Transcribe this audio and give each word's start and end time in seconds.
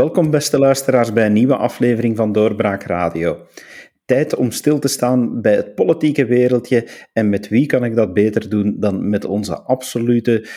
Welkom 0.00 0.30
beste 0.30 0.58
luisteraars 0.58 1.12
bij 1.12 1.26
een 1.26 1.32
nieuwe 1.32 1.56
aflevering 1.56 2.16
van 2.16 2.32
Doorbraak 2.32 2.82
Radio. 2.82 3.46
Tijd 4.04 4.34
om 4.34 4.50
stil 4.50 4.78
te 4.78 4.88
staan 4.88 5.40
bij 5.40 5.54
het 5.54 5.74
politieke 5.74 6.24
wereldje 6.24 6.88
en 7.12 7.28
met 7.28 7.48
wie 7.48 7.66
kan 7.66 7.84
ik 7.84 7.94
dat 7.94 8.14
beter 8.14 8.48
doen 8.48 8.76
dan 8.78 9.08
met 9.08 9.24
onze 9.24 9.60
absolute 9.62 10.48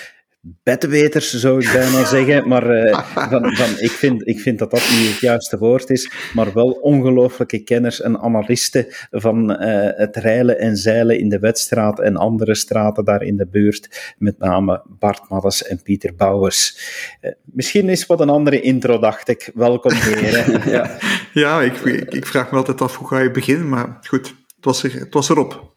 bedweters, 0.43 1.33
zou 1.33 1.61
ik 1.61 1.71
bijna 1.73 2.05
zeggen. 2.15 2.47
Maar 2.47 2.85
uh, 2.85 2.99
van, 3.03 3.55
van, 3.55 3.69
ik, 3.77 3.91
vind, 3.91 4.27
ik 4.27 4.39
vind 4.39 4.59
dat 4.59 4.71
dat 4.71 4.89
niet 4.89 5.09
het 5.09 5.19
juiste 5.19 5.57
woord 5.57 5.89
is. 5.89 6.11
Maar 6.33 6.53
wel 6.53 6.71
ongelooflijke 6.71 7.63
kenners 7.63 8.01
en 8.01 8.19
analisten 8.19 8.85
van 9.11 9.51
uh, 9.51 9.57
het 9.95 10.15
reilen 10.15 10.59
en 10.59 10.77
zeilen 10.77 11.19
in 11.19 11.29
de 11.29 11.39
Wetstraat 11.39 11.99
en 11.99 12.15
andere 12.15 12.55
straten 12.55 13.05
daar 13.05 13.23
in 13.23 13.37
de 13.37 13.47
buurt. 13.47 14.13
Met 14.17 14.37
name 14.37 14.83
Bart 14.99 15.29
Maddes 15.29 15.63
en 15.63 15.81
Pieter 15.81 16.15
Bouwers. 16.15 16.77
Uh, 17.21 17.31
misschien 17.43 17.89
is 17.89 18.05
wat 18.05 18.19
een 18.19 18.29
andere 18.29 18.61
intro, 18.61 18.99
dacht 18.99 19.27
ik. 19.27 19.51
Welkom, 19.53 19.91
heren. 19.91 20.61
ja, 20.71 20.97
ja 21.33 21.61
ik, 21.61 21.77
ik, 21.77 22.13
ik, 22.13 22.25
vraag 22.25 22.51
me 22.51 22.57
altijd 22.57 22.81
af 22.81 22.95
hoe 22.95 23.07
ga 23.07 23.19
je 23.19 23.31
beginnen. 23.31 23.69
Maar 23.69 23.97
goed, 24.01 24.27
het 24.55 24.65
was, 24.65 24.83
er, 24.83 24.93
het 24.93 25.13
was 25.13 25.29
erop. 25.29 25.71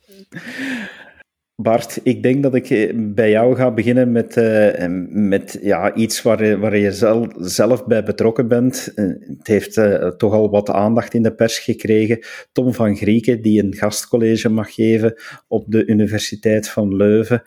Bart, 1.63 2.01
ik 2.03 2.23
denk 2.23 2.43
dat 2.43 2.55
ik 2.55 2.71
eh, 2.71 2.93
bij 2.97 3.31
jou 3.31 3.57
ga 3.57 3.71
beginnen 3.71 4.13
met, 4.13 4.37
uh, 4.37 4.87
met 5.09 5.59
ja, 5.63 5.95
iets 5.95 6.23
waar, 6.23 6.59
waar 6.61 6.77
je 6.77 6.93
zelf, 6.93 7.27
zelf 7.37 7.87
bij 7.87 8.03
betrokken 8.03 8.49
bent. 8.49 8.93
Het 8.95 9.47
heeft 9.47 9.75
toch 10.17 10.33
al 10.33 10.51
wat 10.51 10.71
aandacht 10.71 11.15
in 11.15 11.23
de 11.23 11.35
pers 11.35 11.59
gekregen. 11.59 12.19
Tom 12.53 12.75
van 12.75 12.97
Grieken, 12.97 13.43
die 13.43 13.63
een 13.63 13.75
gastcollege 13.75 14.49
mag 14.49 14.75
geven 14.75 15.15
op 15.49 15.65
de 15.69 15.87
Universiteit 15.87 16.69
van 16.69 16.97
Leuven. 16.97 17.43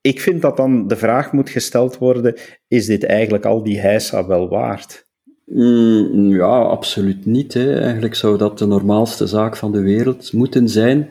Ik 0.00 0.20
vind 0.20 0.42
dat 0.42 0.56
dan 0.56 0.88
de 0.88 0.96
vraag 0.96 1.32
moet 1.32 1.50
gesteld 1.50 1.98
worden: 1.98 2.34
is 2.68 2.86
dit 2.86 3.04
eigenlijk 3.04 3.44
al 3.44 3.62
die 3.62 3.80
heisa 3.80 4.26
wel 4.26 4.48
waard? 4.48 5.06
Mm, 5.44 6.28
ja, 6.34 6.60
absoluut 6.60 7.26
niet. 7.26 7.56
Eigenlijk 7.56 8.14
zou 8.14 8.38
dat 8.38 8.58
de 8.58 8.66
normaalste 8.66 9.26
zaak 9.26 9.56
van 9.56 9.72
de 9.72 9.80
wereld 9.80 10.32
moeten 10.32 10.68
zijn. 10.68 11.08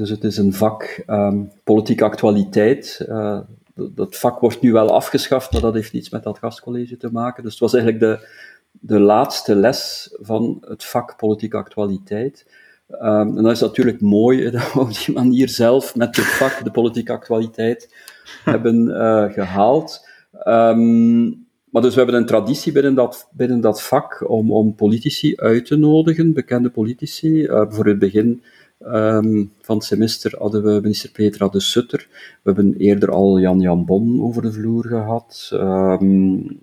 Dus 0.00 0.10
het 0.10 0.24
is 0.24 0.36
een 0.36 0.52
vak 0.52 1.02
um, 1.06 1.50
politieke 1.64 2.04
actualiteit. 2.04 3.04
Uh, 3.08 3.38
dat 3.74 4.16
vak 4.16 4.40
wordt 4.40 4.60
nu 4.60 4.72
wel 4.72 4.94
afgeschaft, 4.94 5.52
maar 5.52 5.60
dat 5.60 5.74
heeft 5.74 5.92
niets 5.92 6.10
met 6.10 6.22
dat 6.22 6.38
gastcollege 6.38 6.96
te 6.96 7.12
maken. 7.12 7.42
Dus 7.42 7.52
het 7.52 7.60
was 7.60 7.74
eigenlijk 7.74 8.02
de, 8.02 8.28
de 8.70 9.00
laatste 9.00 9.54
les 9.54 10.10
van 10.20 10.64
het 10.68 10.84
vak 10.84 11.16
politieke 11.16 11.56
actualiteit. 11.56 12.46
Um, 12.90 13.36
en 13.36 13.42
dat 13.42 13.52
is 13.52 13.60
natuurlijk 13.60 14.00
mooi 14.00 14.44
dat 14.50 14.72
we 14.72 14.80
op 14.80 15.04
die 15.04 15.14
manier 15.14 15.48
zelf 15.48 15.96
met 15.96 16.16
het 16.16 16.26
vak 16.26 16.64
de 16.64 16.70
politieke 16.70 17.12
actualiteit 17.12 17.94
hebben 18.44 18.88
uh, 18.88 19.32
gehaald. 19.32 20.08
Um, 20.46 21.48
maar 21.70 21.82
dus 21.82 21.94
we 21.94 22.00
hebben 22.00 22.20
een 22.20 22.26
traditie 22.26 22.72
binnen 22.72 22.94
dat, 22.94 23.28
binnen 23.32 23.60
dat 23.60 23.82
vak 23.82 24.28
om, 24.28 24.52
om 24.52 24.74
politici 24.74 25.36
uit 25.36 25.66
te 25.66 25.76
nodigen, 25.76 26.32
bekende 26.32 26.70
politici. 26.70 27.42
Uh, 27.42 27.64
voor 27.68 27.86
het 27.86 27.98
begin 27.98 28.42
Um, 28.86 29.52
van 29.60 29.76
het 29.76 29.84
semester 29.84 30.34
hadden 30.38 30.62
we 30.62 30.80
minister 30.80 31.10
Petra 31.10 31.48
de 31.48 31.60
Sutter. 31.60 32.06
We 32.42 32.52
hebben 32.52 32.74
eerder 32.76 33.10
al 33.10 33.38
Jan 33.38 33.60
Jan 33.60 33.84
Bon 33.84 34.22
over 34.22 34.42
de 34.42 34.52
vloer 34.52 34.84
gehad. 34.84 35.50
Um, 35.52 36.58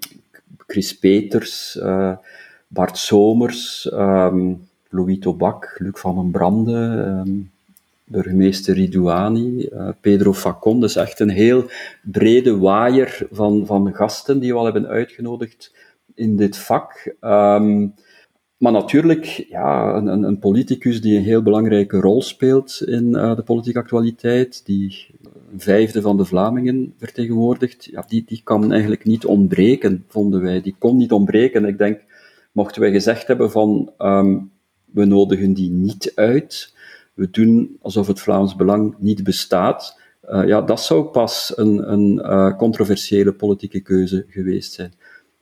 Chris 0.68 0.98
Peters, 0.98 1.76
uh, 1.76 2.16
Bart 2.68 2.98
Somers, 2.98 3.90
um, 3.94 4.68
Louis 4.90 5.20
Tobak, 5.20 5.76
Luc 5.78 6.00
van 6.00 6.16
den 6.16 6.32
Brande, 6.32 7.24
burgemeester 8.04 8.76
Ridouani, 8.76 9.70
uh, 9.74 9.90
Pedro 10.02 10.34
Facon. 10.34 10.80
Dus 10.80 10.96
echt 10.96 11.20
een 11.20 11.30
heel 11.30 11.70
brede 12.02 12.58
waaier 12.58 13.28
van, 13.32 13.66
van 13.66 13.94
gasten 13.94 14.40
die 14.40 14.52
we 14.52 14.58
al 14.58 14.66
hebben 14.66 14.88
uitgenodigd 14.88 15.74
in 16.16 16.36
dit 16.36 16.58
vak. 16.58 17.16
Maar 18.58 18.72
natuurlijk, 18.72 19.26
ja, 19.50 19.96
een, 19.96 20.24
een, 20.24 20.40
politicus 20.40 21.02
die 21.02 21.18
een 21.18 21.24
heel 21.24 21.42
belangrijke 21.42 22.00
rol 22.00 22.22
speelt 22.22 22.82
in 22.86 23.06
uh, 23.10 23.36
de 23.36 23.44
politieke 23.44 23.80
actualiteit, 23.80 24.66
die 24.66 25.08
een 25.52 25.60
vijfde 25.60 26.02
van 26.02 26.18
de 26.18 26.26
Vlamingen 26.26 26.94
vertegenwoordigt, 26.98 27.86
ja, 27.86 28.06
die, 28.08 28.24
die 28.26 28.42
kan 28.44 28.72
eigenlijk 28.72 29.06
niet 29.06 29.26
ontbreken, 29.26 30.06
vonden 30.08 30.42
wij. 30.42 30.62
Die 30.62 30.76
kon 30.80 30.98
niet 30.98 31.12
ontbreken. 31.12 31.66
Ik 31.66 31.78
denk, 31.78 32.02
mochten 32.52 32.82
wij 32.82 32.92
gezegd 32.92 33.28
hebben 33.28 33.52
van, 33.52 33.92
um, 33.98 34.52
we 34.86 35.06
nodigen 35.06 35.54
die 35.54 35.70
niet 35.70 36.12
uit, 36.16 36.76
we 37.14 37.30
doen 37.30 37.78
alsof 37.82 38.08
het 38.08 38.20
Vlaams 38.20 38.56
Belang 38.56 38.96
niet 39.00 39.24
bestaat, 39.24 40.00
uh, 40.30 40.48
ja, 40.48 40.62
dat 40.62 40.82
zou 40.82 41.04
pas 41.04 41.54
een, 41.56 41.92
een 41.92 42.20
uh, 42.24 42.58
controversiële 42.58 43.34
politieke 43.34 43.80
keuze 43.80 44.26
geweest 44.28 44.74
zijn. 44.74 44.94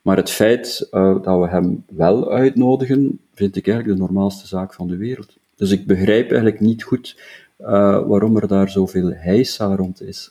Maar 0.06 0.16
het 0.16 0.30
feit 0.30 0.88
uh, 0.92 1.22
dat 1.22 1.40
we 1.40 1.48
hem 1.48 1.84
wel 1.88 2.32
uitnodigen, 2.32 3.20
vind 3.34 3.56
ik 3.56 3.68
eigenlijk 3.68 3.98
de 3.98 4.04
normaalste 4.04 4.46
zaak 4.46 4.74
van 4.74 4.88
de 4.88 4.96
wereld. 4.96 5.36
Dus 5.56 5.70
ik 5.70 5.86
begrijp 5.86 6.30
eigenlijk 6.30 6.60
niet 6.60 6.82
goed 6.82 7.20
uh, 7.60 7.66
waarom 8.06 8.36
er 8.36 8.48
daar 8.48 8.70
zoveel 8.70 9.12
heisa 9.14 9.74
rond 9.74 10.02
is. 10.02 10.30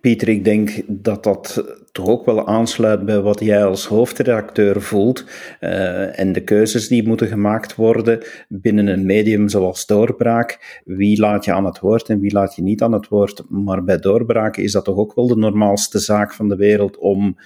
Pieter, 0.00 0.28
ik 0.28 0.44
denk 0.44 0.82
dat 0.86 1.22
dat 1.22 1.64
toch 1.92 2.06
ook 2.08 2.24
wel 2.24 2.46
aansluit 2.46 3.04
bij 3.04 3.20
wat 3.20 3.40
jij 3.40 3.64
als 3.64 3.86
hoofdredacteur 3.86 4.82
voelt 4.82 5.24
uh, 5.60 6.18
en 6.18 6.32
de 6.32 6.40
keuzes 6.40 6.88
die 6.88 7.06
moeten 7.06 7.26
gemaakt 7.26 7.74
worden 7.74 8.24
binnen 8.48 8.86
een 8.86 9.06
medium 9.06 9.48
zoals 9.48 9.86
Doorbraak. 9.86 10.80
Wie 10.84 11.20
laat 11.20 11.44
je 11.44 11.52
aan 11.52 11.64
het 11.64 11.78
woord 11.80 12.08
en 12.08 12.20
wie 12.20 12.32
laat 12.32 12.54
je 12.54 12.62
niet 12.62 12.82
aan 12.82 12.92
het 12.92 13.08
woord? 13.08 13.42
Maar 13.48 13.84
bij 13.84 13.98
Doorbraak 13.98 14.56
is 14.56 14.72
dat 14.72 14.84
toch 14.84 14.96
ook 14.96 15.14
wel 15.14 15.26
de 15.26 15.36
normaalste 15.36 15.98
zaak 15.98 16.34
van 16.34 16.48
de 16.48 16.56
wereld 16.56 16.98
om 16.98 17.36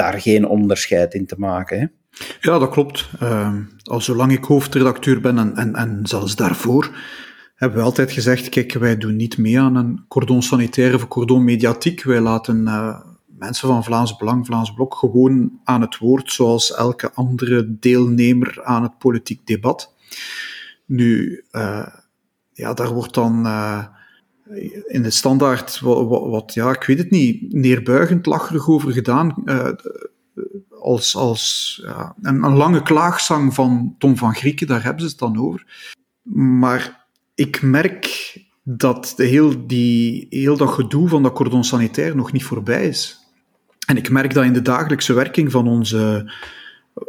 daar 0.00 0.20
geen 0.20 0.46
onderscheid 0.46 1.14
in 1.14 1.26
te 1.26 1.34
maken. 1.38 1.78
Hè? 1.80 1.86
Ja, 2.40 2.58
dat 2.58 2.70
klopt. 2.70 3.10
Uh, 3.22 3.54
al 3.82 4.00
zolang 4.00 4.32
ik 4.32 4.44
hoofdredacteur 4.44 5.20
ben 5.20 5.38
en, 5.38 5.56
en, 5.56 5.74
en 5.74 6.00
zelfs 6.02 6.36
daarvoor, 6.36 6.96
hebben 7.54 7.78
we 7.78 7.84
altijd 7.84 8.12
gezegd, 8.12 8.48
kijk, 8.48 8.72
wij 8.72 8.98
doen 8.98 9.16
niet 9.16 9.38
mee 9.38 9.60
aan 9.60 9.76
een 9.76 10.04
cordon 10.08 10.42
sanitaire 10.42 10.96
of 10.96 11.08
cordon 11.08 11.44
mediatiek. 11.44 12.02
Wij 12.02 12.20
laten 12.20 12.60
uh, 12.66 13.00
mensen 13.26 13.68
van 13.68 13.84
Vlaams 13.84 14.16
Belang, 14.16 14.46
Vlaams 14.46 14.74
Blok 14.74 14.94
gewoon 14.94 15.60
aan 15.64 15.80
het 15.80 15.98
woord, 15.98 16.32
zoals 16.32 16.74
elke 16.74 17.12
andere 17.14 17.78
deelnemer 17.78 18.60
aan 18.64 18.82
het 18.82 18.98
politiek 18.98 19.46
debat. 19.46 19.94
Nu, 20.86 21.44
uh, 21.52 21.86
ja, 22.52 22.74
daar 22.74 22.92
wordt 22.92 23.14
dan 23.14 23.46
uh, 23.46 23.84
in 24.86 25.02
de 25.02 25.10
standaard 25.10 25.80
wat, 25.80 26.54
ja, 26.54 26.70
ik 26.70 26.82
weet 26.82 26.98
het 26.98 27.10
niet, 27.10 27.52
neerbuigend, 27.52 28.26
lacherig 28.26 28.68
over 28.68 28.92
gedaan. 28.92 29.34
als 30.80 31.16
als 31.16 31.78
ja, 31.82 32.14
een, 32.22 32.42
een 32.42 32.56
lange 32.56 32.82
klaagzang 32.82 33.54
van 33.54 33.94
Tom 33.98 34.16
van 34.16 34.34
Grieken, 34.34 34.66
daar 34.66 34.82
hebben 34.82 35.02
ze 35.02 35.08
het 35.08 35.18
dan 35.18 35.38
over. 35.38 35.88
Maar 36.22 37.06
ik 37.34 37.62
merk 37.62 38.34
dat 38.62 39.12
de 39.16 39.24
heel, 39.24 39.66
die, 39.66 40.26
heel 40.30 40.56
dat 40.56 40.70
gedoe 40.70 41.08
van 41.08 41.22
dat 41.22 41.32
cordon 41.32 41.64
sanitair 41.64 42.16
nog 42.16 42.32
niet 42.32 42.44
voorbij 42.44 42.86
is. 42.86 43.18
En 43.86 43.96
ik 43.96 44.10
merk 44.10 44.34
dat 44.34 44.44
in 44.44 44.52
de 44.52 44.62
dagelijkse 44.62 45.12
werking 45.12 45.50
van 45.50 45.68
onze, 45.68 46.32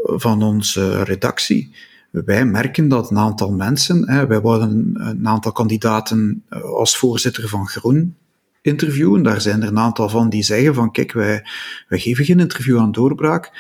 van 0.04 0.44
onze 0.44 1.04
redactie. 1.04 1.76
Wij 2.12 2.46
merken 2.46 2.88
dat 2.88 3.12
een 3.12 3.18
aantal 3.18 3.52
mensen, 3.52 4.10
hè, 4.10 4.28
wij 4.28 4.42
worden 4.42 4.92
een 4.94 5.28
aantal 5.28 5.52
kandidaten 5.52 6.44
eh, 6.50 6.62
als 6.62 6.98
voorzitter 6.98 7.48
van 7.48 7.68
Groen 7.68 8.16
interviewen. 8.62 9.24
Daar 9.24 9.42
zijn 9.42 9.62
er 9.62 9.68
een 9.68 9.80
aantal 9.80 10.10
van 10.10 10.30
die 10.30 10.44
zeggen 10.44 10.74
van 10.74 10.92
kijk, 10.92 11.12
wij, 11.12 11.44
geven 11.90 12.26
geen 12.26 12.40
interview 12.40 12.80
aan 12.80 12.92
doorbraak, 12.92 13.52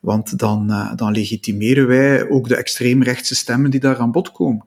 want 0.00 0.38
dan, 0.38 0.70
uh, 0.70 0.94
dan 0.96 1.12
legitimeren 1.12 1.86
wij 1.86 2.28
ook 2.28 2.48
de 2.48 2.56
extreemrechtse 2.56 3.34
stemmen 3.34 3.70
die 3.70 3.80
daar 3.80 3.98
aan 3.98 4.12
bod 4.12 4.32
komen. 4.32 4.64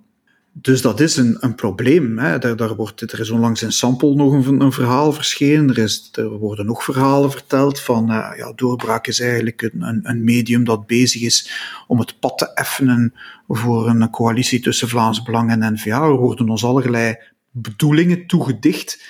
Dus 0.61 0.81
dat 0.81 0.99
is 0.99 1.17
een, 1.17 1.37
een 1.39 1.55
probleem. 1.55 2.19
Hè. 2.19 2.39
Daar, 2.39 2.55
daar 2.55 2.75
wordt, 2.75 3.01
er 3.01 3.19
is 3.19 3.29
onlangs 3.29 3.61
in 3.61 3.71
Sample 3.71 4.15
nog 4.15 4.47
een, 4.47 4.61
een 4.61 4.71
verhaal 4.71 5.13
verschenen. 5.13 5.69
Er, 5.69 5.77
is, 5.77 6.09
er 6.11 6.29
worden 6.29 6.65
nog 6.65 6.83
verhalen 6.83 7.31
verteld 7.31 7.79
van 7.79 8.11
uh, 8.11 8.31
ja, 8.37 8.53
doorbraak 8.55 9.07
is 9.07 9.19
eigenlijk 9.19 9.61
een, 9.61 9.81
een, 9.81 9.99
een, 10.03 10.23
medium 10.23 10.63
dat 10.63 10.85
bezig 10.85 11.21
is 11.21 11.51
om 11.87 11.99
het 11.99 12.19
pad 12.19 12.37
te 12.37 12.53
effenen 12.53 13.13
voor 13.47 13.89
een 13.89 14.09
coalitie 14.09 14.59
tussen 14.59 14.87
Vlaams 14.87 15.23
Belang 15.23 15.51
en 15.51 15.73
N-VA. 15.73 16.03
Er 16.03 16.15
worden 16.15 16.49
ons 16.49 16.63
allerlei 16.63 17.17
bedoelingen 17.51 18.27
toegedicht, 18.27 19.03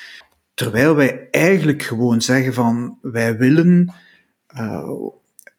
terwijl 0.54 0.96
wij 0.96 1.28
eigenlijk 1.32 1.84
gewoon 1.84 2.22
zeggen 2.22 2.54
van 2.54 2.98
wij 3.02 3.38
willen 3.38 3.94
uh, 4.58 4.90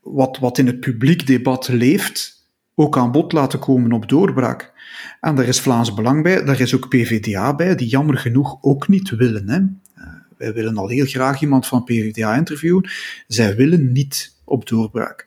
wat, 0.01 0.39
wat 0.39 0.59
in 0.59 0.67
het 0.67 0.81
publiek 0.81 1.27
debat 1.27 1.69
leeft, 1.69 2.38
ook 2.79 2.99
aan 2.99 3.13
bod 3.13 3.33
laten 3.33 3.59
komen 3.59 3.93
op 3.93 4.09
doorbraak. 4.09 4.73
En 5.21 5.35
daar 5.35 5.47
is 5.47 5.61
Vlaams 5.61 5.95
Belang 5.95 6.23
bij, 6.23 6.45
daar 6.45 6.61
is 6.61 6.75
ook 6.75 6.89
PVDA 6.89 7.55
bij, 7.55 7.75
die 7.75 7.89
jammer 7.89 8.19
genoeg 8.19 8.59
ook 8.61 8.89
niet 8.89 9.11
willen. 9.11 9.49
Hè. 9.49 9.59
Uh, 9.59 10.15
wij 10.37 10.53
willen 10.53 10.77
al 10.77 10.89
heel 10.89 11.07
graag 11.07 11.41
iemand 11.41 11.67
van 11.67 11.85
PVDA 11.85 12.37
interviewen. 12.37 12.91
Zij 13.27 13.57
willen 13.57 13.93
niet 13.93 14.37
op 14.45 14.69
doorbraak. 14.69 15.27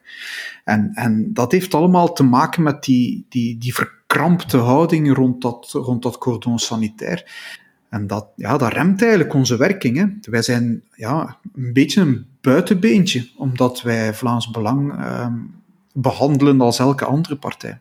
En, 0.64 0.90
en 0.94 1.32
dat 1.32 1.52
heeft 1.52 1.74
allemaal 1.74 2.12
te 2.12 2.22
maken 2.22 2.62
met 2.62 2.84
die, 2.84 3.26
die, 3.28 3.58
die 3.58 3.74
verkrampte 3.74 4.56
houding 4.56 5.14
rond 5.14 5.42
dat, 5.42 5.68
rond 5.72 6.02
dat 6.02 6.18
cordon 6.18 6.58
sanitair. 6.58 7.30
En 7.88 8.06
dat, 8.06 8.26
ja, 8.36 8.56
dat 8.56 8.72
remt 8.72 9.02
eigenlijk 9.02 9.34
onze 9.34 9.56
werking. 9.56 9.96
Hè. 9.96 10.06
Wij 10.30 10.42
zijn 10.42 10.82
ja, 10.94 11.38
een 11.54 11.72
beetje 11.72 12.00
een 12.00 12.26
buitenbeentje, 12.40 13.28
omdat 13.36 13.82
wij 13.82 14.14
Vlaams 14.14 14.50
Belang. 14.50 14.92
Um, 15.20 15.61
behandelen 15.92 16.60
als 16.60 16.78
elke 16.78 17.04
andere 17.04 17.36
partij. 17.36 17.78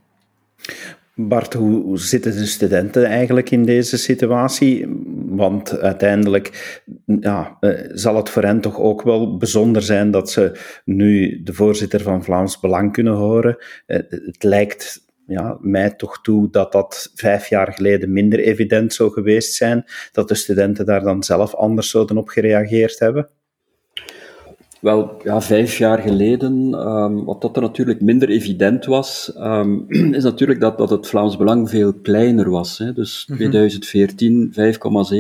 Bart, 1.15 1.53
hoe, 1.53 1.99
zitten 1.99 2.31
de 2.31 2.45
studenten 2.45 3.05
eigenlijk 3.05 3.51
in 3.51 3.63
deze 3.63 3.97
situatie? 3.97 4.85
Want 5.25 5.79
uiteindelijk 5.79 6.81
ja, 7.05 7.57
eh, 7.59 7.89
zal 7.93 8.15
het 8.15 8.29
voor 8.29 8.43
hen 8.43 8.61
toch 8.61 8.79
ook 8.79 9.01
wel 9.01 9.37
bijzonder 9.37 9.81
zijn 9.81 10.11
dat 10.11 10.31
ze 10.31 10.59
nu 10.85 11.41
de 11.43 11.53
voorzitter 11.53 12.01
van 12.01 12.23
Vlaams 12.23 12.59
Belang 12.59 12.91
kunnen 12.91 13.13
horen. 13.13 13.57
Eh, 13.85 13.99
het 14.09 14.43
lijkt 14.43 15.09
ja, 15.27 15.57
mij 15.61 15.89
toch 15.89 16.21
toe 16.21 16.49
dat 16.49 16.71
dat 16.71 17.11
vijf 17.15 17.47
jaar 17.47 17.73
geleden 17.73 18.13
minder 18.13 18.39
evident 18.39 18.93
zou 18.93 19.11
geweest 19.11 19.53
zijn, 19.53 19.85
dat 20.11 20.27
de 20.27 20.35
studenten 20.35 20.85
daar 20.85 21.03
dan 21.03 21.23
zelf 21.23 21.55
anders 21.55 21.89
zouden 21.89 22.17
op 22.17 22.27
gereageerd 22.27 22.99
hebben. 22.99 23.29
Wel, 24.81 25.17
ja, 25.23 25.41
vijf 25.41 25.77
jaar 25.77 25.99
geleden, 25.99 26.73
um, 26.87 27.23
wat 27.23 27.41
dat 27.41 27.55
er 27.55 27.61
natuurlijk 27.61 28.01
minder 28.01 28.29
evident 28.29 28.85
was, 28.85 29.33
um, 29.37 29.85
is 30.17 30.23
natuurlijk 30.23 30.59
dat, 30.59 30.77
dat 30.77 30.89
het 30.89 31.07
Vlaams 31.07 31.37
Belang 31.37 31.69
veel 31.69 31.93
kleiner 31.93 32.49
was. 32.49 32.77
Hè. 32.77 32.93
Dus 32.93 33.25
mm 33.27 33.35
2014 33.35 34.53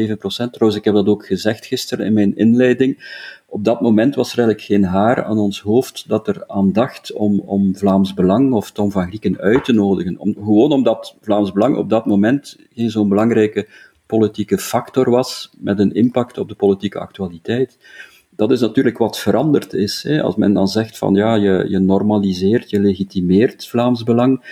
5,7 0.09 0.17
procent. 0.17 0.53
Trouwens, 0.53 0.79
ik 0.79 0.85
heb 0.85 0.93
dat 0.93 1.07
ook 1.07 1.25
gezegd 1.25 1.65
gisteren 1.65 2.05
in 2.05 2.13
mijn 2.13 2.35
inleiding. 2.35 3.19
Op 3.45 3.63
dat 3.63 3.81
moment 3.81 4.15
was 4.15 4.31
er 4.31 4.37
eigenlijk 4.37 4.67
geen 4.67 4.83
haar 4.83 5.23
aan 5.23 5.37
ons 5.37 5.61
hoofd 5.61 6.07
dat 6.07 6.27
er 6.27 6.43
aan 6.47 6.71
dacht 6.71 7.13
om, 7.13 7.39
om 7.39 7.75
Vlaams 7.75 8.13
Belang 8.13 8.53
of 8.53 8.71
Tom 8.71 8.91
van 8.91 9.07
Grieken 9.07 9.39
uit 9.39 9.63
te 9.63 9.73
nodigen. 9.73 10.19
Om, 10.19 10.33
gewoon 10.33 10.71
omdat 10.71 11.15
Vlaams 11.21 11.51
Belang 11.51 11.77
op 11.77 11.89
dat 11.89 12.05
moment 12.05 12.57
geen 12.73 12.89
zo'n 12.89 13.09
belangrijke 13.09 13.67
politieke 14.05 14.57
factor 14.57 15.09
was 15.09 15.49
met 15.57 15.79
een 15.79 15.93
impact 15.93 16.37
op 16.37 16.49
de 16.49 16.55
politieke 16.55 16.99
actualiteit 16.99 17.77
dat 18.41 18.51
is 18.51 18.59
natuurlijk 18.59 18.97
wat 18.97 19.19
veranderd 19.19 19.73
is. 19.73 20.03
Hè. 20.03 20.21
Als 20.21 20.35
men 20.35 20.53
dan 20.53 20.67
zegt 20.67 20.97
van 20.97 21.13
ja, 21.13 21.35
je, 21.35 21.65
je 21.67 21.79
normaliseert, 21.79 22.69
je 22.69 22.79
legitimeert 22.79 23.67
Vlaams 23.67 24.03
Belang. 24.03 24.43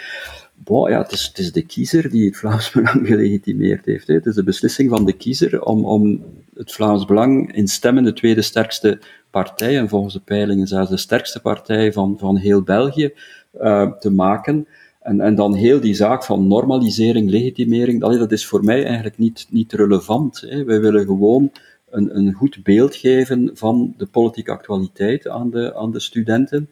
Bon, 0.55 0.89
ja, 0.89 1.01
het, 1.01 1.11
is, 1.37 1.51
de 1.51 1.61
kiezer 1.61 2.09
die 2.09 2.25
het 2.25 2.37
Vlaams 2.37 2.71
Belang 2.75 3.07
gelegitimeerd 3.07 3.85
heeft. 3.85 4.07
Hè. 4.07 4.13
Het 4.13 4.25
is 4.25 4.35
de 4.35 4.43
beslissing 4.43 4.89
van 4.89 5.05
de 5.05 5.13
kiezer 5.13 5.63
om, 5.63 5.85
om 5.85 6.23
het 6.55 6.71
Vlaams 6.71 7.05
Belang 7.05 7.55
in 7.55 7.67
stemmen 7.67 8.03
de 8.03 8.13
tweede 8.13 8.41
sterkste 8.41 8.99
partij, 9.29 9.77
en 9.77 9.89
volgens 9.89 10.13
de 10.13 10.21
peilingen 10.25 10.67
zelfs 10.67 10.89
de 10.89 10.97
sterkste 10.97 11.39
partij 11.39 11.93
van, 11.93 12.17
van 12.19 12.37
heel 12.37 12.61
België, 12.61 13.13
uh, 13.61 13.91
te 13.91 14.09
maken. 14.09 14.67
En, 15.01 15.21
en 15.21 15.35
dan 15.35 15.53
heel 15.53 15.79
die 15.79 15.93
zaak 15.93 16.23
van 16.23 16.47
normalisering, 16.47 17.29
legitimering, 17.29 17.99
dat, 18.01 18.19
dat 18.19 18.31
is 18.31 18.45
voor 18.45 18.63
mij 18.63 18.85
eigenlijk 18.85 19.17
niet, 19.17 19.47
niet 19.49 19.73
relevant. 19.73 20.41
Hè. 20.47 20.63
Wij 20.63 20.81
willen 20.81 21.05
gewoon 21.05 21.51
een, 21.91 22.17
een 22.17 22.33
goed 22.33 22.63
beeld 22.63 22.95
geven 22.95 23.49
van 23.53 23.93
de 23.97 24.05
politieke 24.05 24.51
actualiteit 24.51 25.27
aan 25.27 25.49
de, 25.49 25.75
aan 25.75 25.91
de 25.91 25.99
studenten. 25.99 26.69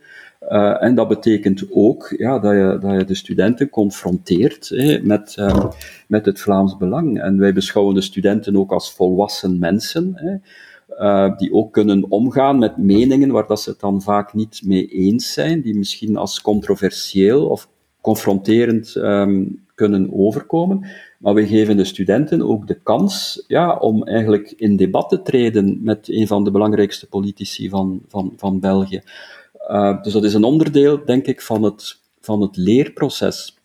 Uh, 0.49 0.83
en 0.83 0.95
dat 0.95 1.07
betekent 1.07 1.65
ook 1.71 2.13
ja, 2.17 2.39
dat, 2.39 2.51
je, 2.51 2.77
dat 2.81 2.99
je 2.99 3.03
de 3.05 3.15
studenten 3.15 3.69
confronteert 3.69 4.71
met, 5.03 5.35
uh, 5.39 5.65
met 6.07 6.25
het 6.25 6.39
Vlaams 6.39 6.77
Belang. 6.77 7.21
En 7.21 7.39
wij 7.39 7.53
beschouwen 7.53 7.95
de 7.95 8.01
studenten 8.01 8.57
ook 8.57 8.71
als 8.71 8.93
volwassen 8.93 9.59
mensen, 9.59 10.21
uh, 10.99 11.37
die 11.37 11.53
ook 11.53 11.73
kunnen 11.73 12.11
omgaan 12.11 12.59
met 12.59 12.77
meningen 12.77 13.31
waar 13.31 13.47
dat 13.47 13.61
ze 13.61 13.69
het 13.69 13.79
dan 13.79 14.01
vaak 14.01 14.33
niet 14.33 14.61
mee 14.65 14.87
eens 14.87 15.33
zijn, 15.33 15.61
die 15.61 15.77
misschien 15.77 16.17
als 16.17 16.41
controversieel 16.41 17.47
of 17.47 17.69
confronterend 18.01 18.95
um, 18.95 19.65
kunnen 19.75 20.13
overkomen. 20.13 20.85
Maar 21.17 21.33
we 21.33 21.47
geven 21.47 21.77
de 21.77 21.83
studenten 21.83 22.41
ook 22.41 22.67
de 22.67 22.79
kans 22.83 23.43
ja, 23.47 23.75
om 23.75 24.03
eigenlijk 24.03 24.53
in 24.57 24.75
debat 24.75 25.09
te 25.09 25.21
treden 25.21 25.79
met 25.83 26.09
een 26.09 26.27
van 26.27 26.43
de 26.43 26.51
belangrijkste 26.51 27.07
politici 27.07 27.69
van, 27.69 28.01
van, 28.07 28.33
van 28.37 28.59
België. 28.59 29.01
Uh, 29.69 30.01
dus 30.01 30.13
dat 30.13 30.23
is 30.23 30.33
een 30.33 30.43
onderdeel, 30.43 31.05
denk 31.05 31.25
ik, 31.25 31.41
van 31.41 31.63
het, 31.63 31.99
van 32.21 32.41
het 32.41 32.57
leerproces. 32.57 33.57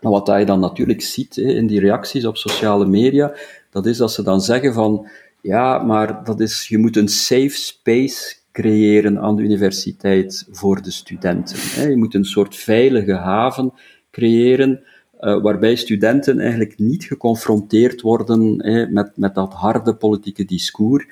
Maar 0.00 0.12
wat 0.12 0.26
je 0.38 0.44
dan 0.44 0.60
natuurlijk 0.60 1.02
ziet 1.02 1.36
hè, 1.36 1.42
in 1.42 1.66
die 1.66 1.80
reacties 1.80 2.24
op 2.24 2.36
sociale 2.36 2.86
media, 2.86 3.34
dat 3.70 3.86
is 3.86 3.96
dat 3.96 4.12
ze 4.12 4.22
dan 4.22 4.40
zeggen 4.40 4.74
van, 4.74 5.08
ja, 5.40 5.78
maar 5.78 6.24
dat 6.24 6.40
is, 6.40 6.68
je 6.68 6.78
moet 6.78 6.96
een 6.96 7.08
safe 7.08 7.56
space 7.56 8.36
creëren 8.52 9.18
aan 9.18 9.36
de 9.36 9.42
universiteit 9.42 10.48
voor 10.50 10.82
de 10.82 10.90
studenten. 10.90 11.56
Hè. 11.58 11.88
Je 11.88 11.96
moet 11.96 12.14
een 12.14 12.24
soort 12.24 12.56
veilige 12.56 13.14
haven 13.14 13.72
creëren 14.10 14.84
uh, 15.22 15.42
waarbij 15.42 15.76
studenten 15.76 16.38
eigenlijk 16.38 16.78
niet 16.78 17.04
geconfronteerd 17.04 18.00
worden 18.00 18.56
met, 18.92 19.16
met 19.16 19.34
dat 19.34 19.52
harde 19.52 19.94
politieke 19.94 20.44
discours. 20.44 21.04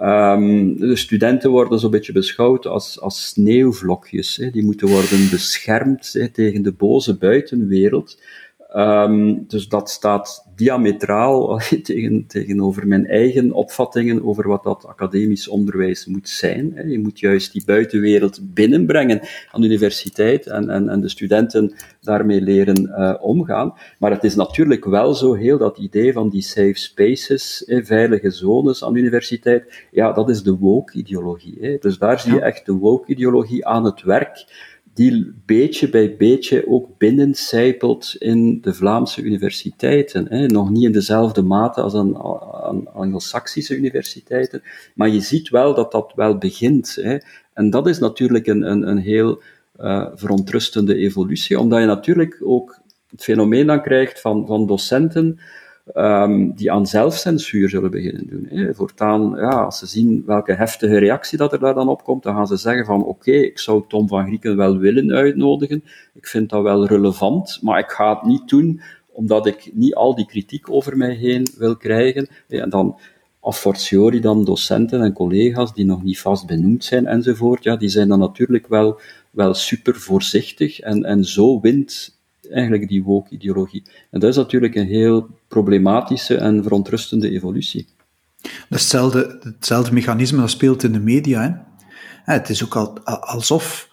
Um, 0.00 0.78
de 0.78 0.96
studenten 0.96 1.50
worden 1.50 1.78
zo'n 1.78 1.90
beetje 1.90 2.12
beschouwd 2.12 2.66
als, 2.66 3.00
als 3.00 3.28
sneeuwvlokjes. 3.28 4.48
Die 4.52 4.64
moeten 4.64 4.88
worden 4.88 5.30
beschermd 5.30 6.30
tegen 6.32 6.62
de 6.62 6.72
boze 6.72 7.16
buitenwereld. 7.18 8.18
Um, 8.76 9.44
dus 9.46 9.68
dat 9.68 9.90
staat 9.90 10.46
diametraal 10.56 11.60
tegen, 11.82 12.26
tegenover 12.26 12.86
mijn 12.86 13.06
eigen 13.06 13.52
opvattingen 13.52 14.24
over 14.24 14.48
wat 14.48 14.62
dat 14.62 14.86
academisch 14.86 15.48
onderwijs 15.48 16.06
moet 16.06 16.28
zijn. 16.28 16.88
Je 16.90 16.98
moet 16.98 17.20
juist 17.20 17.52
die 17.52 17.62
buitenwereld 17.64 18.54
binnenbrengen 18.54 19.20
aan 19.50 19.60
de 19.60 19.66
universiteit 19.66 20.46
en, 20.46 20.70
en, 20.70 20.88
en 20.88 21.00
de 21.00 21.08
studenten 21.08 21.74
daarmee 22.00 22.40
leren 22.40 22.82
uh, 22.82 23.14
omgaan. 23.20 23.74
Maar 23.98 24.10
het 24.10 24.24
is 24.24 24.34
natuurlijk 24.34 24.84
wel 24.84 25.14
zo 25.14 25.34
heel 25.34 25.58
dat 25.58 25.78
idee 25.78 26.12
van 26.12 26.28
die 26.28 26.42
safe 26.42 26.78
spaces, 26.78 27.64
veilige 27.66 28.30
zones 28.30 28.84
aan 28.84 28.92
de 28.92 28.98
universiteit, 28.98 29.86
ja, 29.90 30.12
dat 30.12 30.28
is 30.28 30.42
de 30.42 30.56
woke-ideologie. 30.56 31.78
Dus 31.80 31.98
daar 31.98 32.20
zie 32.20 32.34
je 32.34 32.40
echt 32.40 32.66
de 32.66 32.72
woke-ideologie 32.72 33.66
aan 33.66 33.84
het 33.84 34.02
werk 34.02 34.44
die 34.94 35.34
beetje 35.46 35.88
bij 35.88 36.16
beetje 36.16 36.68
ook 36.68 36.98
binnencijpelt 36.98 38.16
in 38.18 38.60
de 38.60 38.74
Vlaamse 38.74 39.22
universiteiten. 39.22 40.26
Hè. 40.28 40.46
Nog 40.46 40.70
niet 40.70 40.84
in 40.84 40.92
dezelfde 40.92 41.42
mate 41.42 41.80
als 41.80 41.94
aan, 41.94 42.16
aan 42.64 42.92
Anglo-Saxische 42.92 43.76
universiteiten, 43.76 44.62
maar 44.94 45.08
je 45.08 45.20
ziet 45.20 45.48
wel 45.48 45.74
dat 45.74 45.92
dat 45.92 46.12
wel 46.14 46.38
begint. 46.38 46.98
Hè. 47.00 47.16
En 47.54 47.70
dat 47.70 47.86
is 47.86 47.98
natuurlijk 47.98 48.46
een, 48.46 48.70
een, 48.70 48.88
een 48.88 48.98
heel 48.98 49.42
uh, 49.80 50.06
verontrustende 50.14 50.94
evolutie, 50.94 51.58
omdat 51.58 51.80
je 51.80 51.86
natuurlijk 51.86 52.40
ook 52.44 52.80
het 53.10 53.22
fenomeen 53.22 53.66
dan 53.66 53.82
krijgt 53.82 54.20
van, 54.20 54.46
van 54.46 54.66
docenten 54.66 55.38
um, 55.94 56.52
die 56.54 56.72
aan 56.72 56.86
zelfcensuur 56.86 57.68
zullen 57.68 57.90
beginnen 57.90 58.26
doen. 58.26 58.46
Hè. 58.48 58.74
Voortaan, 58.74 59.32
ja, 59.36 59.50
als 59.50 59.78
ze 59.78 59.86
zien 59.86 60.22
welke 60.26 60.52
heftige 60.52 60.98
reactie 60.98 61.38
dat 61.38 61.52
er 61.52 61.58
daar 61.58 61.74
dan 61.74 61.88
op 61.88 62.04
komt, 62.04 62.22
dan 62.22 62.34
gaan 62.34 62.46
ze 62.46 62.56
zeggen 62.56 62.84
van 62.84 63.04
oké, 63.04 63.32
ik 63.32 63.58
zou 63.58 63.84
Tom 63.88 64.08
van 64.08 64.26
Grieken 64.26 64.56
wel 64.56 64.78
willen 64.78 65.10
uitnodigen, 65.10 65.84
ik 66.14 66.26
vind 66.26 66.50
dat 66.50 66.62
wel 66.62 66.86
relevant, 66.86 67.58
maar 67.62 67.78
ik 67.78 67.90
ga 67.90 68.14
het 68.14 68.22
niet 68.22 68.48
doen 68.48 68.80
omdat 69.12 69.46
ik 69.46 69.70
niet 69.74 69.94
al 69.94 70.14
die 70.14 70.26
kritiek 70.26 70.70
over 70.70 70.96
mij 70.96 71.14
heen 71.14 71.46
wil 71.58 71.76
krijgen. 71.76 72.28
En 72.48 72.70
dan 72.70 72.98
a 73.46 73.52
fortiori 73.52 74.20
dan 74.20 74.44
docenten 74.44 75.02
en 75.02 75.12
collega's 75.12 75.74
die 75.74 75.84
nog 75.84 76.02
niet 76.02 76.20
vast 76.20 76.46
benoemd 76.46 76.84
zijn 76.84 77.06
enzovoort, 77.06 77.62
ja, 77.62 77.76
die 77.76 77.88
zijn 77.88 78.08
dan 78.08 78.18
natuurlijk 78.18 78.66
wel, 78.66 79.00
wel 79.30 79.54
super 79.54 79.94
voorzichtig 79.94 80.80
en, 80.80 81.04
en 81.04 81.24
zo 81.24 81.60
wint 81.60 82.20
eigenlijk 82.52 82.88
die 82.88 83.02
woke-ideologie. 83.02 83.82
En 84.10 84.20
dat 84.20 84.30
is 84.30 84.36
natuurlijk 84.36 84.74
een 84.74 84.86
heel 84.86 85.28
problematische 85.48 86.36
en 86.36 86.62
verontrustende 86.62 87.30
evolutie. 87.30 87.86
Hetzelfde, 88.68 89.38
hetzelfde 89.42 89.92
mechanisme 89.92 90.48
speelt 90.48 90.82
in 90.82 90.92
de 90.92 91.00
media. 91.00 91.40
Hè? 91.40 91.50
Het 92.34 92.48
is 92.48 92.64
ook 92.64 92.76
al, 92.76 93.00
alsof 93.04 93.90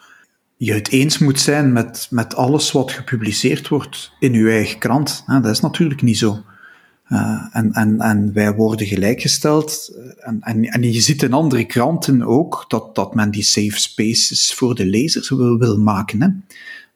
je 0.57 0.73
het 0.73 0.89
eens 0.89 1.17
moet 1.17 1.39
zijn 1.39 1.73
met, 1.73 2.07
met 2.09 2.35
alles 2.35 2.71
wat 2.71 2.91
gepubliceerd 2.91 3.67
wordt 3.67 4.11
in 4.19 4.33
uw 4.33 4.49
eigen 4.49 4.79
krant. 4.79 5.23
Dat 5.25 5.45
is 5.45 5.59
natuurlijk 5.59 6.01
niet 6.01 6.17
zo. 6.17 6.43
Uh, 7.09 7.45
en, 7.51 7.71
en, 7.71 7.99
en 7.99 8.33
wij 8.33 8.53
worden 8.53 8.87
gelijkgesteld. 8.87 9.97
En, 10.19 10.41
en, 10.41 10.63
en 10.63 10.93
je 10.93 11.01
ziet 11.01 11.23
in 11.23 11.33
andere 11.33 11.65
kranten 11.65 12.23
ook 12.23 12.65
dat, 12.67 12.95
dat 12.95 13.15
men 13.15 13.31
die 13.31 13.43
safe 13.43 13.79
spaces 13.79 14.53
voor 14.53 14.75
de 14.75 14.85
lezers 14.85 15.29
wil, 15.29 15.57
wil 15.57 15.77
maken. 15.77 16.21
Hè? 16.21 16.27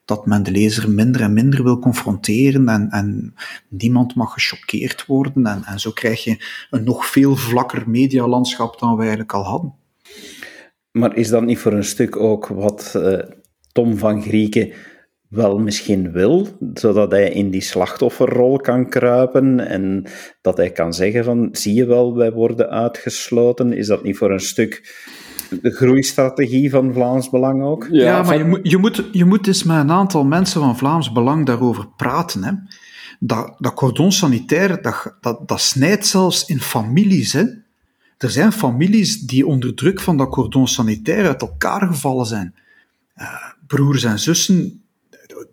Dat 0.05 0.25
men 0.25 0.43
de 0.43 0.51
lezer 0.51 0.89
minder 0.89 1.21
en 1.21 1.33
minder 1.33 1.63
wil 1.63 1.79
confronteren 1.79 2.69
en, 2.69 2.89
en 2.89 3.33
niemand 3.67 4.15
mag 4.15 4.33
gechoqueerd 4.33 5.05
worden. 5.05 5.45
En, 5.45 5.63
en 5.63 5.79
zo 5.79 5.91
krijg 5.91 6.23
je 6.23 6.45
een 6.69 6.83
nog 6.83 7.05
veel 7.05 7.35
vlakker 7.35 7.89
medialandschap 7.89 8.79
dan 8.79 8.93
we 8.93 9.01
eigenlijk 9.01 9.33
al 9.33 9.43
hadden. 9.43 9.73
Maar 10.91 11.15
is 11.15 11.29
dat 11.29 11.43
niet 11.43 11.59
voor 11.59 11.73
een 11.73 11.83
stuk 11.83 12.15
ook 12.15 12.47
wat 12.47 12.93
uh, 12.97 13.19
Tom 13.71 13.97
van 13.97 14.21
Grieken 14.21 14.71
wel 15.29 15.59
misschien 15.59 16.11
wil, 16.11 16.47
zodat 16.73 17.11
hij 17.11 17.29
in 17.29 17.49
die 17.49 17.61
slachtofferrol 17.61 18.57
kan 18.57 18.89
kruipen 18.89 19.59
en 19.59 20.05
dat 20.41 20.57
hij 20.57 20.71
kan 20.71 20.93
zeggen 20.93 21.23
van, 21.23 21.49
zie 21.51 21.73
je 21.73 21.85
wel, 21.85 22.15
wij 22.15 22.31
worden 22.31 22.69
uitgesloten. 22.69 23.73
Is 23.73 23.87
dat 23.87 24.03
niet 24.03 24.17
voor 24.17 24.31
een 24.31 24.39
stuk 24.39 24.81
de 25.61 25.71
groeistrategie 25.71 26.69
van 26.69 26.93
Vlaams 26.93 27.29
Belang 27.29 27.63
ook. 27.63 27.87
Ja, 27.91 28.23
maar 28.23 28.37
je, 28.37 28.43
moet, 28.43 28.59
je, 28.63 28.77
moet, 28.77 29.09
je 29.11 29.25
moet 29.25 29.47
eens 29.47 29.63
met 29.63 29.77
een 29.77 29.91
aantal 29.91 30.23
mensen 30.23 30.61
van 30.61 30.77
Vlaams 30.77 31.11
Belang 31.11 31.45
daarover 31.45 31.87
praten. 31.87 32.43
Hè. 32.43 32.51
Dat, 33.19 33.55
dat 33.57 33.73
cordon 33.73 34.11
sanitair, 34.11 34.81
dat, 34.81 35.15
dat, 35.21 35.47
dat 35.47 35.61
snijdt 35.61 36.05
zelfs 36.05 36.45
in 36.45 36.61
families. 36.61 37.33
Hè. 37.33 37.43
Er 38.17 38.29
zijn 38.29 38.51
families 38.51 39.19
die 39.19 39.47
onder 39.47 39.75
druk 39.75 40.01
van 40.01 40.17
dat 40.17 40.29
cordon 40.29 40.67
sanitair 40.67 41.27
uit 41.27 41.41
elkaar 41.41 41.87
gevallen 41.87 42.25
zijn. 42.25 42.55
Uh, 43.17 43.27
broers 43.67 44.03
en 44.03 44.19
zussen 44.19 44.83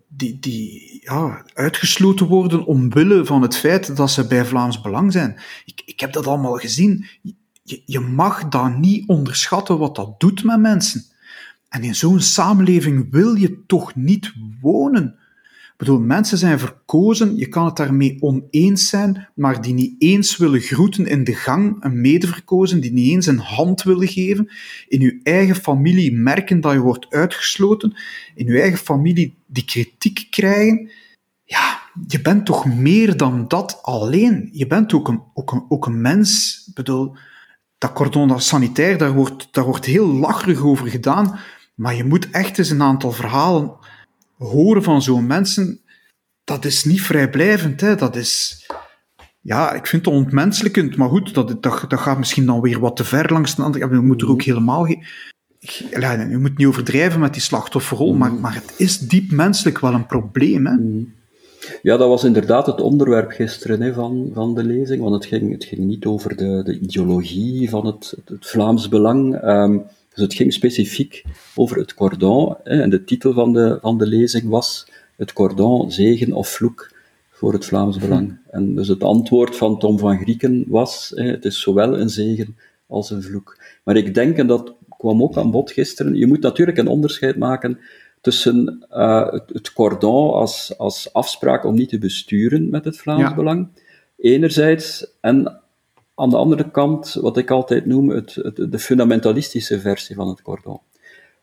die, 0.07 0.39
die 0.39 0.99
ja, 1.03 1.45
uitgesloten 1.53 2.27
worden 2.27 2.65
omwille 2.65 3.25
van 3.25 3.41
het 3.41 3.57
feit 3.57 3.95
dat 3.95 4.11
ze 4.11 4.27
bij 4.27 4.45
Vlaams 4.45 4.81
Belang 4.81 5.11
zijn. 5.11 5.39
Ik, 5.65 5.81
ik 5.85 5.99
heb 5.99 6.13
dat 6.13 6.27
allemaal 6.27 6.55
gezien. 6.55 7.05
Je, 7.85 7.99
mag 7.99 8.47
dat 8.47 8.77
niet 8.77 9.07
onderschatten 9.07 9.77
wat 9.77 9.95
dat 9.95 10.19
doet 10.19 10.43
met 10.43 10.59
mensen. 10.59 11.03
En 11.69 11.83
in 11.83 11.95
zo'n 11.95 12.19
samenleving 12.19 13.07
wil 13.11 13.35
je 13.35 13.65
toch 13.65 13.95
niet 13.95 14.33
wonen. 14.61 15.15
Ik 15.71 15.87
bedoel, 15.87 15.99
mensen 15.99 16.37
zijn 16.37 16.59
verkozen, 16.59 17.37
je 17.37 17.47
kan 17.47 17.65
het 17.65 17.75
daarmee 17.75 18.17
oneens 18.19 18.89
zijn, 18.89 19.27
maar 19.35 19.61
die 19.61 19.73
niet 19.73 19.95
eens 19.97 20.37
willen 20.37 20.59
groeten 20.59 21.05
in 21.05 21.23
de 21.23 21.35
gang, 21.35 21.83
een 21.83 22.01
medeverkozen, 22.01 22.81
die 22.81 22.91
niet 22.91 23.11
eens 23.11 23.25
een 23.25 23.37
hand 23.37 23.83
willen 23.83 24.07
geven, 24.07 24.49
in 24.87 24.99
je 24.99 25.19
eigen 25.23 25.55
familie 25.55 26.13
merken 26.13 26.61
dat 26.61 26.73
je 26.73 26.79
wordt 26.79 27.09
uitgesloten, 27.09 27.93
in 28.35 28.45
je 28.45 28.61
eigen 28.61 28.79
familie 28.79 29.35
die 29.47 29.65
kritiek 29.65 30.27
krijgen. 30.29 30.89
Ja, 31.43 31.81
je 32.07 32.21
bent 32.21 32.45
toch 32.45 32.65
meer 32.65 33.17
dan 33.17 33.47
dat 33.47 33.79
alleen. 33.81 34.49
Je 34.51 34.67
bent 34.67 34.93
ook 34.93 35.07
een, 35.07 35.21
ook 35.33 35.51
een, 35.51 35.65
ook 35.69 35.85
een 35.85 36.01
mens. 36.01 36.63
Ik 36.67 36.73
bedoel, 36.73 37.15
dat 37.81 37.93
cordon 37.93 38.41
sanitair, 38.41 38.97
daar 38.97 39.13
wordt, 39.13 39.47
daar 39.51 39.65
wordt 39.65 39.85
heel 39.85 40.07
lacherig 40.07 40.63
over 40.63 40.87
gedaan, 40.87 41.39
maar 41.75 41.95
je 41.95 42.03
moet 42.03 42.29
echt 42.29 42.57
eens 42.57 42.69
een 42.69 42.81
aantal 42.81 43.11
verhalen 43.11 43.75
horen 44.37 44.83
van 44.83 45.01
zo'n 45.01 45.27
mensen, 45.27 45.81
dat 46.43 46.65
is 46.65 46.83
niet 46.83 47.01
vrijblijvend. 47.01 47.81
Hè? 47.81 47.95
Dat 47.95 48.15
is, 48.15 48.65
ja, 49.41 49.73
ik 49.73 49.87
vind 49.87 50.05
het 50.05 50.13
ontmenselijkend, 50.13 50.97
maar 50.97 51.09
goed, 51.09 51.33
dat, 51.33 51.47
dat, 51.47 51.85
dat 51.87 51.99
gaat 51.99 52.17
misschien 52.17 52.45
dan 52.45 52.61
weer 52.61 52.79
wat 52.79 52.95
te 52.95 53.03
ver 53.03 53.31
langs 53.31 53.55
de 53.55 53.61
andere 53.63 53.83
kant. 53.83 53.95
Je 53.95 54.07
moet 54.07 54.21
er 54.21 54.29
ook 54.29 54.41
helemaal 54.41 54.85
geen. 54.85 55.03
Ja, 55.99 56.11
je 56.11 56.37
moet 56.37 56.57
niet 56.57 56.67
overdrijven 56.67 57.19
met 57.19 57.33
die 57.33 57.41
slachtofferrol, 57.41 58.13
maar, 58.13 58.33
maar 58.33 58.53
het 58.53 58.73
is 58.77 58.99
diep 58.99 59.31
menselijk 59.31 59.79
wel 59.79 59.93
een 59.93 60.05
probleem. 60.05 60.65
Hè? 60.65 60.75
Ja, 61.81 61.97
dat 61.97 62.07
was 62.07 62.23
inderdaad 62.23 62.65
het 62.65 62.81
onderwerp 62.81 63.31
gisteren 63.31 63.81
hè, 63.81 63.93
van, 63.93 64.31
van 64.33 64.55
de 64.55 64.63
lezing, 64.63 65.01
want 65.01 65.13
het 65.13 65.25
ging, 65.25 65.51
het 65.51 65.63
ging 65.63 65.81
niet 65.81 66.05
over 66.05 66.35
de, 66.35 66.61
de 66.63 66.79
ideologie 66.79 67.69
van 67.69 67.85
het, 67.85 68.15
het 68.25 68.47
Vlaams 68.47 68.89
Belang. 68.89 69.43
Um, 69.43 69.85
dus 70.13 70.23
het 70.23 70.33
ging 70.33 70.53
specifiek 70.53 71.23
over 71.55 71.77
het 71.77 71.93
cordon. 71.93 72.55
Hè, 72.63 72.81
en 72.81 72.89
de 72.89 73.03
titel 73.03 73.33
van 73.33 73.53
de, 73.53 73.77
van 73.81 73.97
de 73.97 74.07
lezing 74.07 74.49
was 74.49 74.87
Het 75.15 75.33
cordon, 75.33 75.91
zegen 75.91 76.33
of 76.33 76.47
vloek 76.49 76.91
voor 77.31 77.53
het 77.53 77.65
Vlaams 77.65 77.97
Belang. 77.97 78.37
En 78.49 78.75
dus 78.75 78.87
het 78.87 79.03
antwoord 79.03 79.55
van 79.55 79.79
Tom 79.79 79.99
van 79.99 80.17
Grieken 80.19 80.65
was: 80.67 81.11
hè, 81.15 81.23
het 81.23 81.45
is 81.45 81.61
zowel 81.61 81.99
een 81.99 82.09
zegen 82.09 82.57
als 82.87 83.09
een 83.09 83.23
vloek. 83.23 83.57
Maar 83.83 83.95
ik 83.95 84.13
denk, 84.13 84.37
en 84.37 84.47
dat 84.47 84.73
kwam 84.97 85.23
ook 85.23 85.37
aan 85.37 85.51
bod 85.51 85.71
gisteren, 85.71 86.15
je 86.15 86.27
moet 86.27 86.41
natuurlijk 86.41 86.77
een 86.77 86.87
onderscheid 86.87 87.37
maken 87.37 87.79
tussen 88.21 88.85
uh, 88.91 89.31
het, 89.31 89.43
het, 89.47 89.73
cordon 89.73 90.33
als, 90.33 90.73
als 90.77 91.13
afspraak 91.13 91.65
om 91.65 91.75
niet 91.75 91.89
te 91.89 91.97
besturen 91.97 92.69
met 92.69 92.85
het 92.85 92.97
Vlaams 92.97 93.33
Belang, 93.33 93.67
enerzijds, 94.17 95.17
en 95.21 95.61
aan 96.15 96.29
de 96.29 96.37
andere 96.37 96.71
kant, 96.71 97.13
wat 97.13 97.37
ik 97.37 97.51
altijd 97.51 97.85
noem, 97.85 98.09
het, 98.09 98.35
het, 98.35 98.71
de 98.71 98.79
fundamentalistische 98.79 99.79
versie 99.79 100.15
van 100.15 100.27
het 100.27 100.41
cordon. 100.41 100.79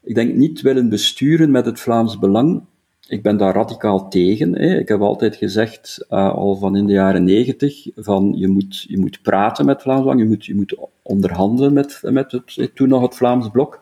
Ik 0.02 0.14
denk 0.14 0.34
niet 0.34 0.60
willen 0.60 0.88
besturen 0.88 1.50
met 1.50 1.66
het 1.66 1.80
Vlaams 1.80 2.18
Belang. 2.18 2.62
Ik 3.08 3.22
ben 3.22 3.36
daar 3.36 3.54
radicaal 3.54 4.08
tegen. 4.08 4.58
Hè. 4.58 4.78
Ik 4.78 4.88
heb 4.88 5.00
altijd 5.00 5.36
gezegd, 5.36 6.06
uh, 6.10 6.34
al 6.34 6.56
van 6.56 6.76
in 6.76 6.86
de 6.86 6.92
jaren 6.92 7.24
negentig, 7.24 7.86
van 7.94 8.32
je 8.36 8.48
moet, 8.48 8.82
je 8.82 8.98
moet 8.98 9.22
praten 9.22 9.66
met 9.66 9.82
Vlaams 9.82 10.00
Belang, 10.00 10.20
je 10.20 10.26
moet, 10.26 10.44
je 10.44 10.54
moet 10.54 10.76
onderhandelen 11.02 11.72
met, 11.72 12.00
met 12.02 12.32
het, 12.32 12.70
toen 12.74 12.88
nog 12.88 13.02
het 13.02 13.16
Vlaams 13.16 13.48
Blok. 13.50 13.80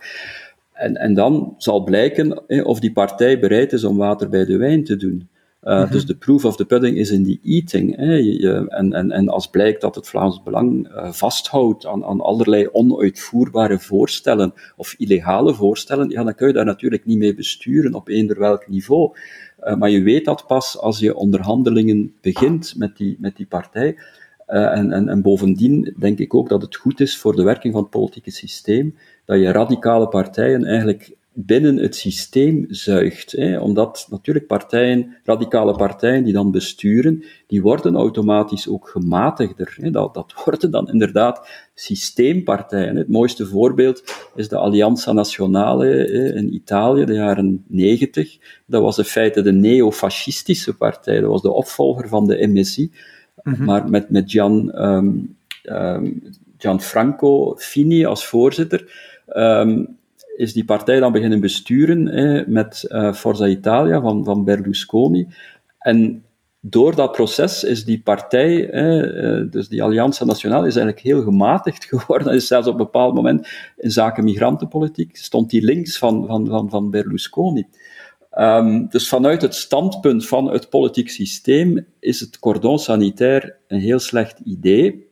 En, 0.76 0.97
en 0.97 1.14
dan 1.14 1.54
zal 1.59 1.85
blijken 1.85 2.42
hè, 2.47 2.62
of 2.62 2.80
die 2.80 2.92
partij 2.92 3.38
bereid 3.38 3.73
is 3.73 3.85
om 3.85 3.97
water 3.97 4.28
bij 4.28 4.45
de 4.45 4.56
wijn 4.56 4.85
te 4.85 4.97
doen. 4.97 5.28
Uh, 5.62 5.85
mm 5.85 5.90
Dus 5.90 6.06
de 6.06 6.16
proof 6.16 6.45
of 6.45 6.56
the 6.56 6.64
pudding 6.64 6.97
is 6.97 7.11
in 7.11 7.25
the 7.25 7.38
eating. 7.42 7.97
Hè. 7.97 8.14
Je, 8.14 8.64
en, 8.68 8.92
en, 8.92 9.11
en 9.11 9.28
als 9.28 9.47
blijkt 9.47 9.80
dat 9.80 9.95
het 9.95 10.09
Vlaams 10.09 10.42
Belang 10.42 10.88
uh, 10.88 11.12
vasthoudt 11.12 11.87
aan, 11.87 12.04
aan 12.04 12.21
allerlei 12.21 12.68
onuitvoerbare 12.73 13.78
voorstellen 13.78 14.52
of 14.76 14.95
illegale 14.99 15.54
voorstellen, 15.54 16.09
ja, 16.09 16.25
dan 16.25 16.35
kun 16.35 16.47
je 16.47 16.52
daar 16.52 16.64
natuurlijk 16.64 17.04
niet 17.04 17.18
mee 17.18 17.35
besturen 17.35 17.95
op 17.95 18.09
eender 18.09 18.38
welk 18.38 18.68
niveau. 18.68 19.16
Uh, 19.64 19.76
maar 19.76 19.90
je 19.90 20.02
weet 20.02 20.25
dat 20.25 20.47
pas 20.47 20.78
als 20.78 20.99
je 20.99 21.16
onderhandelingen 21.16 22.14
begint 22.21 22.75
met 22.76 22.97
die, 22.97 23.16
met 23.21 23.37
die 23.37 23.47
partij. 23.47 23.97
en, 24.47 24.92
en, 24.92 25.09
en 25.09 25.23
bovendien 25.23 25.95
denk 25.99 26.18
ik 26.18 26.35
ook 26.35 26.49
dat 26.49 26.62
het 26.62 26.76
goed 26.76 27.00
is 27.00 27.16
voor 27.18 27.37
de 27.37 27.42
werking 27.42 27.73
van 27.73 27.83
het 27.83 27.90
politieke 27.90 28.30
systeem 28.30 28.95
dat 29.26 29.38
je 29.38 29.52
radicale 29.52 30.09
partijen 30.09 30.64
eigenlijk 30.64 31.16
binnen 31.38 31.76
het 31.76 31.97
systeem 31.97 32.64
zuigt. 32.68 33.33
Hè? 33.33 33.59
Omdat 33.59 34.06
natuurlijk 34.11 34.47
partijen, 34.47 35.16
radicale 35.25 35.76
partijen 35.76 36.25
die 36.25 36.33
dan 36.33 36.50
besturen, 36.50 37.25
die 37.47 37.62
worden 37.62 37.95
automatisch 37.95 38.68
ook 38.68 38.88
gematigder. 38.88 39.76
Hè? 39.80 39.90
Dat, 39.90 40.14
dat 40.14 40.35
worden 40.45 40.71
dan 40.71 40.88
inderdaad 40.88 41.49
systeempartijen. 41.75 42.97
Het 42.97 43.09
mooiste 43.09 43.47
voorbeeld 43.47 44.02
is 44.35 44.49
de 44.49 44.56
Allianza 44.56 45.12
Nazionale 45.12 46.09
in 46.35 46.54
Italië, 46.54 47.04
de 47.04 47.14
jaren 47.14 47.64
90. 47.66 48.38
Dat 48.66 48.83
was 48.83 48.99
in 48.99 49.04
feite 49.04 49.42
de 49.42 49.52
neofascistische 49.52 50.76
partij, 50.76 51.21
dat 51.21 51.30
was 51.30 51.42
de 51.42 51.52
opvolger 51.52 52.09
van 52.09 52.26
de 52.26 52.47
MSI, 52.47 52.92
mhm. 53.42 53.64
maar 53.64 53.90
met, 53.90 54.11
met 54.11 54.30
Gian, 54.30 54.83
um, 54.85 55.37
um, 55.64 56.23
Gianfranco 56.59 57.54
Fini 57.56 58.06
als 58.06 58.26
voorzitter. 58.26 59.14
Um, 59.26 59.99
is 60.37 60.52
die 60.52 60.64
partij 60.64 61.00
dan 61.00 61.12
beginnen 61.12 61.40
besturen 61.40 62.04
met 62.52 62.85
uh, 62.88 63.12
Forza 63.12 63.47
Italia 63.47 64.00
van, 64.00 64.25
van 64.25 64.45
Berlusconi. 64.45 65.28
En 65.78 66.25
door 66.71 66.95
dat 66.95 67.12
proces 67.12 67.64
is 67.64 67.85
die 67.85 68.02
partij, 68.02 68.71
eh, 68.71 69.50
dus 69.50 69.68
die 69.68 69.83
Allianza 69.83 70.25
Nationale, 70.25 70.66
is 70.66 70.76
eigenlijk 70.76 71.06
heel 71.06 71.23
gematigd 71.23 71.85
geworden. 71.95 72.35
Is 72.35 72.47
zelfs 72.47 72.66
op 72.66 72.73
een 72.73 72.85
bepaald 72.85 73.14
moment 73.14 73.49
in 73.76 73.90
zaken 73.90 74.25
migrantenpolitiek 74.25 75.16
stond 75.16 75.50
die 75.50 75.64
links 75.64 75.99
van, 75.99 76.26
van, 76.26 76.47
van, 76.47 76.71
van 76.71 76.90
Berlusconi. 76.90 77.66
Um, 78.38 78.88
dus 78.88 79.09
vanuit 79.09 79.42
het 79.42 79.54
standpunt 79.54 80.26
van 80.26 80.52
het 80.52 80.68
politiek 80.68 81.11
systeem 81.11 81.87
is 82.00 82.21
het 82.21 82.38
cordon 82.38 82.78
sanitair 82.78 83.56
een 83.66 83.80
heel 83.80 83.99
slecht 83.99 84.40
idee. 84.45 85.09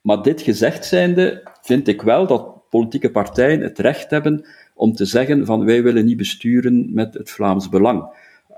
Maar 0.00 0.22
dit 0.22 0.40
gezegd 0.40 0.84
zijnde, 0.84 1.42
vind 1.62 1.88
ik 1.88 2.02
wel 2.02 2.26
dat 2.26 2.57
politieke 2.70 3.10
partijen 3.10 3.60
het 3.60 3.78
recht 3.78 4.10
hebben 4.10 4.46
om 4.74 4.92
te 4.92 5.04
zeggen 5.04 5.46
van 5.46 5.64
wij 5.64 5.82
willen 5.82 6.04
niet 6.04 6.16
besturen 6.16 6.94
met 6.94 7.14
het 7.14 7.30
Vlaams 7.30 7.68
Belang. 7.68 8.04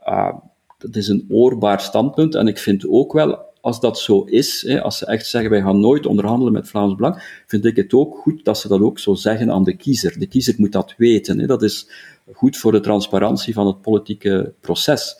Uh, 0.08 0.32
dat 0.78 0.96
is 0.96 1.08
een 1.08 1.26
oorbaar 1.30 1.80
standpunt 1.80 2.34
en 2.34 2.46
ik 2.46 2.58
vind 2.58 2.88
ook 2.88 3.12
wel, 3.12 3.38
als 3.60 3.80
dat 3.80 3.98
zo 3.98 4.22
is, 4.24 4.64
hè, 4.66 4.82
als 4.82 4.98
ze 4.98 5.06
echt 5.06 5.26
zeggen 5.26 5.50
wij 5.50 5.60
gaan 5.60 5.80
nooit 5.80 6.06
onderhandelen 6.06 6.52
met 6.52 6.68
Vlaams 6.68 6.94
Belang, 6.94 7.42
vind 7.46 7.64
ik 7.64 7.76
het 7.76 7.92
ook 7.92 8.16
goed 8.16 8.44
dat 8.44 8.58
ze 8.58 8.68
dat 8.68 8.80
ook 8.80 8.98
zo 8.98 9.14
zeggen 9.14 9.50
aan 9.50 9.64
de 9.64 9.76
kiezer. 9.76 10.18
De 10.18 10.26
kiezer 10.26 10.54
moet 10.58 10.72
dat 10.72 10.94
weten. 10.96 11.38
Hè. 11.38 11.46
Dat 11.46 11.62
is 11.62 11.88
goed 12.32 12.56
voor 12.56 12.72
de 12.72 12.80
transparantie 12.80 13.54
van 13.54 13.66
het 13.66 13.80
politieke 13.80 14.52
proces. 14.60 15.16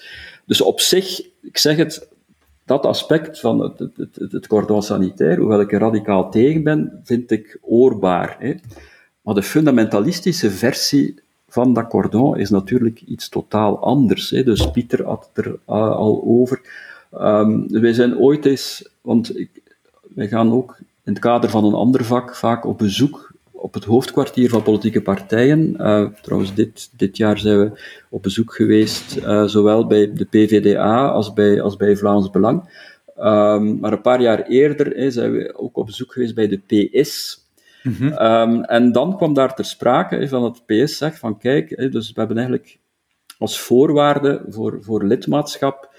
Dus 0.46 0.60
op 0.60 0.80
zich, 0.80 1.20
ik 1.42 1.58
zeg 1.58 1.76
het, 1.76 2.08
dat 2.70 2.86
aspect 2.86 3.40
van 3.40 3.60
het, 3.60 3.78
het, 3.78 4.16
het, 4.16 4.32
het 4.32 4.46
cordon 4.46 4.82
sanitair, 4.82 5.38
hoewel 5.38 5.60
ik 5.60 5.72
er 5.72 5.80
radicaal 5.80 6.30
tegen 6.30 6.62
ben, 6.62 7.00
vind 7.04 7.30
ik 7.30 7.58
oorbaar. 7.60 8.36
Hè. 8.38 8.54
Maar 9.20 9.34
de 9.34 9.42
fundamentalistische 9.42 10.50
versie 10.50 11.14
van 11.48 11.74
dat 11.74 11.88
cordon 11.88 12.38
is 12.38 12.50
natuurlijk 12.50 13.00
iets 13.00 13.28
totaal 13.28 13.78
anders. 13.78 14.30
Hè. 14.30 14.42
Dus 14.42 14.70
Pieter 14.70 15.04
had 15.04 15.30
het 15.32 15.46
er 15.46 15.52
uh, 15.52 15.58
al 15.96 16.22
over. 16.26 16.60
Um, 17.14 17.68
wij 17.68 17.92
zijn 17.92 18.18
ooit 18.18 18.46
eens, 18.46 18.88
want 19.00 19.38
ik, 19.38 19.50
wij 20.14 20.28
gaan 20.28 20.52
ook 20.52 20.76
in 20.78 21.12
het 21.12 21.18
kader 21.18 21.50
van 21.50 21.64
een 21.64 21.74
ander 21.74 22.04
vak 22.04 22.36
vaak 22.36 22.64
op 22.64 22.78
bezoek 22.78 23.29
op 23.60 23.74
het 23.74 23.84
hoofdkwartier 23.84 24.48
van 24.48 24.62
politieke 24.62 25.02
partijen. 25.02 25.74
Uh, 25.78 26.06
trouwens, 26.22 26.54
dit, 26.54 26.90
dit 26.96 27.16
jaar 27.16 27.38
zijn 27.38 27.58
we 27.58 27.80
op 28.10 28.22
bezoek 28.22 28.54
geweest, 28.54 29.16
uh, 29.16 29.44
zowel 29.44 29.86
bij 29.86 30.12
de 30.12 30.24
PVDA 30.24 31.08
als 31.08 31.32
bij, 31.32 31.62
als 31.62 31.76
bij 31.76 31.96
Vlaams 31.96 32.30
Belang. 32.30 32.88
Um, 33.18 33.78
maar 33.78 33.92
een 33.92 34.00
paar 34.00 34.20
jaar 34.20 34.42
eerder 34.42 34.86
hè, 34.86 35.10
zijn 35.10 35.32
we 35.32 35.54
ook 35.56 35.76
op 35.76 35.86
bezoek 35.86 36.12
geweest 36.12 36.34
bij 36.34 36.48
de 36.48 36.88
PS, 36.90 37.38
Mhm. 37.82 38.12
Ehm, 38.12 38.62
en 38.62 38.92
dan 38.92 39.16
kwam 39.16 39.34
daar 39.34 39.54
ter 39.54 39.64
sprake 39.64 40.28
van 40.28 40.44
het 40.44 40.66
PS 40.66 40.96
zegt 40.96 41.18
van 41.18 41.38
kijk, 41.38 41.92
dus 41.92 42.12
we 42.12 42.18
hebben 42.18 42.36
eigenlijk 42.36 42.78
als 43.38 43.60
voorwaarde 43.60 44.44
voor, 44.48 44.78
voor 44.80 45.04
lidmaatschap 45.04 45.94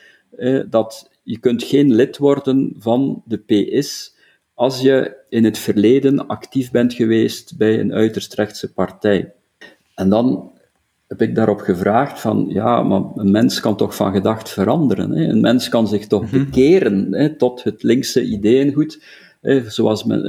dat 0.70 1.12
je 1.24 1.40
kunt 1.40 1.64
geen 1.64 1.94
lid 1.94 2.18
worden 2.18 2.76
van 2.78 3.24
de 3.26 3.38
PS 3.38 4.16
als 4.62 4.82
je 4.82 5.16
in 5.30 5.44
het 5.44 5.58
verleden 5.58 6.28
actief 6.28 6.72
bent 6.72 6.94
geweest 6.94 7.58
bij 7.58 7.80
een 7.80 7.94
uiterst 7.94 8.34
rechtse 8.34 8.74
partij. 8.74 9.34
En 9.96 10.10
dan 10.10 10.52
heb 11.08 11.22
ik 11.22 11.36
daarop 11.36 11.60
gevraagd 11.60 12.20
van, 12.20 12.46
ja, 12.50 12.84
maar 12.84 13.02
een 13.16 13.32
mens 13.32 13.60
kan 13.60 13.78
toch 13.78 13.96
van 13.96 14.14
gedacht 14.14 14.50
veranderen. 14.50 15.12
Hè? 15.12 15.24
Een 15.24 15.42
mens 15.42 15.70
kan 15.70 15.88
zich 15.88 16.08
toch 16.08 16.32
mhm. 16.32 16.38
bekeren 16.44 17.14
hè, 17.14 17.36
tot 17.36 17.64
het 17.64 17.84
linkse 17.84 18.28
zoals 19.68 20.04
men, 20.04 20.26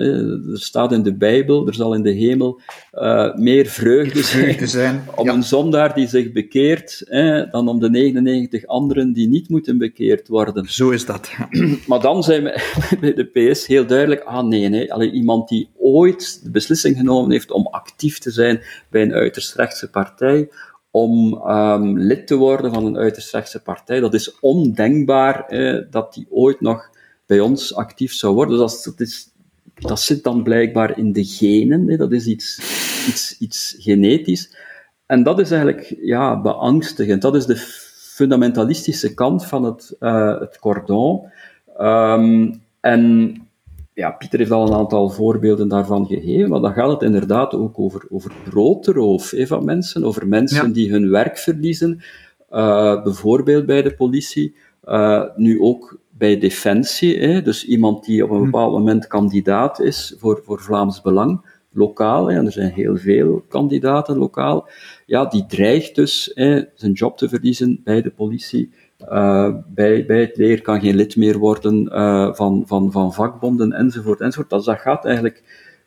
er 0.53 0.61
staat 0.61 0.93
in 0.93 1.03
de 1.03 1.15
Bijbel, 1.15 1.67
er 1.67 1.75
zal 1.75 1.95
in 1.95 2.03
de 2.03 2.11
hemel 2.11 2.61
uh, 2.93 3.35
meer 3.35 3.67
vreugde 3.67 4.23
zijn, 4.23 4.69
zijn. 4.69 5.03
om 5.15 5.29
een 5.29 5.43
zondaar 5.43 5.95
die 5.95 6.07
zich 6.07 6.33
bekeert, 6.33 7.05
dan 7.51 7.69
om 7.69 7.81
de 7.81 7.91
99 7.91 8.67
anderen 8.67 9.13
die 9.13 9.29
niet 9.29 9.49
moeten 9.49 9.79
bekeerd 9.79 10.29
worden. 10.29 10.65
Zo 10.69 10.91
is 10.91 11.07
dat. 11.07 11.31
maar 11.87 12.01
dan 12.01 12.23
zijn 12.23 12.43
we 12.43 12.73
bij 13.01 13.15
de 13.15 13.25
PS 13.25 13.67
heel 13.67 13.87
duidelijk, 13.87 14.23
ah 14.23 14.47
nee, 14.47 14.69
nee, 14.69 14.93
Allee, 14.93 15.11
iemand 15.11 15.49
die 15.49 15.71
ooit 15.79 16.41
de 16.45 16.51
beslissing 16.51 16.97
genomen 16.97 17.31
heeft 17.31 17.51
om 17.51 17.67
actief 17.67 18.19
te 18.19 18.31
zijn 18.31 18.61
bij 18.91 19.03
een 19.03 19.13
uiterst 19.13 19.55
rechtse 19.55 19.91
partij, 19.91 20.49
om 20.91 21.43
um, 21.49 21.99
lid 21.99 22.27
te 22.27 22.37
worden 22.37 22.75
van 22.75 22.87
een 22.87 22.97
uiterst 22.97 23.33
rechtse 23.33 23.63
partij. 23.63 24.01
Dat 24.01 24.15
is 24.15 24.39
ondenkbaar 24.41 25.47
dat 25.91 26.15
die 26.15 26.27
ooit 26.31 26.61
nog 26.61 26.91
bij 27.33 27.41
ons 27.41 27.75
actief 27.75 28.13
zou 28.13 28.35
worden. 28.35 28.59
Dus 28.59 28.83
dat, 28.83 29.01
is, 29.01 29.29
dat 29.75 30.01
zit 30.01 30.25
dan 30.25 30.43
blijkbaar 30.43 30.99
in 30.99 31.13
de 31.13 31.25
genen, 31.25 31.99
dat 31.99 32.13
is 32.13 32.27
iets, 32.27 32.59
iets, 33.09 33.39
iets 33.39 33.77
genetisch. 33.79 34.57
En 35.07 35.23
dat 35.23 35.39
is 35.39 35.51
eigenlijk 35.51 35.97
ja, 36.03 36.41
beangstigend. 36.41 37.23
Dat 37.23 37.35
is 37.35 37.47
de 37.47 37.57
fundamentalistische 38.17 39.15
kant 39.15 39.47
van 39.47 39.65
het, 39.65 39.97
uh, 40.01 40.39
het 40.41 40.59
cordon. 40.59 41.21
Um, 41.81 42.63
en 42.81 43.35
ja, 43.95 44.11
Pieter 44.11 44.39
heeft 44.39 44.51
al 44.51 44.67
een 44.67 44.75
aantal 44.75 45.11
voorbeelden 45.11 45.69
daarvan 45.69 46.07
gegeven, 46.07 46.49
maar 46.51 46.61
dan 46.61 46.73
gaat 46.73 46.91
het 46.91 47.03
inderdaad 47.03 47.55
ook 47.55 47.79
over, 47.79 48.07
over 48.11 48.33
broodroof 48.45 49.35
van 49.37 49.65
mensen, 49.65 50.05
over 50.05 50.29
mensen 50.29 50.73
die 50.73 50.91
hun 50.91 51.11
werk 51.11 51.39
verliezen, 51.39 52.03
uh, 52.53 53.03
bijvoorbeeld 53.03 53.67
bij 53.67 53.83
de 53.83 53.95
politie, 53.95 54.55
uh, 54.85 55.25
nu 55.37 55.61
ook 55.61 56.01
bij 56.23 56.39
Defensie, 56.39 57.19
hè, 57.19 57.43
dus 57.43 57.67
iemand 57.67 58.05
die 58.05 58.25
op 58.25 58.31
een 58.31 58.37
hm. 58.37 58.45
bepaald 58.45 58.73
moment 58.73 59.07
kandidaat 59.07 59.81
is 59.81 60.15
voor, 60.19 60.41
voor 60.45 60.61
Vlaams 60.61 61.01
Belang, 61.01 61.41
lokaal, 61.71 62.31
hè, 62.31 62.39
en 62.39 62.47
er 62.47 62.53
zijn 62.53 62.73
heel 62.73 62.97
veel 62.97 63.45
kandidaten 63.49 64.17
lokaal, 64.17 64.69
ja, 65.07 65.25
die 65.25 65.47
dreigt 65.47 65.95
dus 65.95 66.31
hè, 66.35 66.63
zijn 66.75 66.93
job 66.93 67.17
te 67.19 67.29
verliezen 67.29 67.81
bij 67.85 68.03
de 68.03 68.11
politie. 68.11 68.71
Uh, 69.09 69.55
bij, 69.67 70.07
bij 70.07 70.21
het 70.21 70.37
leer 70.37 70.63
kan 70.63 70.81
geen 70.81 70.95
lid 70.95 71.17
meer 71.17 71.39
worden 71.39 71.89
uh, 71.93 72.35
van, 72.35 72.63
van, 72.67 72.93
van 72.93 73.13
vakbonden, 73.13 73.73
enzovoort, 73.73 74.21
enzovoort. 74.21 74.51
Dat, 74.51 74.65
dat 74.65 74.79
gaat 74.79 75.05
eigenlijk 75.05 75.43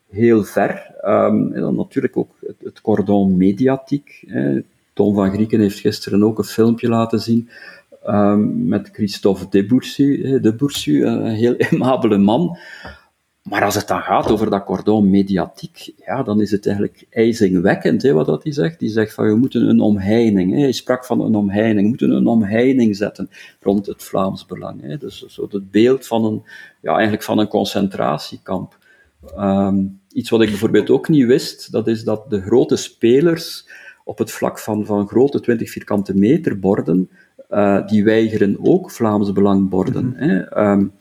heel 0.09 0.43
ver. 0.43 0.95
Um, 1.05 1.53
en 1.53 1.61
dan 1.61 1.75
natuurlijk 1.75 2.17
ook 2.17 2.35
het, 2.39 2.55
het 2.63 2.81
cordon 2.81 3.37
mediatiek. 3.37 4.23
Hè. 4.27 4.63
Tom 4.93 5.15
van 5.15 5.31
Grieken 5.31 5.59
heeft 5.59 5.79
gisteren 5.79 6.23
ook 6.23 6.37
een 6.37 6.43
filmpje 6.43 6.87
laten 6.87 7.19
zien 7.19 7.49
um, 8.07 8.67
met 8.67 8.89
Christophe 8.91 9.45
Debussy, 9.49 10.39
Debussy, 10.39 11.01
een 11.01 11.25
heel 11.25 11.55
aimabele 11.69 12.17
man. 12.17 12.57
Maar 13.49 13.63
als 13.63 13.75
het 13.75 13.87
dan 13.87 14.01
gaat 14.01 14.31
over 14.31 14.49
dat 14.49 14.63
cordon 14.63 15.09
mediatiek, 15.09 15.93
ja, 16.05 16.23
dan 16.23 16.41
is 16.41 16.51
het 16.51 16.65
eigenlijk 16.65 17.05
ijzingwekkend 17.09 18.01
hè, 18.01 18.13
wat 18.13 18.25
dat 18.25 18.43
hij 18.43 18.51
zegt. 18.51 18.79
Die 18.79 18.89
zegt 18.89 19.13
van, 19.13 19.25
we 19.25 19.35
moeten 19.35 19.69
een 19.69 19.79
omheining, 19.79 20.53
hè. 20.53 20.59
hij 20.59 20.71
sprak 20.71 21.05
van 21.05 21.21
een 21.21 21.35
omheining, 21.35 21.81
we 21.81 21.87
moeten 21.87 22.11
een 22.11 22.27
omheining 22.27 22.95
zetten 22.95 23.29
rond 23.59 23.85
het 23.85 24.03
Vlaams 24.03 24.45
Belang. 24.45 24.81
Hè. 24.81 24.97
Dus 24.97 25.25
zo 25.25 25.47
het 25.49 25.71
beeld 25.71 26.07
van 26.07 26.25
een, 26.25 26.43
ja, 26.81 26.93
eigenlijk 26.93 27.23
van 27.23 27.39
een 27.39 27.47
concentratiekamp. 27.47 28.77
Um, 29.37 29.99
iets 30.11 30.29
wat 30.29 30.41
ik 30.41 30.49
bijvoorbeeld 30.49 30.89
ook 30.89 31.07
niet 31.07 31.25
wist, 31.25 31.71
dat 31.71 31.87
is 31.87 32.03
dat 32.03 32.29
de 32.29 32.41
grote 32.41 32.75
spelers 32.75 33.69
op 34.03 34.17
het 34.17 34.31
vlak 34.31 34.59
van, 34.59 34.85
van 34.85 35.07
grote 35.07 35.39
20 35.39 35.71
vierkante 35.71 36.15
meter 36.15 36.59
borden, 36.59 37.09
uh, 37.51 37.87
die 37.87 38.03
weigeren 38.03 38.57
ook 38.61 38.91
Vlaams 38.91 39.31
Belang 39.31 39.69
borden. 39.69 40.05
Mm 40.05 40.13
hè. 40.15 40.69
Um, 40.71 40.93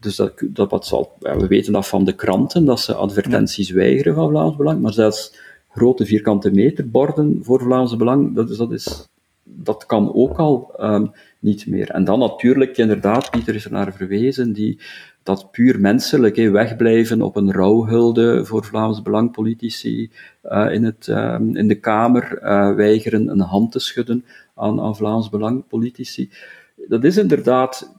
dus 0.00 0.16
dat, 0.16 0.32
dat 0.46 0.70
wat 0.70 0.86
zal, 0.86 1.12
ja, 1.18 1.36
we 1.36 1.46
weten 1.46 1.72
dat 1.72 1.88
van 1.88 2.04
de 2.04 2.14
kranten, 2.14 2.64
dat 2.64 2.80
ze 2.80 2.94
advertenties 2.94 3.70
weigeren 3.70 4.14
van 4.14 4.28
Vlaams 4.28 4.56
Belang, 4.56 4.80
maar 4.80 4.92
zelfs 4.92 5.34
grote 5.68 6.06
vierkante 6.06 6.50
meter 6.50 6.90
borden 6.90 7.38
voor 7.42 7.60
Vlaams 7.60 7.96
Belang, 7.96 8.34
dat, 8.34 8.50
is, 8.50 8.56
dat, 8.56 8.72
is, 8.72 9.08
dat 9.44 9.86
kan 9.86 10.14
ook 10.14 10.38
al 10.38 10.74
um, 10.80 11.10
niet 11.38 11.66
meer. 11.66 11.90
En 11.90 12.04
dan 12.04 12.18
natuurlijk, 12.18 12.76
inderdaad, 12.76 13.30
Pieter 13.30 13.54
is 13.54 13.64
er 13.64 13.72
naar 13.72 13.92
verwezen, 13.92 14.52
die, 14.52 14.78
dat 15.22 15.50
puur 15.50 15.80
menselijk, 15.80 16.36
he, 16.36 16.50
wegblijven 16.50 17.22
op 17.22 17.36
een 17.36 17.52
rouwhulde 17.52 18.44
voor 18.44 18.64
Vlaams 18.64 19.02
Belangpolitici 19.02 20.10
uh, 20.44 20.72
in, 20.72 20.84
het, 20.84 21.06
uh, 21.06 21.36
in 21.52 21.68
de 21.68 21.80
Kamer, 21.80 22.42
uh, 22.42 22.74
weigeren 22.74 23.28
een 23.28 23.40
hand 23.40 23.72
te 23.72 23.78
schudden 23.78 24.24
aan, 24.60 24.80
aan 24.80 24.96
Vlaams 24.96 25.28
Belangpolitici. 25.28 26.30
Dat 26.88 27.04
is 27.04 27.16
inderdaad 27.16 27.98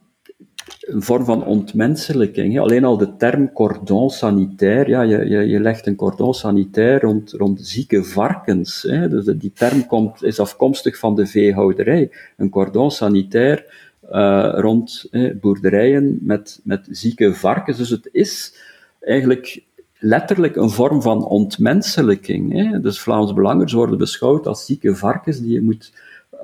een 0.81 1.01
vorm 1.01 1.25
van 1.25 1.45
ontmenselijking. 1.45 2.59
Alleen 2.59 2.83
al 2.83 2.97
de 2.97 3.15
term 3.15 3.51
cordon 3.51 4.09
sanitair, 4.09 4.89
ja, 4.89 5.01
je, 5.01 5.29
je, 5.29 5.47
je 5.47 5.59
legt 5.59 5.87
een 5.87 5.95
cordon 5.95 6.33
sanitair 6.33 7.01
rond, 7.01 7.31
rond 7.31 7.67
zieke 7.67 8.03
varkens. 8.03 8.81
Hè. 8.81 9.09
Dus 9.09 9.25
die 9.25 9.51
term 9.51 9.85
komt, 9.85 10.23
is 10.23 10.39
afkomstig 10.39 10.97
van 10.97 11.15
de 11.15 11.25
veehouderij. 11.25 12.11
Een 12.37 12.49
cordon 12.49 12.91
sanitair 12.91 13.89
uh, 14.11 14.53
rond 14.55 15.09
boerderijen 15.41 16.19
met, 16.21 16.59
met 16.63 16.87
zieke 16.89 17.33
varkens. 17.33 17.77
Dus 17.77 17.89
het 17.89 18.09
is 18.11 18.53
eigenlijk 18.99 19.63
letterlijk 19.99 20.55
een 20.55 20.69
vorm 20.69 21.01
van 21.01 21.25
ontmenselijking. 21.25 22.53
Hè. 22.53 22.79
Dus 22.79 22.99
Vlaams 22.99 23.33
Belangers 23.33 23.73
worden 23.73 23.97
beschouwd 23.97 24.47
als 24.47 24.65
zieke 24.65 24.95
varkens 24.95 25.39
die 25.39 25.53
je 25.53 25.61
moet 25.61 25.93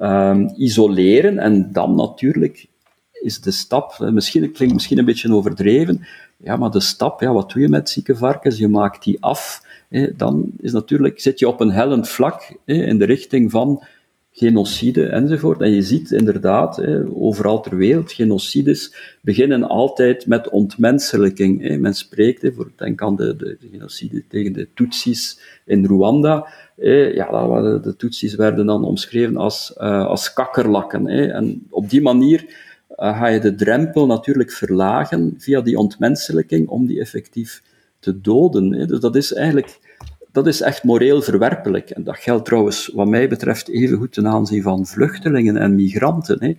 um, 0.01 0.53
isoleren 0.55 1.39
en 1.39 1.71
dan 1.71 1.95
natuurlijk 1.95 2.67
is 3.21 3.41
de 3.41 3.51
stap, 3.51 3.99
misschien, 3.99 4.41
het 4.41 4.51
klinkt 4.51 4.73
misschien 4.73 4.97
een 4.97 5.05
beetje 5.05 5.33
overdreven, 5.33 6.05
ja, 6.37 6.55
maar 6.55 6.71
de 6.71 6.79
stap, 6.79 7.21
ja, 7.21 7.33
wat 7.33 7.51
doe 7.51 7.61
je 7.61 7.69
met 7.69 7.89
zieke 7.89 8.15
varkens? 8.15 8.57
Je 8.57 8.67
maakt 8.67 9.03
die 9.03 9.17
af. 9.23 9.65
Dan 10.15 10.51
is 10.59 10.71
natuurlijk, 10.71 11.19
zit 11.19 11.39
je 11.39 11.47
op 11.47 11.59
een 11.59 11.71
hellend 11.71 12.09
vlak 12.09 12.57
in 12.65 12.97
de 12.97 13.05
richting 13.05 13.51
van 13.51 13.83
genocide 14.37 15.05
enzovoort. 15.05 15.61
En 15.61 15.71
je 15.71 15.81
ziet 15.81 16.11
inderdaad, 16.11 16.81
overal 17.13 17.61
ter 17.61 17.77
wereld, 17.77 18.11
genocides 18.11 18.95
beginnen 19.21 19.63
altijd 19.63 20.27
met 20.27 20.49
ontmenselijking. 20.49 21.79
Men 21.79 21.93
spreekt, 21.93 22.49
voor, 22.55 22.71
denk 22.75 23.01
aan 23.01 23.15
de, 23.15 23.35
de, 23.35 23.57
de, 23.59 23.67
genocide 23.71 24.23
tegen 24.27 24.53
de 24.53 24.67
Tutsis 24.73 25.39
in 25.65 25.85
Rwanda. 25.85 26.47
Ja, 26.75 27.79
de 27.79 27.93
Tutsis 27.97 28.35
werden 28.35 28.65
dan 28.65 28.83
omschreven 28.83 29.37
als, 29.37 29.73
uh, 29.77 30.05
als 30.05 30.33
kakkerlakken. 30.33 31.07
En 31.07 31.65
op 31.69 31.89
die 31.89 32.01
manier 32.01 32.45
uh, 32.89 33.19
ga 33.19 33.27
je 33.27 33.39
de 33.39 33.55
drempel 33.55 34.05
natuurlijk 34.05 34.51
verlagen 34.51 35.33
via 35.37 35.61
die 35.61 35.77
ontmenselijking 35.77 36.67
om 36.67 36.85
die 36.85 36.99
effectief 36.99 37.61
te 37.99 38.21
doden. 38.21 38.87
Dus 38.87 38.99
dat 38.99 39.15
is 39.15 39.33
eigenlijk, 39.33 39.79
dat 40.37 40.47
is 40.47 40.61
echt 40.61 40.83
moreel 40.83 41.21
verwerpelijk. 41.21 41.89
En 41.89 42.03
dat 42.03 42.17
geldt 42.17 42.45
trouwens, 42.45 42.91
wat 42.93 43.07
mij 43.07 43.29
betreft, 43.29 43.69
evengoed 43.69 44.13
ten 44.13 44.27
aanzien 44.27 44.61
van 44.61 44.85
vluchtelingen 44.85 45.57
en 45.57 45.75
migranten. 45.75 46.37
Hè. 46.43 46.55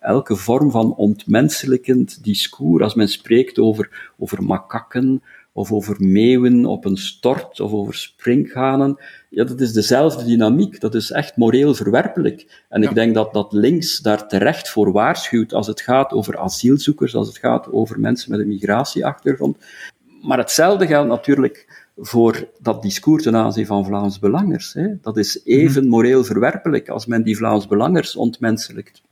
Elke 0.00 0.36
vorm 0.36 0.70
van 0.70 0.94
ontmenselijkend 0.94 2.24
discours, 2.24 2.82
als 2.82 2.94
men 2.94 3.08
spreekt 3.08 3.58
over, 3.58 4.12
over 4.18 4.42
makakken, 4.42 5.22
of 5.52 5.72
over 5.72 5.96
meeuwen 5.98 6.64
op 6.64 6.84
een 6.84 6.96
stort, 6.96 7.60
of 7.60 7.72
over 7.72 7.94
springhanen. 7.94 8.98
Ja, 9.28 9.44
dat 9.44 9.60
is 9.60 9.72
dezelfde 9.72 10.24
dynamiek. 10.24 10.80
Dat 10.80 10.94
is 10.94 11.10
echt 11.10 11.36
moreel 11.36 11.74
verwerpelijk. 11.74 12.64
En 12.68 12.82
ik 12.82 12.94
denk 12.94 13.14
dat, 13.14 13.32
dat 13.32 13.52
links 13.52 13.98
daar 13.98 14.28
terecht 14.28 14.68
voor 14.68 14.92
waarschuwt 14.92 15.52
als 15.54 15.66
het 15.66 15.80
gaat 15.80 16.12
over 16.12 16.38
asielzoekers, 16.38 17.14
als 17.14 17.28
het 17.28 17.38
gaat 17.38 17.72
over 17.72 18.00
mensen 18.00 18.30
met 18.30 18.40
een 18.40 18.48
migratieachtergrond. 18.48 19.56
Maar 20.22 20.38
hetzelfde 20.38 20.86
geldt 20.86 21.08
natuurlijk 21.08 21.88
voor 22.00 22.48
dat 22.58 22.82
discours 22.82 23.22
ten 23.22 23.36
aanzien 23.36 23.66
van 23.66 23.84
Vlaams 23.84 24.18
Belangers. 24.18 24.72
Hè. 24.72 24.88
Dat 25.00 25.16
is 25.16 25.44
even 25.44 25.82
mhm. 25.82 25.90
moreel 25.90 26.24
verwerpelijk 26.24 26.88
als 26.88 27.06
men 27.06 27.22
die 27.22 27.36
Vlaams 27.36 27.66
Belangers 27.66 28.16
ontmenselijkt. 28.16 29.02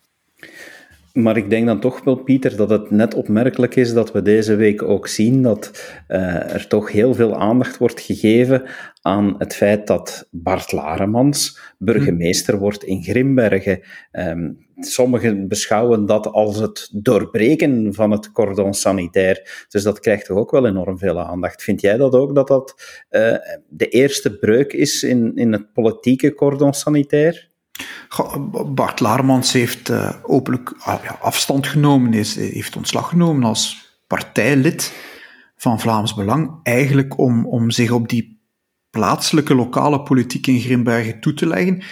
Maar 1.13 1.37
ik 1.37 1.51
denk 1.51 1.67
dan 1.67 1.81
toch 1.81 2.05
wel, 2.05 2.17
Pieter, 2.17 2.57
dat 2.57 2.71
het 2.71 2.91
net 2.91 3.15
opmerkelijk 3.15 3.77
is 3.77 3.93
dat 3.93 4.13
we 4.13 4.23
deze 4.23 4.55
week 4.55 4.83
ook 4.83 5.07
zien 5.07 5.43
dat 5.43 5.93
uh, 6.09 6.55
er 6.55 6.67
toch 6.67 6.93
heel 6.93 7.15
veel 7.15 7.37
aandacht 7.37 7.79
wordt 7.79 8.01
gegeven 8.01 8.63
aan 9.09 9.35
het 9.39 9.55
feit 9.55 9.87
dat 9.87 10.29
Bart 10.31 10.73
Laremans 10.73 11.59
burgemeester 11.79 12.59
wordt 12.59 12.85
in 12.85 13.03
Grimbergen. 13.03 13.81
Um, 14.13 14.67
sommigen 14.77 15.49
beschouwen 15.49 16.07
dat 16.07 16.27
als 16.27 16.57
het 16.59 16.89
doorbreken 16.93 17.95
van 17.95 18.11
het 18.11 18.33
cordon 18.33 18.75
sanitair. 18.75 19.67
Dus 19.69 19.83
dat 19.83 20.01
krijgt 20.01 20.27
toch 20.27 20.37
ook 20.37 20.51
wel 20.51 20.67
enorm 20.67 20.99
veel 20.99 21.21
aandacht. 21.21 21.63
Vind 21.63 21.81
jij 21.81 21.97
dat 21.97 22.15
ook, 22.15 22.35
dat 22.35 22.49
dat 22.49 22.75
uh, 23.11 23.37
de 23.69 23.89
eerste 23.89 24.39
breuk 24.39 24.73
is 24.73 25.03
in, 25.03 25.37
in 25.37 25.53
het 25.53 25.73
politieke 25.73 26.35
cordon 26.35 26.75
sanitair? 26.75 27.49
Bart 28.67 29.01
Laarmans 29.01 29.53
heeft 29.53 29.89
uh, 29.89 30.15
openlijk 30.23 30.75
ah, 30.79 31.03
ja, 31.05 31.19
afstand 31.21 31.67
genomen, 31.67 32.13
is, 32.15 32.37
heeft 32.37 32.77
ontslag 32.77 33.09
genomen 33.09 33.45
als 33.45 33.87
partijlid 34.07 34.93
van 35.57 35.81
Vlaams 35.81 36.15
Belang, 36.15 36.61
eigenlijk 36.63 37.19
om, 37.19 37.47
om 37.47 37.71
zich 37.71 37.91
op 37.91 38.09
die 38.09 38.38
plaatselijke 38.91 39.55
lokale 39.55 40.03
politiek 40.03 40.47
in 40.47 40.61
Grimbergen 40.61 41.21
toe 41.21 41.35
te 41.35 41.47
leggen. 41.47 41.83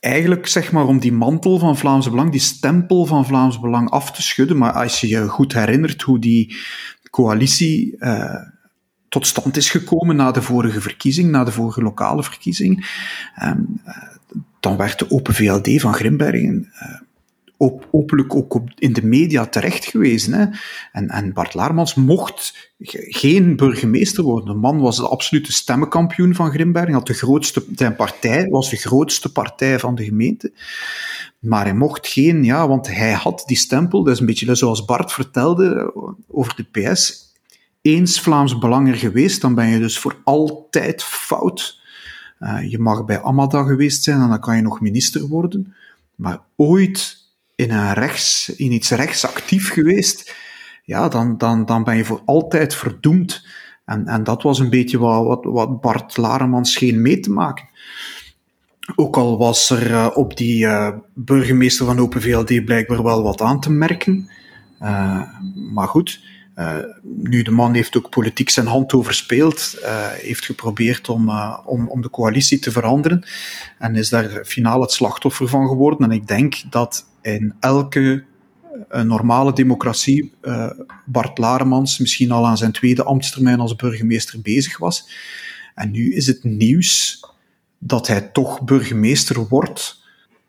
Eigenlijk 0.00 0.46
zeg 0.46 0.72
maar 0.72 0.86
om 0.86 0.98
die 0.98 1.12
mantel 1.12 1.58
van 1.58 1.76
Vlaams 1.76 2.10
Belang, 2.10 2.30
die 2.30 2.40
stempel 2.40 3.06
van 3.06 3.26
Vlaams 3.26 3.60
Belang 3.60 3.90
af 3.90 4.12
te 4.12 4.22
schudden. 4.22 4.58
Maar 4.58 4.72
als 4.72 5.00
je 5.00 5.08
je 5.08 5.28
goed 5.28 5.52
herinnert 5.52 6.02
hoe 6.02 6.18
die 6.18 6.56
coalitie 7.10 7.96
uh, 7.98 8.34
tot 9.08 9.26
stand 9.26 9.56
is 9.56 9.70
gekomen 9.70 10.16
na 10.16 10.30
de 10.30 10.42
vorige 10.42 10.80
verkiezing, 10.80 11.30
na 11.30 11.44
de 11.44 11.52
vorige 11.52 11.82
lokale 11.82 12.22
verkiezing. 12.22 12.86
Um, 13.42 13.80
dan 14.60 14.76
werd 14.76 14.98
de 14.98 15.10
Open 15.10 15.34
VLD 15.34 15.80
van 15.80 15.94
Grimbergen 15.94 16.72
uh, 16.74 17.00
op, 17.62 17.88
openlijk 17.90 18.34
ook 18.34 18.54
op, 18.54 18.70
in 18.78 18.92
de 18.92 19.06
media 19.06 19.46
terecht 19.46 19.84
gewezen. 19.84 20.32
Hè. 20.32 20.46
En, 20.92 21.08
en 21.08 21.32
Bart 21.32 21.54
Laarmans 21.54 21.94
mocht 21.94 22.70
geen 23.08 23.56
burgemeester 23.56 24.24
worden. 24.24 24.54
De 24.54 24.60
man 24.60 24.80
was 24.80 24.96
de 24.96 25.08
absolute 25.08 25.52
stemmenkampioen 25.52 26.34
van 26.34 26.50
Grimbergen. 26.50 26.92
Had 26.92 27.06
de 27.06 27.14
grootste, 27.14 27.64
zijn 27.74 27.96
partij 27.96 28.48
was 28.48 28.70
de 28.70 28.76
grootste 28.76 29.32
partij 29.32 29.78
van 29.78 29.94
de 29.94 30.04
gemeente. 30.04 30.52
Maar 31.38 31.64
hij 31.64 31.74
mocht 31.74 32.06
geen, 32.06 32.44
ja, 32.44 32.68
want 32.68 32.86
hij 32.86 33.12
had 33.12 33.42
die 33.46 33.56
stempel. 33.56 34.02
Dat 34.02 34.14
is 34.14 34.20
een 34.20 34.26
beetje 34.26 34.54
zoals 34.54 34.84
Bart 34.84 35.12
vertelde 35.12 35.92
over 36.28 36.54
de 36.56 36.80
PS. 36.80 37.32
Eens 37.82 38.20
Vlaams 38.20 38.58
Belanger 38.58 38.94
geweest, 38.94 39.40
dan 39.40 39.54
ben 39.54 39.66
je 39.66 39.78
dus 39.78 39.98
voor 39.98 40.16
altijd 40.24 41.02
fout. 41.02 41.80
Uh, 42.40 42.70
je 42.70 42.78
mag 42.78 43.04
bij 43.04 43.20
Amada 43.20 43.62
geweest 43.62 44.02
zijn 44.02 44.20
en 44.20 44.28
dan 44.28 44.40
kan 44.40 44.56
je 44.56 44.62
nog 44.62 44.80
minister 44.80 45.26
worden. 45.26 45.74
Maar 46.14 46.40
ooit 46.56 47.21
in, 47.62 47.70
een 47.70 47.92
rechts, 47.92 48.48
in 48.56 48.72
iets 48.72 48.90
rechts 48.90 49.26
actief 49.26 49.70
geweest, 49.70 50.34
ja, 50.84 51.08
dan, 51.08 51.38
dan, 51.38 51.64
dan 51.64 51.84
ben 51.84 51.96
je 51.96 52.04
voor 52.04 52.22
altijd 52.24 52.74
verdoemd. 52.74 53.46
En, 53.84 54.06
en 54.06 54.24
dat 54.24 54.42
was 54.42 54.58
een 54.58 54.70
beetje 54.70 54.98
wat, 54.98 55.44
wat, 55.44 55.80
Bart 55.80 56.16
Laremans 56.16 56.72
scheen 56.72 57.02
mee 57.02 57.20
te 57.20 57.30
maken. 57.30 57.68
Ook 58.94 59.16
al 59.16 59.38
was 59.38 59.70
er 59.70 59.90
uh, 59.90 60.08
op 60.14 60.36
die 60.36 60.64
uh, 60.64 60.88
burgemeester 61.14 61.86
van 61.86 61.98
Open 61.98 62.22
VLD 62.22 62.64
blijkbaar 62.64 63.02
wel 63.02 63.22
wat 63.22 63.40
aan 63.40 63.60
te 63.60 63.72
merken. 63.72 64.30
Uh, 64.80 65.22
maar 65.72 65.88
goed, 65.88 66.20
nu 67.02 67.42
de 67.42 67.50
man 67.50 67.74
heeft 67.74 67.96
ook 67.96 68.10
politiek 68.10 68.50
zijn 68.50 68.66
hand 68.66 68.92
overspeeld, 68.92 69.76
heeft 70.16 70.44
geprobeerd 70.44 71.08
om, 71.08 71.30
om, 71.64 71.88
om 71.88 72.02
de 72.02 72.10
coalitie 72.10 72.58
te 72.58 72.70
veranderen 72.70 73.24
en 73.78 73.96
is 73.96 74.08
daar 74.08 74.44
finaal 74.44 74.80
het 74.80 74.92
slachtoffer 74.92 75.48
van 75.48 75.68
geworden. 75.68 76.10
En 76.10 76.16
ik 76.16 76.26
denk 76.26 76.62
dat 76.70 77.06
in 77.22 77.54
elke 77.60 78.24
normale 79.02 79.52
democratie 79.52 80.32
Bart 81.04 81.38
Laremans 81.38 81.98
misschien 81.98 82.30
al 82.30 82.46
aan 82.46 82.58
zijn 82.58 82.72
tweede 82.72 83.02
ambtstermijn 83.02 83.60
als 83.60 83.76
burgemeester 83.76 84.40
bezig 84.40 84.78
was. 84.78 85.08
En 85.74 85.90
nu 85.90 86.14
is 86.14 86.26
het 86.26 86.44
nieuws 86.44 87.20
dat 87.78 88.06
hij 88.06 88.20
toch 88.20 88.62
burgemeester 88.62 89.48
wordt, 89.48 90.01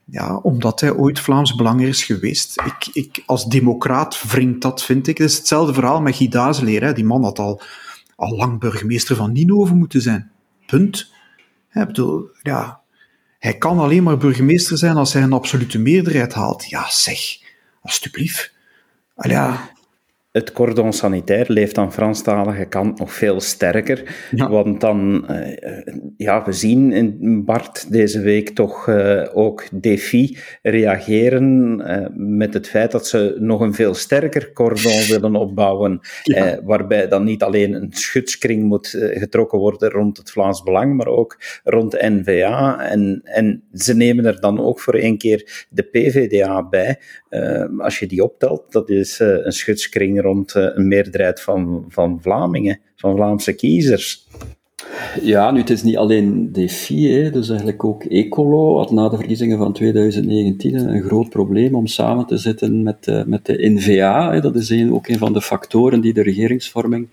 ja, 0.06 0.36
omdat 0.36 0.80
hij 0.80 0.94
ooit 0.94 1.20
Vlaams 1.20 1.56
Belanger 1.56 1.88
is 1.88 2.04
geweest. 2.04 2.62
Ik, 2.66 2.88
ik, 2.94 3.24
als 3.26 3.46
democraat 3.46 4.24
wringt 4.24 4.62
dat, 4.62 4.84
vind 4.84 5.08
ik. 5.08 5.18
Het 5.18 5.30
is 5.30 5.38
hetzelfde 5.38 5.74
verhaal 5.74 6.02
met 6.02 6.16
Guy. 6.16 6.94
Die 6.94 7.06
man 7.06 7.24
had 7.24 7.40
al, 7.40 7.62
al 8.16 8.36
lang 8.36 8.60
burgemeester 8.60 9.16
van 9.16 9.32
Ninove 9.32 9.74
moeten 9.74 10.02
zijn. 10.02 10.32
Punt. 10.66 11.12
Ik 11.74 11.86
bedoel, 11.86 12.30
ja, 12.42 12.82
hij 13.40 13.58
kan 13.58 13.80
alleen 13.80 14.04
maar 14.04 14.18
burgemeester 14.18 14.78
zijn 14.78 14.96
als 14.96 15.14
hij 15.14 15.22
een 15.22 15.34
absolute 15.34 15.80
meerderheid 15.80 16.34
haalt. 16.34 16.70
Ja, 16.70 16.90
zeg, 16.90 17.20
alstublieft. 17.82 18.54
Al 19.16 19.30
ja, 19.30 19.70
het 20.34 20.52
cordon 20.52 20.94
sanitair 20.94 21.46
leeft 21.48 21.78
aan 21.78 21.94
Franstalige 21.94 22.66
kant 22.66 23.00
nog 23.00 23.14
veel 23.14 23.42
sterker. 23.42 24.30
Want 24.32 24.82
dan, 24.82 25.26
uh, 25.32 25.48
ja, 26.18 26.44
we 26.46 26.52
zien 26.52 26.92
in 26.92 27.46
Bart 27.46 27.92
deze 27.92 28.20
week 28.20 28.50
toch 28.50 28.88
uh, 28.88 29.30
ook 29.34 29.68
Defi 29.72 30.38
reageren 30.62 31.80
uh, 31.80 32.06
met 32.16 32.54
het 32.54 32.68
feit 32.68 32.92
dat 32.92 33.08
ze 33.08 33.36
nog 33.40 33.60
een 33.62 33.74
veel 33.74 33.94
sterker 33.94 34.54
cordon 34.54 35.08
willen 35.14 35.36
opbouwen. 35.36 36.00
Ja. 36.24 36.60
waarbij 36.64 37.08
dan 37.08 37.24
niet 37.24 37.44
alleen 37.44 37.74
een 37.74 37.92
schutskring 37.92 38.64
moet 38.64 38.88
getrokken 38.98 39.60
worden 39.60 39.90
rond 39.90 40.18
het 40.18 40.32
Vlaams 40.32 40.64
Belang, 40.64 40.96
maar 40.96 41.08
ook 41.08 41.40
rond 41.64 41.92
de 41.92 42.00
NVA. 42.02 42.90
En, 42.90 43.22
en 43.24 43.64
ze 43.74 43.96
nemen 43.96 44.26
er 44.26 44.40
dan 44.40 44.60
ook 44.60 44.80
voor 44.80 44.94
één 44.94 45.18
keer 45.18 45.66
de 45.70 45.84
PVDA 45.84 46.68
bij. 46.68 47.00
als 47.78 48.00
je 48.00 48.08
die 48.08 48.24
optelt, 48.24 48.72
dat 48.72 48.90
is 48.90 49.20
een 49.20 49.52
schutskring 49.52 50.22
rond 50.24 50.56
eh, 50.56 50.68
een 50.74 50.88
meerderheid 50.88 51.42
van, 51.42 51.86
van 51.90 52.20
Vlamingen, 52.22 52.80
van 52.96 53.16
Vlaamse 53.16 53.54
kiezers. 53.54 54.28
Ja, 55.22 55.52
nu 55.52 55.60
het 55.60 55.70
is 55.70 55.84
niet 55.84 55.98
alleen 55.98 56.52
DEFI, 56.52 57.12
hè, 57.12 57.30
dus 57.30 57.50
eigenlijk 57.50 57.84
ook 57.84 58.04
Ecolo 58.04 58.78
had 58.78 58.92
na 58.92 59.10
de 59.10 59.18
verkiezingen 59.18 59.58
van 59.58 59.74
2019 59.74 60.76
een 60.76 61.04
groot 61.04 61.30
probleem 61.30 61.76
om 61.76 61.88
samen 61.88 62.26
te 62.26 62.38
zitten 62.38 62.84
met, 62.84 63.08
uh, 63.08 63.24
met 63.24 63.46
de 63.46 63.70
NVA. 63.70 64.32
Hè. 64.32 64.42
Dat 64.42 64.56
is 64.56 64.70
een, 64.70 64.94
ook 64.94 65.08
een 65.08 65.18
van 65.18 65.34
de 65.34 65.42
factoren 65.42 66.02
die 66.02 66.14
de 66.14 66.22
regeringsvorming 66.22 67.08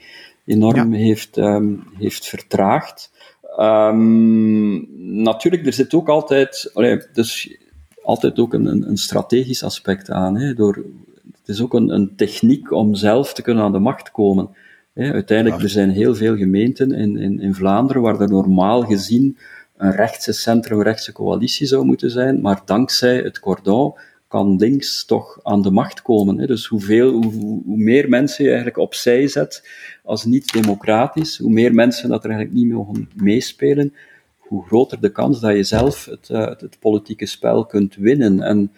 enorm 0.44 0.92
heeft, 0.92 1.37
um, 1.37 1.83
heeft 1.99 2.27
vertraagd. 2.27 3.12
Um, 3.59 4.88
natuurlijk, 5.23 5.66
er 5.66 5.73
zit 5.73 5.94
ook 5.94 6.09
altijd, 6.09 6.70
allee, 6.75 7.03
dus 7.12 7.57
altijd 8.03 8.38
ook 8.38 8.55
een, 8.55 8.88
een 8.88 8.96
strategisch 8.96 9.62
aspect 9.62 10.11
aan. 10.11 10.37
Hè, 10.37 10.55
door 10.55 10.85
is 11.50 11.62
ook 11.62 11.74
een, 11.74 11.88
een 11.88 12.16
techniek 12.16 12.72
om 12.72 12.94
zelf 12.94 13.32
te 13.32 13.42
kunnen 13.42 13.64
aan 13.64 13.72
de 13.72 13.78
macht 13.78 14.10
komen. 14.10 14.48
uiteindelijk, 14.94 15.62
er 15.62 15.68
zijn 15.68 15.90
heel 15.90 16.14
veel 16.14 16.36
gemeenten 16.36 16.92
in, 16.92 17.16
in, 17.16 17.40
in 17.40 17.54
Vlaanderen 17.54 18.02
waar 18.02 18.20
er 18.20 18.28
normaal 18.28 18.82
gezien 18.82 19.38
een 19.76 19.92
rechtse 19.92 20.32
centrum-rechtse 20.32 21.12
coalitie 21.12 21.66
zou 21.66 21.84
moeten 21.84 22.10
zijn, 22.10 22.40
maar 22.40 22.62
dankzij 22.64 23.16
het 23.16 23.40
cordon 23.40 23.94
kan 24.28 24.56
links 24.56 25.04
toch 25.04 25.38
aan 25.42 25.62
de 25.62 25.70
macht 25.70 26.02
komen. 26.02 26.46
Dus 26.46 26.66
hoeveel, 26.66 27.12
hoe, 27.12 27.32
hoe, 27.32 27.76
meer 27.76 28.08
mensen 28.08 28.44
je 28.44 28.48
eigenlijk 28.48 28.78
opzij 28.78 29.28
zet 29.28 29.68
als 30.04 30.24
niet-democratisch, 30.24 31.38
hoe 31.38 31.50
meer 31.50 31.74
mensen 31.74 32.08
dat 32.08 32.24
er 32.24 32.30
eigenlijk 32.30 32.58
niet 32.60 32.72
mogen 32.72 33.08
meespelen, 33.14 33.94
hoe 34.38 34.66
groter 34.66 35.00
de 35.00 35.12
kans 35.12 35.40
dat 35.40 35.56
je 35.56 35.62
zelf 35.62 36.04
het, 36.04 36.28
uh, 36.28 36.46
het 36.46 36.76
politieke 36.80 37.26
spel 37.26 37.66
kunt 37.66 37.94
winnen. 37.94 38.42
En 38.42 38.72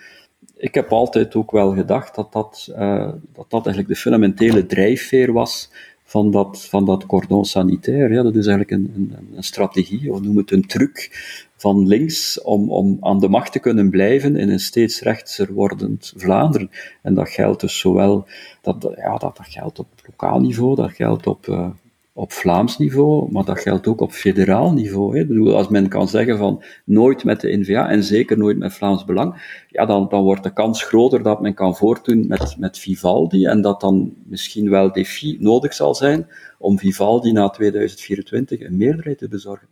ik 0.63 0.75
heb 0.75 0.93
altijd 0.93 1.35
ook 1.35 1.51
wel 1.51 1.75
gedacht 1.75 2.15
dat 2.15 2.33
dat, 2.33 2.69
uh, 2.71 3.09
dat, 3.33 3.51
dat 3.51 3.67
eigenlijk 3.67 3.89
de 3.89 4.01
fundamentele 4.01 4.67
drijfveer 4.67 5.33
was 5.33 5.71
van 6.05 6.31
dat, 6.31 6.67
van 6.67 6.85
dat 6.85 7.07
cordon 7.07 7.45
sanitair. 7.45 8.13
Ja, 8.13 8.23
dat 8.23 8.35
is 8.35 8.47
eigenlijk 8.47 8.71
een, 8.71 8.93
een, 8.97 9.29
een 9.37 9.43
strategie, 9.43 10.13
we 10.13 10.21
noemen 10.21 10.43
het 10.43 10.51
een 10.51 10.67
truc 10.67 11.11
van 11.57 11.87
links 11.87 12.43
om, 12.43 12.71
om 12.71 12.97
aan 13.01 13.21
de 13.21 13.29
macht 13.29 13.53
te 13.53 13.59
kunnen 13.59 13.91
blijven 13.91 14.37
in 14.37 14.49
een 14.49 14.61
steeds 14.61 15.01
rechtser 15.01 15.53
wordend 15.53 16.13
Vlaanderen. 16.17 16.71
En 17.03 17.15
dat 17.15 17.29
geldt 17.29 17.61
dus 17.61 17.79
zowel, 17.79 18.27
dat, 18.61 18.93
ja, 18.97 19.17
dat, 19.17 19.37
dat 19.37 19.47
geldt 19.49 19.79
op 19.79 19.87
lokaal 20.07 20.41
niveau, 20.41 20.75
dat 20.75 20.93
geldt 20.93 21.27
op, 21.27 21.47
uh, 21.47 21.71
op 22.15 22.33
Vlaams 22.33 22.79
niveau, 22.79 23.33
maar 23.33 23.45
dat 23.45 23.61
geldt 23.61 23.87
ook 23.87 24.01
op 24.01 24.13
federaal 24.13 24.73
niveau. 24.73 25.19
Hè. 25.19 25.27
bedoel, 25.27 25.57
als 25.57 25.69
men 25.69 25.89
kan 25.89 26.09
zeggen 26.09 26.39
van 26.39 26.63
nooit 26.85 27.25
met 27.25 27.41
de 27.41 27.57
NVA 27.57 27.89
en 27.89 28.05
zeker 28.05 28.39
nooit 28.39 28.59
met 28.59 28.73
Vlaams 28.73 29.05
Belang, 29.05 29.63
ja, 29.69 29.87
dan, 29.87 30.09
dan 30.09 30.23
wordt 30.23 30.43
de 30.43 30.53
kans 30.53 30.85
groter 30.85 31.23
dat 31.23 31.41
men 31.41 31.55
kan 31.55 31.77
voortdoen 31.77 32.27
met, 32.27 32.57
met 32.59 32.79
Vivaldi 32.79 33.45
en 33.45 33.61
dat 33.61 33.81
dan 33.81 34.15
misschien 34.25 34.71
wel 34.71 34.93
Defi 34.93 35.37
nodig 35.41 35.75
zal 35.75 35.95
zijn 35.95 36.27
om 36.59 36.79
Vivaldi 36.79 37.33
na 37.33 37.49
2024 37.49 38.61
een 38.61 38.77
meerderheid 38.77 39.19
te 39.19 39.29
bezorgen. 39.29 39.69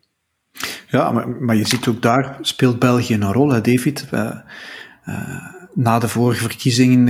Ja, 0.88 1.10
maar, 1.10 1.28
maar 1.28 1.56
je 1.56 1.66
ziet 1.66 1.88
ook 1.88 2.02
daar 2.02 2.38
speelt 2.40 2.78
België 2.78 3.14
een 3.14 3.32
rol, 3.32 3.50
hè, 3.50 3.60
David. 3.60 4.08
Uh, 4.14 4.36
na 5.74 5.98
de 5.98 6.08
vorige 6.08 6.40
verkiezingen 6.40 7.06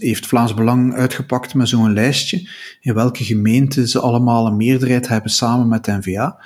heeft 0.00 0.26
Vlaams 0.26 0.54
Belang 0.54 0.94
uitgepakt 0.94 1.54
met 1.54 1.68
zo'n 1.68 1.92
lijstje 1.92 2.48
in 2.80 2.94
welke 2.94 3.24
gemeenten 3.24 3.88
ze 3.88 4.00
allemaal 4.00 4.46
een 4.46 4.56
meerderheid 4.56 5.08
hebben 5.08 5.30
samen 5.30 5.68
met 5.68 5.86
N-VA. 5.86 6.38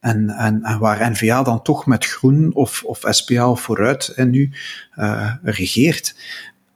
En, 0.00 0.30
en, 0.30 0.62
en 0.62 0.78
waar 0.78 1.10
N-VA 1.10 1.42
dan 1.42 1.62
toch 1.62 1.86
met 1.86 2.06
Groen 2.06 2.54
of, 2.54 2.82
of 2.84 3.00
SPA 3.02 3.50
of 3.50 3.60
Vooruit 3.60 4.08
en 4.08 4.30
nu 4.30 4.50
uh, 4.96 5.34
regeert. 5.42 6.16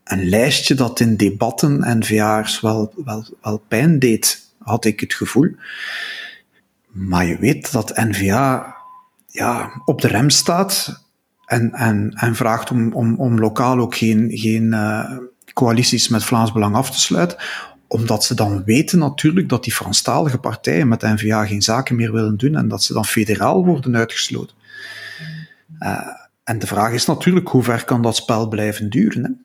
Een 0.05 0.29
lijstje 0.29 0.75
dat 0.75 1.01
in 1.01 1.17
debatten 1.17 1.99
N-VA'ers 1.99 2.61
wel, 2.61 2.93
wel, 3.05 3.25
wel 3.43 3.63
pijn 3.69 3.99
deed, 3.99 4.51
had 4.59 4.85
ik 4.85 5.01
het 5.01 5.15
gevoel. 5.15 5.55
Maar 6.87 7.27
je 7.27 7.39
weet 7.39 7.73
dat 7.73 7.97
N-VA 7.97 8.77
ja, 9.27 9.83
op 9.85 10.01
de 10.01 10.09
rem 10.09 10.31
staat 10.31 11.07
en, 11.49 11.73
en, 11.73 12.13
en 12.15 12.35
vraagt 12.35 12.71
om, 12.71 12.93
om, 12.93 13.15
om 13.15 13.39
lokaal 13.39 13.79
ook 13.79 13.95
geen, 13.95 14.31
geen 14.31 14.65
uh, 14.65 15.17
coalities 15.53 16.09
met 16.09 16.25
Vlaams 16.25 16.53
Belang 16.53 16.75
af 16.75 16.91
te 16.91 17.01
sluiten, 17.01 17.39
omdat 17.87 18.25
ze 18.25 18.35
dan 18.35 18.65
weten 18.65 18.99
natuurlijk 18.99 19.49
dat 19.49 19.65
die 19.65 19.73
Franstalige 19.73 20.39
partijen 20.39 20.89
met 20.89 21.01
de 21.01 21.07
N-VA 21.09 21.47
geen 21.47 21.63
zaken 21.63 21.97
meer 21.97 22.13
willen 22.13 22.37
doen 22.37 22.57
en 22.57 22.69
dat 22.69 22.83
ze 22.83 22.93
dan 22.93 23.05
federaal 23.05 23.65
worden 23.65 23.97
uitgesloten. 23.97 24.57
Uh, 25.81 25.99
en 26.45 26.59
de 26.59 26.67
vraag 26.67 26.93
is 26.93 27.07
natuurlijk, 27.07 27.49
hoe 27.49 27.63
ver 27.63 27.85
kan 27.85 28.03
dat 28.03 28.17
spel 28.17 28.49
blijven 28.49 28.91
duren? 28.91 29.45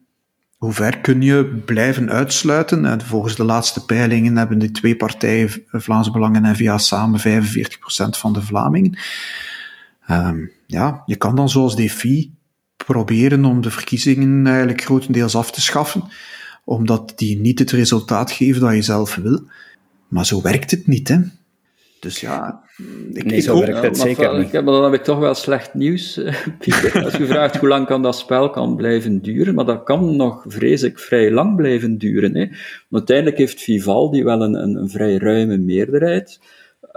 Hoe 0.58 0.74
ver 0.74 1.00
kun 1.00 1.22
je 1.22 1.46
blijven 1.46 2.10
uitsluiten? 2.10 2.86
En 2.86 3.02
volgens 3.02 3.36
de 3.36 3.44
laatste 3.44 3.86
peilingen 3.86 4.38
hebben 4.38 4.60
die 4.60 4.72
twee 4.72 4.96
partijen, 4.96 5.50
Vlaams 5.68 6.12
Belang 6.12 6.36
en 6.36 6.52
N-VA, 6.52 6.78
samen 6.78 7.20
45% 7.20 7.24
van 8.10 8.34
de 8.34 8.42
Vlamingen. 8.42 8.98
Um, 10.10 10.52
ja, 10.74 11.04
je 11.06 11.16
kan 11.16 11.36
dan 11.36 11.50
zoals 11.50 11.76
DFI 11.76 12.32
proberen 12.78 13.46
om 13.46 13.62
de 13.62 13.72
verkiezingen 13.72 14.48
eigenlijk 14.48 14.82
grotendeels 14.82 15.36
af 15.36 15.52
te 15.52 15.62
schaffen, 15.62 16.04
omdat 16.66 17.14
die 17.16 17.40
niet 17.40 17.60
het 17.60 17.72
resultaat 17.72 18.32
geven 18.32 18.62
dat 18.62 18.74
je 18.74 18.82
zelf 18.82 19.16
wil. 19.16 19.42
Maar 20.08 20.26
zo 20.26 20.42
werkt 20.42 20.72
het 20.72 20.88
niet, 20.88 21.08
hè. 21.08 21.18
Dus 22.00 22.20
ja, 22.20 22.64
ik, 23.14 23.26
nee, 23.26 23.40
zo 23.40 23.60
werkt 23.60 23.82
het 23.82 23.98
zeker 23.98 24.38
niet. 24.38 24.52
Maar 24.52 24.64
dan 24.64 24.84
heb 24.84 24.94
ik 24.94 25.04
toch 25.04 25.20
wel 25.20 25.34
slecht 25.34 25.74
nieuws, 25.74 26.22
Pieter. 26.60 27.04
Als 27.04 27.16
je 27.16 27.26
vraagt 27.26 27.58
hoe 27.58 27.70
lang 27.70 27.86
kan 27.86 28.02
dat 28.02 28.18
spel 28.18 28.50
kan 28.50 28.76
blijven 28.76 29.22
duren, 29.22 29.56
maar 29.56 29.66
dat 29.66 29.84
kan 29.84 30.16
nog, 30.16 30.44
vrees 30.48 30.84
ik, 30.84 31.00
vrij 31.00 31.32
lang 31.32 31.56
blijven 31.56 31.98
duren. 31.98 32.36
Hè. 32.36 32.48
uiteindelijk 32.92 33.38
heeft 33.38 33.62
Vivaldi 33.62 34.24
wel 34.24 34.42
een, 34.42 34.54
een, 34.54 34.76
een 34.76 34.90
vrij 34.90 35.18
ruime 35.18 35.58
meerderheid. 35.58 36.40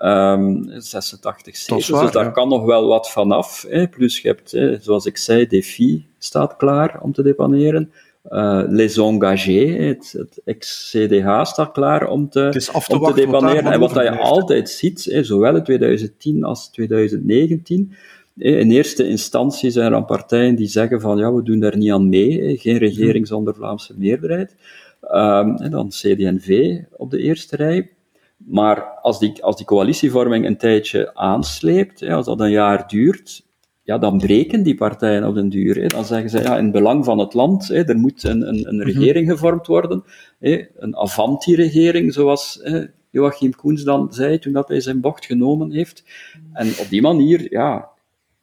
Um, 0.02 0.64
86 0.68 1.56
zetels, 1.56 1.86
dus 1.86 2.10
daar 2.10 2.32
kan 2.32 2.48
nog 2.48 2.64
wel 2.64 2.86
wat 2.86 3.10
vanaf. 3.10 3.66
Hè. 3.68 3.88
Plus 3.88 4.20
je 4.20 4.28
hebt, 4.28 4.50
hè, 4.50 4.78
zoals 4.80 5.06
ik 5.06 5.16
zei, 5.16 5.46
Defi 5.46 6.06
staat 6.18 6.56
klaar 6.56 7.00
om 7.02 7.12
te 7.12 7.22
deponeren. 7.22 7.92
Uh, 8.30 8.62
Les 8.66 8.96
Engagés, 8.96 9.86
het, 9.86 10.14
het 10.18 10.40
ex-CDH, 10.44 11.44
staat 11.44 11.72
klaar 11.72 12.08
om 12.08 12.28
te, 12.28 12.70
om 12.88 13.04
te 13.04 13.12
deponeren. 13.14 13.72
En 13.72 13.80
wat 13.80 13.94
dat 13.94 14.02
je 14.02 14.18
altijd 14.18 14.70
ziet, 14.70 15.04
hè, 15.04 15.22
zowel 15.22 15.56
in 15.56 15.64
2010 15.64 16.44
als 16.44 16.70
2019, 16.70 17.92
in 18.36 18.70
eerste 18.70 19.08
instantie 19.08 19.70
zijn 19.70 19.84
er 19.84 19.90
dan 19.90 20.04
partijen 20.04 20.54
die 20.54 20.68
zeggen 20.68 21.00
van 21.00 21.18
ja, 21.18 21.32
we 21.32 21.42
doen 21.42 21.60
daar 21.60 21.76
niet 21.76 21.92
aan 21.92 22.08
mee, 22.08 22.56
geen 22.58 22.78
regering 22.78 23.24
mhm. 23.24 23.34
zonder 23.34 23.54
Vlaamse 23.54 23.94
meerderheid. 23.96 24.54
Um, 25.02 25.56
en 25.56 25.70
dan 25.70 25.88
CD&V 25.88 26.78
op 26.90 27.10
de 27.10 27.18
eerste 27.18 27.56
rij. 27.56 27.90
Maar 28.36 28.82
als 28.82 29.18
die, 29.18 29.44
als 29.44 29.56
die 29.56 29.66
coalitievorming 29.66 30.46
een 30.46 30.56
tijdje 30.56 31.14
aansleept, 31.14 32.02
als 32.02 32.26
dat 32.26 32.40
een 32.40 32.50
jaar 32.50 32.88
duurt, 32.88 33.46
ja, 33.82 33.98
dan 33.98 34.18
breken 34.18 34.62
die 34.62 34.74
partijen 34.74 35.26
op 35.26 35.34
den 35.34 35.48
duur. 35.48 35.74
Hè. 35.74 35.86
Dan 35.86 36.04
zeggen 36.04 36.30
ze, 36.30 36.42
ja, 36.42 36.58
in 36.58 36.70
belang 36.70 37.04
van 37.04 37.18
het 37.18 37.34
land, 37.34 37.68
hè, 37.68 37.88
er 37.88 37.96
moet 37.96 38.24
een, 38.24 38.48
een, 38.48 38.68
een 38.68 38.76
mhm. 38.76 38.86
regering 38.86 39.30
gevormd 39.30 39.66
worden, 39.66 40.04
hè, 40.38 40.64
een 40.76 40.96
Avanti-regering, 40.96 42.12
zoals 42.12 42.60
hè, 42.62 42.84
Joachim 43.10 43.54
Koens 43.54 43.82
dan 43.82 44.12
zei 44.12 44.38
toen 44.38 44.52
dat 44.52 44.68
hij 44.68 44.80
zijn 44.80 45.00
bocht 45.00 45.24
genomen 45.26 45.70
heeft. 45.70 46.04
En 46.52 46.68
op 46.68 46.86
die 46.88 47.02
manier, 47.02 47.46
ja, 47.50 47.88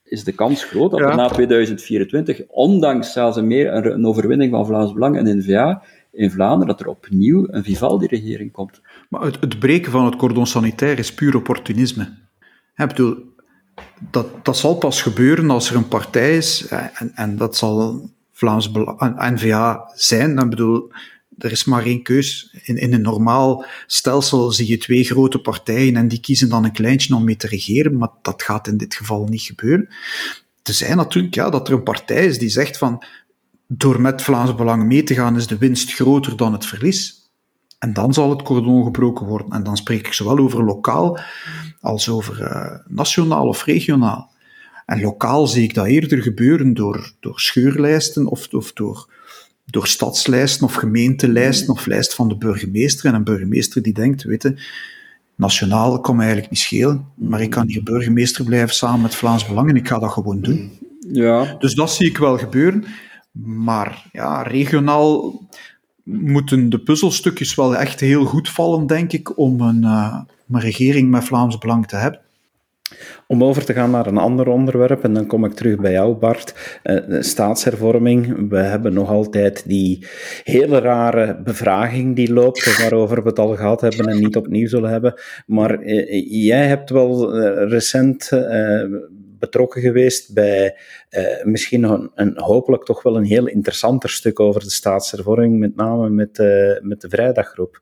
is 0.04 0.24
de 0.24 0.32
kans 0.32 0.64
groot 0.64 0.92
dat 0.92 1.00
er 1.00 1.16
na 1.16 1.28
2024, 1.28 2.42
ondanks 2.48 3.12
zelfs 3.12 3.38
een, 3.38 3.48
meer, 3.48 3.74
een 3.74 4.06
overwinning 4.06 4.52
van 4.52 4.66
Vlaams 4.66 4.94
Belang 4.94 5.18
en 5.18 5.38
N-VA, 5.38 5.82
in 6.12 6.32
Vlaanderen, 6.32 6.68
dat 6.68 6.80
er 6.80 6.88
opnieuw 6.88 7.48
een 7.50 7.64
Vivaldi-regering 7.64 8.52
komt. 8.52 8.82
Maar 9.14 9.22
het, 9.22 9.38
het, 9.40 9.60
breken 9.60 9.92
van 9.92 10.06
het 10.06 10.16
cordon 10.16 10.48
sanitair 10.48 11.00
is 11.00 11.14
puur 11.14 11.36
opportunisme. 11.36 12.18
Ik 12.76 12.88
bedoel, 12.88 13.18
dat, 14.12 14.46
dat 14.46 14.58
zal 14.58 14.76
pas 14.76 15.02
gebeuren 15.02 15.50
als 15.50 15.70
er 15.70 15.76
een 15.76 15.88
partij 15.88 16.38
is, 16.38 16.68
en, 16.68 17.12
en 17.16 17.38
dat 17.38 17.58
zal 17.58 18.10
Vlaams 18.32 18.72
N-VA 19.08 19.92
zijn. 19.96 20.38
Ik 20.38 20.50
bedoel, 20.50 20.92
er 21.38 21.52
is 21.52 21.64
maar 21.64 21.86
één 21.86 22.04
keus. 22.04 22.56
In, 22.64 22.78
in 22.78 22.94
een 22.94 23.02
normaal 23.02 23.66
stelsel 23.88 24.52
zie 24.52 24.68
je 24.68 24.78
twee 24.78 25.04
grote 25.04 25.40
partijen 25.40 25.96
en 25.96 26.08
die 26.08 26.20
kiezen 26.20 26.50
dan 26.50 26.64
een 26.64 26.72
kleintje 26.72 27.16
om 27.16 27.24
mee 27.24 27.36
te 27.36 27.48
regeren, 27.48 27.98
maar 27.98 28.10
dat 28.22 28.44
gaat 28.44 28.68
in 28.68 28.78
dit 28.78 28.96
geval 28.96 29.26
niet 29.26 29.42
gebeuren. 29.42 29.88
Er 30.64 30.74
zijn 30.74 30.98
natuurlijk 30.98 31.36
ja, 31.36 31.50
dat 31.50 31.68
er 31.68 31.74
een 31.74 31.84
partij 31.84 32.26
is 32.26 32.40
die 32.40 32.50
zegt 32.50 32.78
van 32.78 33.04
door 33.68 34.02
met 34.02 34.22
Vlaams 34.22 34.56
Belang 34.56 34.84
mee 34.84 35.04
te 35.04 35.14
gaan 35.14 35.36
is 35.36 35.48
de 35.48 35.58
winst 35.58 35.94
groter 35.94 36.38
dan 36.38 36.54
het 36.54 36.66
verlies. 36.66 37.23
En 37.84 37.94
dan 37.94 38.14
zal 38.14 38.30
het 38.30 38.42
cordon 38.42 38.84
gebroken 38.84 39.26
worden. 39.26 39.52
En 39.52 39.64
dan 39.64 39.78
spreek 39.78 40.08
ik 40.08 40.14
zowel 40.14 40.38
over 40.38 40.64
lokaal 40.64 41.20
als 41.82 42.10
over 42.10 42.42
uh, 42.42 42.80
nationaal 42.88 43.48
of 43.48 43.64
regionaal. 43.64 44.32
En 44.86 45.02
lokaal 45.02 45.48
zie 45.48 45.64
ik 45.64 45.74
dat 45.74 45.86
eerder 45.86 46.22
gebeuren 46.22 46.74
door, 46.74 47.14
door 47.20 47.40
scheurlijsten 47.40 48.28
of, 48.28 48.48
of 48.54 48.74
door, 48.74 49.10
door 49.66 49.88
stadslijsten 49.88 50.66
of 50.66 50.74
gemeentelijsten 50.74 51.74
of 51.74 51.86
lijst 51.86 52.16
van 52.16 52.28
de 52.28 52.38
burgemeester. 52.38 53.06
En 53.06 53.16
een 53.16 53.24
burgemeester 53.24 53.82
die 53.82 53.94
denkt, 53.94 54.24
weet 54.24 54.44
je, 54.44 54.62
nationaal 55.36 56.00
kan 56.00 56.16
me 56.16 56.22
eigenlijk 56.22 56.52
niet 56.52 56.62
schelen, 56.62 57.06
maar 57.16 57.42
ik 57.42 57.50
kan 57.50 57.68
hier 57.68 57.84
burgemeester 57.84 58.46
blijven 58.46 58.76
samen 58.76 59.02
met 59.02 59.16
Vlaams 59.16 59.48
Belang 59.48 59.70
en 59.70 59.76
ik 59.76 59.88
ga 59.88 60.00
dat 60.00 60.12
gewoon 60.12 60.42
doen. 60.42 60.72
Ja. 61.12 61.56
Dus 61.60 61.74
dat 61.74 61.92
zie 61.94 62.08
ik 62.08 62.18
wel 62.18 62.38
gebeuren. 62.38 62.84
Maar 63.42 64.06
ja, 64.12 64.42
regionaal 64.42 65.42
moeten 66.04 66.70
de 66.70 66.80
puzzelstukjes 66.80 67.56
wel 67.56 67.76
echt 67.76 68.00
heel 68.00 68.26
goed 68.26 68.50
vallen, 68.50 68.88
denk 68.88 69.14
ik, 69.14 69.38
om 69.38 69.62
een, 69.62 69.82
uh, 69.84 70.20
een 70.52 70.60
regering 70.60 71.12
met 71.12 71.24
Vlaams 71.24 71.58
Belang 71.58 71.88
te 71.88 71.96
hebben. 71.96 72.20
Om 73.28 73.44
over 73.44 73.66
te 73.66 73.74
gaan 73.74 73.92
naar 73.92 74.08
een 74.08 74.18
ander 74.18 74.48
onderwerp, 74.48 75.04
en 75.04 75.14
dan 75.14 75.26
kom 75.26 75.46
ik 75.46 75.54
terug 75.54 75.80
bij 75.80 75.92
jou, 75.92 76.16
Bart. 76.16 76.80
Uh, 76.84 77.22
staatshervorming. 77.22 78.50
We 78.50 78.58
hebben 78.58 78.94
nog 78.94 79.10
altijd 79.10 79.64
die 79.68 80.06
hele 80.44 80.80
rare 80.80 81.42
bevraging 81.44 82.16
die 82.16 82.34
loopt, 82.34 82.78
waarover 82.78 83.24
we 83.24 83.30
het 83.30 83.40
al 83.40 83.56
gehad 83.56 83.82
hebben 83.82 84.08
en 84.08 84.20
niet 84.20 84.36
opnieuw 84.36 84.68
zullen 84.68 84.90
hebben. 84.90 85.14
Maar 85.46 85.84
uh, 85.84 86.46
jij 86.46 86.68
hebt 86.68 86.90
wel 86.90 87.38
recent 87.68 88.30
betrokken 89.44 89.82
geweest 89.82 90.34
bij 90.34 90.76
uh, 91.10 91.44
misschien 91.44 91.80
nog 91.80 91.92
een, 91.92 92.12
een, 92.16 92.34
hopelijk 92.36 92.84
toch 92.84 93.04
wel 93.04 93.18
een 93.18 93.24
heel 93.24 93.48
interessanter 93.48 94.10
stuk 94.10 94.40
over 94.40 94.62
de 94.62 94.70
staatshervorming, 94.70 95.60
met 95.60 95.76
name 95.76 96.10
met, 96.10 96.38
uh, 96.38 96.80
met 96.82 97.02
de 97.02 97.10
Vrijdaggroep. 97.10 97.82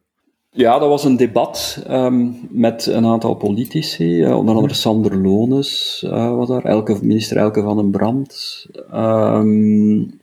Ja, 0.50 0.80
dat 0.80 0.90
was 0.90 1.04
een 1.04 1.18
debat 1.18 1.84
um, 1.90 2.48
met 2.50 2.86
een 2.86 3.06
aantal 3.06 3.34
politici, 3.34 4.24
uh, 4.24 4.38
onder 4.38 4.56
andere 4.56 4.74
Sander 4.74 5.18
Lones 5.18 6.06
was 6.10 6.48
daar, 6.48 6.66
Elke, 6.66 6.98
minister 7.02 7.38
Elke 7.38 7.62
van 7.62 7.78
den 7.78 7.92
Brand, 7.92 8.66
um, 8.94 10.20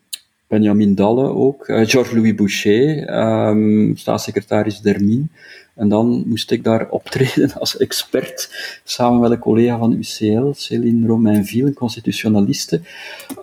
Benjamin 0.48 0.94
Dalle 0.94 1.29
ook, 1.29 1.64
Georges-Louis 1.66 2.35
Boucher, 2.35 3.09
um, 3.48 3.96
staatssecretaris 3.96 4.81
Dermin. 4.81 5.31
En 5.78 5.88
dan 5.88 6.22
moest 6.26 6.50
ik 6.50 6.64
daar 6.64 6.88
optreden 6.98 7.52
als 7.52 7.76
expert, 7.76 8.50
samen 8.84 9.20
met 9.20 9.30
een 9.30 9.38
collega 9.38 9.78
van 9.78 9.92
UCL, 9.92 10.50
Céline 10.52 11.06
Romainville, 11.06 11.66
een 11.66 11.74
constitutionaliste. 11.74 12.80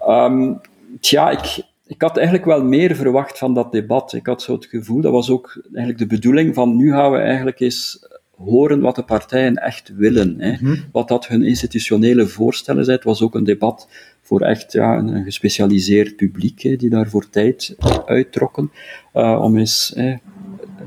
Um, 0.07 0.61
tja, 0.99 1.29
ik, 1.29 1.63
ik 1.87 2.01
had 2.01 2.17
eigenlijk 2.17 2.45
wel 2.45 2.63
meer 2.63 2.95
verwacht 2.95 3.37
van 3.37 3.53
dat 3.53 3.71
debat. 3.71 4.13
Ik 4.13 4.25
had 4.25 4.41
zo 4.41 4.53
het 4.53 4.65
gevoel, 4.65 5.01
dat 5.01 5.11
was 5.11 5.29
ook 5.29 5.61
eigenlijk 5.65 5.97
de 5.97 6.15
bedoeling 6.15 6.53
van 6.53 6.75
nu 6.75 6.91
gaan 6.91 7.11
we 7.11 7.17
eigenlijk 7.17 7.59
eens 7.59 8.07
horen 8.37 8.81
wat 8.81 8.95
de 8.95 9.03
partijen 9.03 9.55
echt 9.55 9.91
willen. 9.95 10.35
Hè. 10.39 10.51
Mhm. 10.51 10.75
Wat 10.91 11.07
dat 11.07 11.27
hun 11.27 11.43
institutionele 11.43 12.27
voorstellen 12.27 12.83
zijn. 12.83 12.95
Het 12.95 13.05
was 13.05 13.21
ook 13.21 13.35
een 13.35 13.43
debat 13.43 13.87
voor 14.21 14.41
echt 14.41 14.71
ja, 14.71 14.97
een, 14.97 15.23
gespecialiseerd 15.23 16.15
publiek, 16.15 16.61
hè, 16.61 16.75
die 16.75 16.89
daar 16.89 17.09
voor 17.09 17.29
tijd 17.29 17.75
uittrokken, 18.05 18.71
uh, 19.13 19.39
om 19.41 19.57
eens 19.57 19.91
hè, 19.95 20.15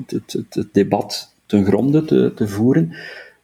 het, 0.06 0.32
het, 0.32 0.46
het, 0.50 0.68
debat 0.72 1.34
ten 1.48 1.64
gronde 1.64 2.04
te, 2.04 2.32
te 2.34 2.48
voeren. 2.48 2.92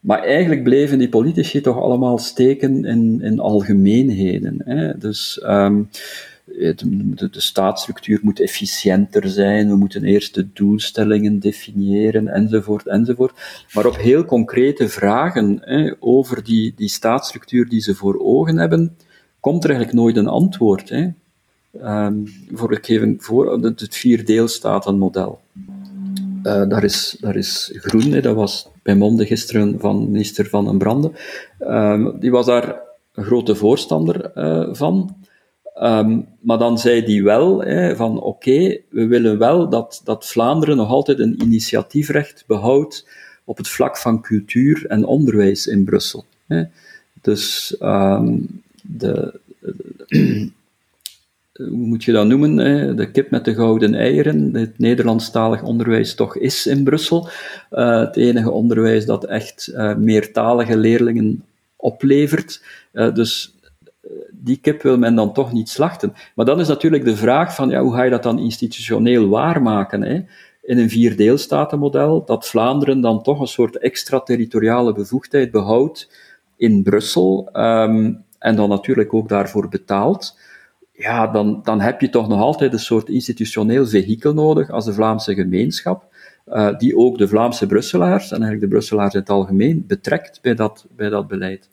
Maar 0.00 0.22
eigenlijk 0.22 0.62
bleven 0.62 0.98
die 0.98 1.08
politici 1.08 1.60
toch 1.60 1.78
allemaal 1.78 2.18
steken 2.18 2.84
in, 2.84 3.20
in 3.22 3.40
algemeenheden. 3.40 4.62
Hè. 4.64 4.98
Dus 4.98 5.42
um, 5.46 5.88
de, 6.44 7.28
de, 7.30 7.40
staatsstructuur 7.40 8.18
moet 8.22 8.40
efficiënter 8.40 9.28
zijn, 9.28 9.68
we 9.68 9.76
moeten 9.76 10.04
eerst 10.04 10.34
de 10.34 10.52
doelstellingen 10.52 11.38
definiëren, 11.38 12.28
enzovoort, 12.28 12.86
enzovoort. 12.86 13.64
Maar 13.72 13.86
op 13.86 13.96
heel 13.96 14.24
concrete 14.24 14.88
vragen 14.88 15.58
hè, 15.60 15.94
over 15.98 16.44
die, 16.44 16.72
die 16.76 16.88
staatsstructuur 16.88 17.68
die 17.68 17.80
ze 17.80 17.94
voor 17.94 18.18
ogen 18.18 18.56
hebben, 18.56 18.96
komt 19.40 19.64
er 19.64 19.70
eigenlijk 19.70 19.98
nooit 19.98 20.16
een 20.16 20.28
antwoord. 20.28 20.88
Hè. 20.88 21.08
Um, 21.82 22.24
voor, 22.52 22.72
ik 22.72 22.86
geef 22.86 23.02
een 23.02 23.16
voor, 23.20 23.52
het 23.62 23.96
vierdeelstatenmodel. 23.96 25.40
Uh, 26.44 26.68
daar, 26.68 26.85
is, 26.85 27.16
daar 27.20 27.37
is 27.37 27.72
Groen, 27.74 28.12
hè, 28.12 28.20
dat 28.20 28.35
was 28.35 28.68
bij 28.83 28.94
Monde 28.94 29.26
gisteren 29.26 29.80
van 29.80 30.11
minister 30.11 30.48
Van 30.48 30.64
den 30.64 30.78
Brande. 30.78 31.12
Uh, 31.61 32.09
die 32.18 32.30
was 32.30 32.46
daar 32.46 32.80
een 33.12 33.24
grote 33.24 33.54
voorstander 33.54 34.30
uh, 34.35 34.74
van. 34.74 35.16
Um, 35.83 36.26
maar 36.40 36.59
dan 36.59 36.78
zei 36.78 37.04
die 37.04 37.22
wel 37.22 37.62
hè, 37.62 37.96
van 37.96 38.20
oké, 38.20 38.78
we 38.88 39.07
willen 39.07 39.38
wel 39.38 39.68
dat, 39.68 40.00
dat 40.04 40.26
Vlaanderen 40.26 40.76
nog 40.76 40.88
altijd 40.88 41.18
een 41.18 41.42
initiatiefrecht 41.42 42.44
behoudt 42.46 43.09
op 43.44 43.57
het 43.57 43.68
vlak 43.68 43.96
van 43.96 44.22
cultuur 44.22 44.87
en 44.87 45.04
onderwijs 45.04 45.66
in 45.66 45.85
Brussel. 45.85 46.24
Hè. 46.46 46.62
Dus 47.20 47.76
de, 48.83 49.40
de 50.09 50.50
hoe 51.54 51.86
moet 51.86 52.04
je 52.04 52.12
dat 52.12 52.26
noemen, 52.26 52.96
de 52.96 53.10
kip 53.10 53.30
met 53.30 53.44
de 53.44 53.54
gouden 53.54 53.94
eieren. 53.94 54.54
Het 54.54 54.78
Nederlandstalig 54.78 55.62
onderwijs 55.62 56.14
toch 56.14 56.36
is 56.36 56.66
in 56.66 56.84
Brussel. 56.84 57.28
Uh, 57.72 57.98
het 57.98 58.16
enige 58.16 58.50
onderwijs 58.50 59.06
dat 59.06 59.24
echt 59.24 59.70
uh, 59.74 59.96
meertalige 59.96 60.76
leerlingen 60.76 61.44
oplevert. 61.76 62.62
Dus 62.92 63.54
die 64.30 64.58
kip 64.60 64.82
wil 64.82 64.98
men 64.98 65.14
dan 65.14 65.32
toch 65.32 65.52
niet 65.52 65.68
slachten. 65.68 66.12
Maar 66.34 66.46
dan 66.46 66.60
is 66.60 66.68
natuurlijk 66.68 67.04
de 67.04 67.16
vraag 67.16 67.54
van, 67.54 67.70
ja, 67.70 67.82
hoe 67.82 67.94
ga 67.94 68.02
je 68.02 68.10
dat 68.10 68.22
dan 68.22 68.38
institutioneel 68.38 69.28
waarmaken? 69.28 70.02
Hè? 70.02 70.24
In 70.62 70.78
een 70.78 70.90
vierdeelstatenmodel, 70.90 72.24
dat 72.24 72.48
Vlaanderen 72.48 73.00
dan 73.00 73.22
toch 73.22 73.40
een 73.40 73.46
soort 73.46 73.78
extraterritoriale 73.78 74.92
bevoegdheid 74.92 75.50
behoudt 75.50 76.10
in 76.56 76.82
Brussel, 76.82 77.48
um, 77.52 78.24
en 78.38 78.56
dan 78.56 78.68
natuurlijk 78.68 79.14
ook 79.14 79.28
daarvoor 79.28 79.68
betaalt 79.68 80.38
ja, 80.96 81.26
dan, 81.26 81.61
dan 81.62 81.80
heb 81.80 82.00
je 82.00 82.09
toch 82.09 82.28
nog 82.28 82.40
altijd 82.40 82.72
een 82.72 82.78
soort 82.78 83.09
institutioneel 83.09 83.87
vehikel 83.87 84.35
nodig 84.35 84.70
als 84.70 84.85
de 84.85 84.92
Vlaamse 84.92 85.35
gemeenschap. 85.35 86.12
uh, 86.46 86.78
die 86.78 86.96
ook 86.96 87.18
de 87.18 87.28
Vlaamse 87.28 87.66
Brusselaars, 87.66 88.24
en 88.24 88.42
eigenlijk 88.42 88.61
de 88.61 88.68
Brusselaars 88.68 89.14
in 89.14 89.20
het 89.20 89.30
algemeen, 89.30 89.85
betrekt 89.87 90.38
bij 90.42 90.54
dat, 90.54 90.87
bij 90.96 91.09
dat 91.09 91.28
beleid. 91.28 91.68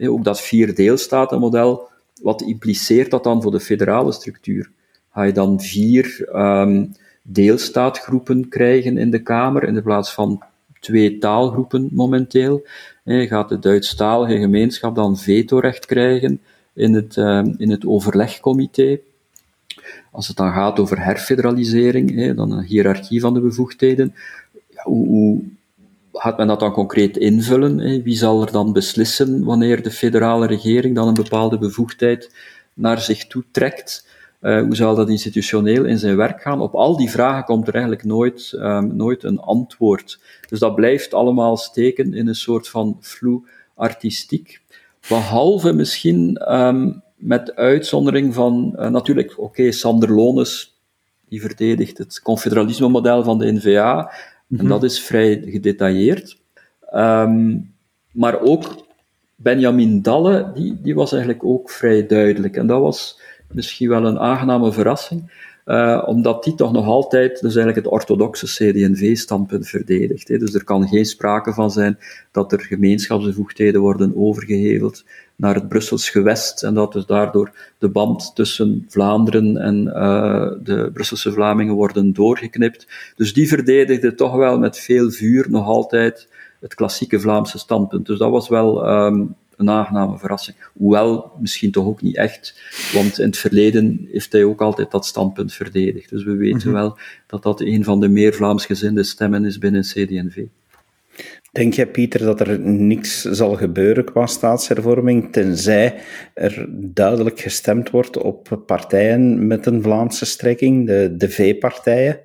ook 0.00 0.24
dat 0.24 0.40
vier 0.40 0.74
deelstatenmodel, 0.74 1.88
wat 2.22 2.42
impliceert 2.42 3.10
dat 3.10 3.24
dan 3.24 3.42
voor 3.42 3.50
de 3.50 3.60
federale 3.60 4.12
structuur? 4.12 4.70
Ga 5.10 5.22
je 5.22 5.32
dan 5.32 5.60
vier 5.60 6.28
um, 6.34 6.92
deelstaatgroepen 7.22 8.48
krijgen 8.48 8.98
in 8.98 9.10
de 9.10 9.22
Kamer 9.22 9.62
in 9.62 9.74
de 9.74 9.82
plaats 9.82 10.14
van 10.14 10.42
twee 10.80 11.18
taalgroepen 11.18 11.88
momenteel? 11.92 12.66
Je 13.04 13.26
gaat 13.26 13.48
de 13.48 13.58
Duitsstalige 13.58 14.38
gemeenschap 14.38 14.94
dan 14.94 15.16
vetorecht 15.16 15.86
krijgen 15.86 16.40
in 16.76 16.94
het, 16.94 17.16
uh, 17.16 17.44
in 17.56 17.70
het 17.70 17.86
overlegcomité. 17.86 18.98
Als 20.10 20.28
het 20.28 20.36
dan 20.36 20.52
gaat 20.52 20.78
over 20.78 21.04
herfederalisering, 21.04 22.34
dan 22.34 22.52
een 22.52 22.64
hiërarchie 22.64 23.20
van 23.20 23.34
de 23.34 23.40
bevoegdheden, 23.40 24.14
ja, 24.68 24.82
hoe, 24.82 25.06
hoe, 25.06 25.42
gaat 26.12 26.36
men 26.36 26.46
dat 26.46 26.60
dan 26.60 26.72
concreet 26.72 27.16
invullen? 27.16 28.02
Wie 28.02 28.16
zal 28.16 28.42
er 28.42 28.52
dan 28.52 28.72
beslissen 28.72 29.44
wanneer 29.44 29.82
de 29.82 29.90
federale 29.90 30.46
regering 30.46 30.94
dan 30.94 31.08
een 31.08 31.14
bepaalde 31.14 31.58
bevoegdheid 31.58 32.34
naar 32.74 33.00
zich 33.00 33.26
toe 33.26 33.44
trekt? 33.50 34.06
Uh, 34.40 34.62
hoe 34.62 34.76
zal 34.76 34.94
dat 34.94 35.08
institutioneel 35.08 35.84
in 35.84 35.98
zijn 35.98 36.16
werk 36.16 36.40
gaan? 36.40 36.60
Op 36.60 36.74
al 36.74 36.96
die 36.96 37.10
vragen 37.10 37.44
komt 37.44 37.68
er 37.68 37.72
eigenlijk 37.72 38.04
nooit, 38.04 38.52
um, 38.54 38.96
nooit 38.96 39.22
een 39.22 39.40
antwoord. 39.40 40.20
Dus 40.48 40.58
dat 40.58 40.74
blijft 40.74 41.14
allemaal 41.14 41.56
steken 41.56 42.14
in 42.14 42.28
een 42.28 42.34
soort 42.34 42.68
van 42.68 42.96
vloe 43.00 43.42
artistiek. 43.74 44.60
Behalve 45.08 45.72
misschien 45.72 46.52
um, 46.54 47.02
met 47.16 47.54
uitzondering 47.54 48.34
van, 48.34 48.76
uh, 48.78 48.88
natuurlijk, 48.88 49.30
oké, 49.30 49.40
okay, 49.40 49.70
Sander 49.70 50.12
Lones, 50.12 50.80
die 51.28 51.40
verdedigt 51.40 51.98
het 51.98 52.20
confederalisme-model 52.22 53.24
van 53.24 53.38
de 53.38 53.52
NVA, 53.52 53.94
mm 53.94 54.00
-hmm. 54.00 54.58
en 54.58 54.64
mhm. 54.64 54.68
dat 54.68 54.82
is 54.82 55.00
vrij 55.00 55.42
gedetailleerd. 55.46 56.38
Um, 56.94 57.74
maar 58.12 58.40
ook 58.40 58.84
Benjamin 59.34 60.02
Dalle, 60.02 60.50
die, 60.54 60.80
die 60.82 60.94
was 60.94 61.12
eigenlijk 61.12 61.44
ook 61.44 61.70
vrij 61.70 62.06
duidelijk. 62.06 62.56
En 62.56 62.66
dat 62.66 62.80
was 62.80 63.20
misschien 63.52 63.88
wel 63.88 64.06
een 64.06 64.18
aangename 64.18 64.72
verrassing, 64.72 65.32
uh, 65.66 66.02
omdat 66.06 66.44
die 66.44 66.54
toch 66.54 66.72
nog 66.72 66.86
altijd 66.86 67.32
dus 67.32 67.56
eigenlijk 67.56 67.76
het 67.76 67.94
orthodoxe 67.94 68.46
CD&V-standpunt 68.46 69.68
verdedigt. 69.68 70.28
Hè. 70.28 70.38
Dus 70.38 70.54
er 70.54 70.64
kan 70.64 70.88
geen 70.88 71.04
sprake 71.04 71.52
van 71.52 71.70
zijn 71.70 71.98
dat 72.30 72.52
er 72.52 72.60
gemeenschapsbevoegdheden 72.60 73.80
worden 73.80 74.16
overgeheveld 74.16 75.04
naar 75.36 75.54
het 75.54 75.68
Brussels 75.68 76.10
gewest 76.10 76.62
en 76.62 76.74
dat 76.74 76.92
dus 76.92 77.06
daardoor 77.06 77.50
de 77.78 77.88
band 77.88 78.34
tussen 78.34 78.86
Vlaanderen 78.88 79.56
en 79.56 79.86
uh, 79.86 80.50
de 80.62 80.90
Brusselse 80.92 81.32
Vlamingen 81.32 81.74
worden 81.74 82.12
doorgeknipt. 82.12 82.86
Dus 83.16 83.34
die 83.34 83.48
verdedigde 83.48 84.14
toch 84.14 84.34
wel 84.34 84.58
met 84.58 84.78
veel 84.78 85.10
vuur 85.10 85.46
nog 85.50 85.66
altijd 85.66 86.28
het 86.60 86.74
klassieke 86.74 87.20
Vlaamse 87.20 87.58
standpunt. 87.58 88.06
Dus 88.06 88.18
dat 88.18 88.30
was 88.30 88.48
wel 88.48 88.88
um, 88.88 89.34
een 89.56 89.70
aangename 89.70 90.18
verrassing. 90.18 90.56
Hoewel, 90.72 91.32
misschien 91.40 91.70
toch 91.70 91.86
ook 91.86 92.02
niet 92.02 92.16
echt, 92.16 92.60
want 92.92 93.18
in 93.18 93.26
het 93.26 93.38
verleden 93.38 94.08
heeft 94.12 94.32
hij 94.32 94.44
ook 94.44 94.60
altijd 94.60 94.90
dat 94.90 95.06
standpunt 95.06 95.52
verdedigd. 95.52 96.10
Dus 96.10 96.24
we 96.24 96.36
weten 96.36 96.56
mm 96.56 96.62
-hmm. 96.62 96.72
wel 96.72 96.98
dat 97.26 97.42
dat 97.42 97.60
een 97.60 97.84
van 97.84 98.00
de 98.00 98.08
meer 98.08 98.34
Vlaamsgezinde 98.34 99.02
stemmen 99.02 99.44
is 99.44 99.58
binnen 99.58 99.82
CD&V. 99.82 100.44
Denk 101.52 101.74
jij, 101.74 101.86
Pieter, 101.86 102.20
dat 102.20 102.40
er 102.40 102.60
niks 102.60 103.22
zal 103.22 103.54
gebeuren 103.54 104.04
qua 104.04 104.26
staatshervorming, 104.26 105.32
tenzij 105.32 105.94
er 106.34 106.66
duidelijk 106.70 107.40
gestemd 107.40 107.90
wordt 107.90 108.16
op 108.16 108.62
partijen 108.66 109.46
met 109.46 109.66
een 109.66 109.82
Vlaamse 109.82 110.24
strekking, 110.24 110.86
de, 110.86 111.14
de 111.16 111.28
V-partijen? 111.28 112.20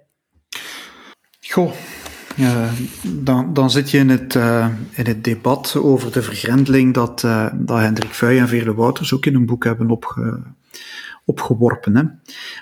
Goh, 1.39 1.71
uh, 2.39 2.71
dan, 3.03 3.53
dan 3.53 3.71
zit 3.71 3.91
je 3.91 3.97
in 3.97 4.09
het, 4.09 4.35
uh, 4.35 4.67
in 4.91 5.05
het 5.05 5.23
debat 5.23 5.75
over 5.75 6.11
de 6.11 6.21
vergrendeling 6.21 6.93
dat, 6.93 7.23
uh, 7.23 7.47
dat 7.53 7.79
Hendrik 7.79 8.13
Vuij 8.13 8.39
en 8.39 8.47
Veerle 8.47 8.73
Wouters 8.73 9.13
ook 9.13 9.25
in 9.25 9.35
een 9.35 9.45
boek 9.45 9.63
hebben 9.63 9.89
opge, 9.89 10.41
opgeworpen. 11.25 11.95
Hè. 11.95 12.03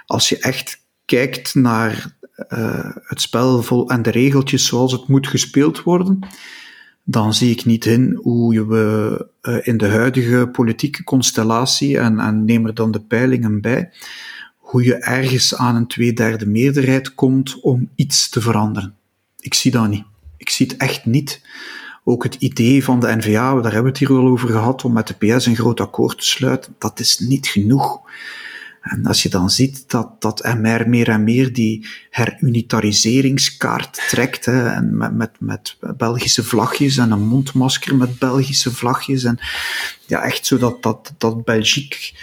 Als 0.06 0.30
je 0.30 0.40
echt 0.40 0.86
kijkt 1.06 1.56
naar 1.56 2.18
het 3.04 3.22
spel 3.22 3.64
vol 3.64 3.90
en 3.90 4.02
de 4.02 4.12
regeltjes 4.12 4.66
zoals 4.66 4.92
het 4.92 5.08
moet 5.08 5.28
gespeeld 5.28 5.84
worden, 5.84 6.20
dan 7.04 7.34
zie 7.34 7.52
ik 7.52 7.66
niet 7.66 7.86
in 7.86 8.20
hoe 8.22 8.66
we 8.68 9.28
in 9.64 9.78
de 9.78 9.88
huidige 9.88 10.50
politieke 10.52 11.04
constellatie, 11.04 11.98
en, 11.98 12.20
en 12.20 12.46
neem 12.46 12.66
er 12.66 12.74
dan 12.74 12.92
de 12.92 13.00
peilingen 13.00 13.62
bij, 13.62 13.92
hoe 14.58 14.84
je 14.84 14.96
ergens 14.96 15.56
aan 15.56 15.76
een 15.76 15.88
tweederde 15.88 16.46
meerderheid 16.46 17.14
komt 17.14 17.60
om 17.60 17.90
iets 17.96 18.30
te 18.30 18.42
veranderen. 18.42 18.99
Ik 19.40 19.54
zie 19.54 19.72
dat 19.72 19.88
niet. 19.88 20.04
Ik 20.38 20.50
zie 20.50 20.68
het 20.68 20.78
echt 20.78 21.06
niet. 21.06 21.42
Ook 22.04 22.24
het 22.24 22.36
idee 22.36 22.84
van 22.84 23.00
de 23.00 23.16
NVA, 23.16 23.54
daar 23.54 23.64
hebben 23.64 23.84
we 23.84 23.90
het 23.90 23.98
hier 23.98 24.14
wel 24.14 24.28
over 24.28 24.50
gehad, 24.50 24.84
om 24.84 24.94
met 24.94 25.08
de 25.08 25.14
PS 25.14 25.46
een 25.46 25.56
groot 25.56 25.80
akkoord 25.80 26.18
te 26.18 26.26
sluiten, 26.26 26.76
dat 26.78 27.00
is 27.00 27.20
niet 27.20 27.48
genoeg. 27.48 28.02
En 28.82 29.06
als 29.06 29.24
je 29.24 29.30
dan 29.30 29.50
ziet 29.50 29.90
dat, 29.90 30.22
dat 30.22 30.44
MR 30.44 30.90
meer 30.90 31.10
en 31.10 31.24
meer 31.24 31.54
die 31.54 31.88
herunitariseringskaart 32.10 34.02
trekt, 34.10 34.46
hè, 34.46 34.68
en 34.68 34.98
met, 34.98 35.12
met, 35.12 35.32
met 35.40 35.78
Belgische 35.98 36.44
vlagjes 36.44 36.98
en 36.98 37.12
een 37.12 37.28
mondmasker 37.28 37.96
met 37.96 38.20
Belgische 38.20 38.72
vlagjes, 38.72 39.24
en 39.24 39.40
ja, 40.06 40.22
echt 40.22 40.46
zo 40.46 40.58
dat, 40.58 40.84
dat, 40.84 41.14
dat 41.18 41.44
Belgique 41.44 42.14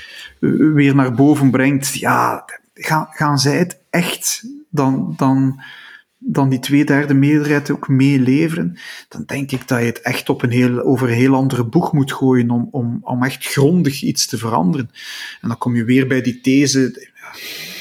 weer 0.74 0.94
naar 0.94 1.14
boven 1.14 1.50
brengt, 1.50 1.94
ja, 1.94 2.44
gaan, 2.74 3.06
gaan 3.10 3.38
zij 3.38 3.58
het 3.58 3.78
echt 3.90 4.44
dan, 4.70 5.14
dan 5.16 5.60
dan 6.28 6.48
die 6.48 6.58
twee 6.58 6.84
derde 6.84 7.14
meerderheid 7.14 7.70
ook 7.70 7.88
meeleveren, 7.88 8.78
dan 9.08 9.22
denk 9.26 9.52
ik 9.52 9.68
dat 9.68 9.78
je 9.78 9.84
het 9.84 10.00
echt 10.00 10.28
op 10.28 10.42
een 10.42 10.50
heel, 10.50 10.80
over 10.80 11.08
een 11.08 11.14
heel 11.14 11.34
andere 11.34 11.64
boeg 11.64 11.92
moet 11.92 12.12
gooien 12.12 12.50
om, 12.50 12.68
om, 12.70 12.98
om 13.02 13.22
echt 13.22 13.46
grondig 13.46 14.02
iets 14.02 14.26
te 14.26 14.38
veranderen. 14.38 14.90
En 15.40 15.48
dan 15.48 15.58
kom 15.58 15.76
je 15.76 15.84
weer 15.84 16.06
bij 16.06 16.22
die 16.22 16.40
these, 16.40 17.08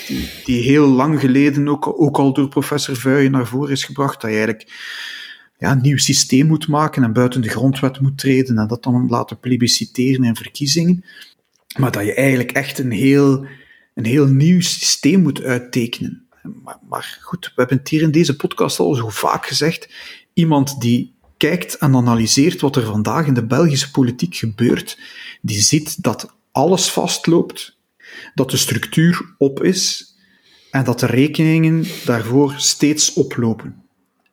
die, 0.08 0.30
die 0.46 0.62
heel 0.62 0.88
lang 0.88 1.20
geleden 1.20 1.68
ook, 1.68 2.02
ook 2.02 2.18
al 2.18 2.34
door 2.34 2.48
professor 2.48 2.96
Vuijen 2.96 3.32
naar 3.32 3.48
voren 3.48 3.72
is 3.72 3.84
gebracht, 3.84 4.22
dat 4.22 4.30
je 4.30 4.38
eigenlijk 4.38 4.72
ja, 5.58 5.72
een 5.72 5.82
nieuw 5.82 5.98
systeem 5.98 6.48
moet 6.48 6.68
maken 6.68 7.04
en 7.04 7.14
buiten 7.14 7.42
de 7.42 7.50
grondwet 7.50 8.00
moet 8.00 8.18
treden 8.18 8.58
en 8.58 8.68
dat 8.68 8.84
dan 8.84 9.08
laten 9.08 9.40
plebisciteren 9.40 10.24
in 10.24 10.36
verkiezingen. 10.36 11.04
Maar 11.78 11.92
dat 11.92 12.06
je 12.06 12.14
eigenlijk 12.14 12.52
echt 12.52 12.80
een 12.80 12.92
heel, 12.92 13.46
een 13.94 14.06
heel 14.06 14.28
nieuw 14.28 14.62
systeem 14.62 15.22
moet 15.22 15.44
uittekenen. 15.44 16.25
Maar, 16.64 16.78
maar 16.90 17.20
goed, 17.22 17.46
we 17.46 17.54
hebben 17.56 17.78
het 17.78 17.90
hier 17.90 18.02
in 18.02 18.12
deze 18.12 18.36
podcast 18.36 18.80
al 18.80 18.94
zo 18.94 19.10
vaak 19.10 19.46
gezegd. 19.46 19.90
Iemand 20.34 20.82
die 20.82 21.14
kijkt 21.38 21.78
en 21.78 21.96
analyseert 21.96 22.62
wat 22.62 22.76
er 22.76 22.86
vandaag 22.86 23.28
in 23.28 23.34
de 23.34 23.46
Belgische 23.46 23.92
politiek 23.92 24.36
gebeurt, 24.36 25.00
die 25.42 25.62
ziet 25.62 26.04
dat 26.04 26.34
alles 26.52 26.92
vastloopt, 26.92 27.78
dat 28.34 28.52
de 28.52 28.58
structuur 28.58 29.36
op 29.38 29.64
is 29.64 30.16
en 30.72 30.84
dat 30.84 31.00
de 31.00 31.06
rekeningen 31.06 31.86
daarvoor 32.06 32.54
steeds 32.58 33.14
oplopen. 33.14 33.84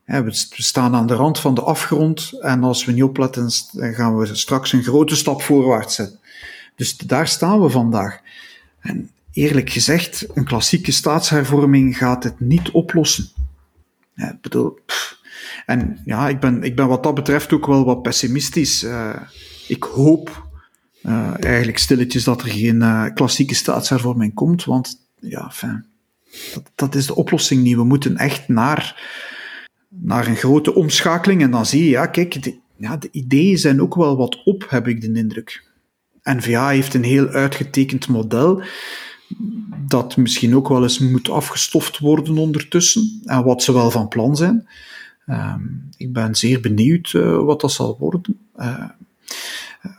We 0.05 0.31
staan 0.49 0.95
aan 0.95 1.07
de 1.07 1.15
rand 1.15 1.39
van 1.39 1.55
de 1.55 1.61
afgrond 1.63 2.33
en 2.41 2.65
als 2.65 2.85
we 2.85 2.93
niet 2.93 3.03
opletten, 3.03 3.51
gaan 3.73 4.19
we 4.19 4.35
straks 4.35 4.73
een 4.73 4.83
grote 4.83 5.17
stap 5.17 5.43
voorwaarts 5.43 5.95
zetten. 5.95 6.21
Dus 6.77 6.97
daar 6.97 7.29
staan 7.29 7.63
we 7.63 7.69
vandaag. 7.69 8.21
En 8.81 9.11
eerlijk 9.33 9.71
gezegd, 9.71 10.27
een 10.35 10.45
klassieke 10.45 10.93
staatshervorming 10.93 11.97
gaat 11.97 12.25
het 12.25 12.41
niet 12.41 12.71
oplossen. 12.71 13.29
Ja, 14.15 14.31
ik 14.31 14.41
bedoel, 14.41 14.79
en 15.67 15.99
ja, 16.05 16.29
ik 16.29 16.41
ben, 16.41 16.63
ik 16.63 16.77
ben 16.77 16.89
wat 16.89 17.03
dat 17.03 17.15
betreft 17.15 17.53
ook 17.53 17.67
wel 17.67 17.85
wat 17.85 18.03
pessimistisch. 18.03 18.83
Uh, 18.83 19.21
ik 19.69 19.83
hoop 19.83 20.49
uh, 21.03 21.45
eigenlijk 21.45 21.79
stilletjes 21.79 22.25
dat 22.25 22.43
er 22.43 22.49
geen 22.49 22.77
uh, 22.77 23.07
klassieke 23.15 23.55
staatshervorming 23.55 24.35
komt, 24.35 24.65
want 24.65 25.09
ja, 25.21 25.53
dat, 26.55 26.71
dat 26.75 26.95
is 26.95 27.07
de 27.07 27.15
oplossing 27.15 27.63
niet. 27.63 27.77
We 27.77 27.85
moeten 27.85 28.17
echt 28.17 28.49
naar, 28.49 29.11
naar 29.89 30.27
een 30.27 30.37
grote 30.37 30.75
omschakeling 30.75 31.43
en 31.43 31.51
dan 31.51 31.67
zie 31.67 31.85
je, 31.85 31.91
ja, 31.91 32.07
kijk, 32.07 32.43
de, 32.43 32.59
ja, 32.77 32.97
de 32.97 33.09
ideeën 33.13 33.59
zijn 33.59 33.83
ook 33.83 33.95
wel 33.95 34.17
wat 34.17 34.45
op, 34.45 34.67
heb 34.69 34.89
ik 34.89 35.01
de 35.01 35.13
indruk. 35.13 35.71
NVA 36.23 36.69
heeft 36.69 36.95
een 36.95 37.05
heel 37.05 37.29
uitgetekend 37.29 38.09
model 38.09 38.63
dat 39.87 40.17
misschien 40.17 40.57
ook 40.57 40.69
wel 40.69 40.83
eens 40.83 40.99
moet 40.99 41.31
afgestoft 41.31 41.99
worden 41.99 42.39
ondertussen 42.39 43.21
en 43.25 43.45
wat 43.45 43.63
ze 43.63 43.73
wel 43.73 43.91
van 43.91 44.09
plan 44.09 44.37
zijn. 44.37 44.69
Uh, 45.27 45.55
ik 45.97 46.13
ben 46.13 46.35
zeer 46.35 46.61
benieuwd 46.61 47.13
uh, 47.13 47.37
wat 47.37 47.61
dat 47.61 47.73
zal 47.73 47.97
worden. 47.99 48.39
Uh, 48.57 48.89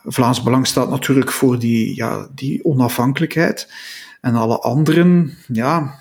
Vlaams 0.03 0.43
Belang 0.43 0.67
staat 0.67 0.89
natuurlijk 0.89 1.31
voor 1.31 1.59
die, 1.59 1.95
ja, 1.95 2.27
die 2.36 2.65
onafhankelijkheid. 2.65 3.73
En 4.21 4.36
alle 4.36 4.59
anderen 4.59 5.38
ja, 5.47 5.99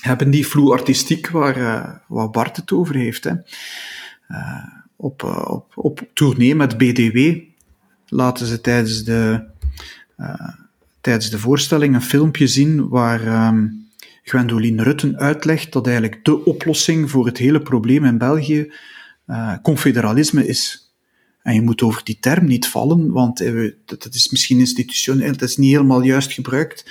hebben 0.00 0.30
die 0.30 0.46
vloe 0.46 0.72
artistiek 0.72 1.30
waar, 1.30 1.56
uh, 1.56 1.90
waar 2.08 2.30
Bart 2.30 2.56
het 2.56 2.72
over 2.72 2.94
heeft. 2.94 3.24
Hè. 3.24 3.32
op, 4.96 5.22
op, 5.46 5.72
op 5.74 6.08
tournee 6.14 6.54
met 6.54 6.78
BDW 6.78 7.38
laten 8.06 8.46
ze 8.46 8.60
tijdens 8.60 9.04
de 9.04 9.44
tijdens 11.00 11.30
de 11.30 11.38
voorstelling 11.38 11.94
een 11.94 12.02
filmpje 12.02 12.46
zien 12.46 12.88
waar 12.88 13.48
um, 13.48 13.86
Gwendoline 14.22 14.82
Rutten 14.82 15.18
uitlegt 15.18 15.72
dat 15.72 15.86
eigenlijk 15.86 16.24
de 16.24 16.44
oplossing 16.44 17.10
voor 17.10 17.26
het 17.26 17.38
hele 17.38 17.60
probleem 17.60 18.04
in 18.04 18.18
België 18.18 18.72
uh, 19.26 19.54
confederalisme 19.62 20.46
is. 20.46 20.92
En 21.42 21.54
je 21.54 21.62
moet 21.62 21.82
over 21.82 22.04
die 22.04 22.18
term 22.20 22.44
niet 22.44 22.68
vallen, 22.68 23.12
want 23.12 23.40
uh, 23.40 23.72
dat 23.84 24.14
is 24.14 24.28
misschien 24.28 24.58
institutioneel, 24.58 25.30
het 25.30 25.42
is 25.42 25.56
niet 25.56 25.72
helemaal 25.72 26.02
juist 26.02 26.32
gebruikt, 26.32 26.90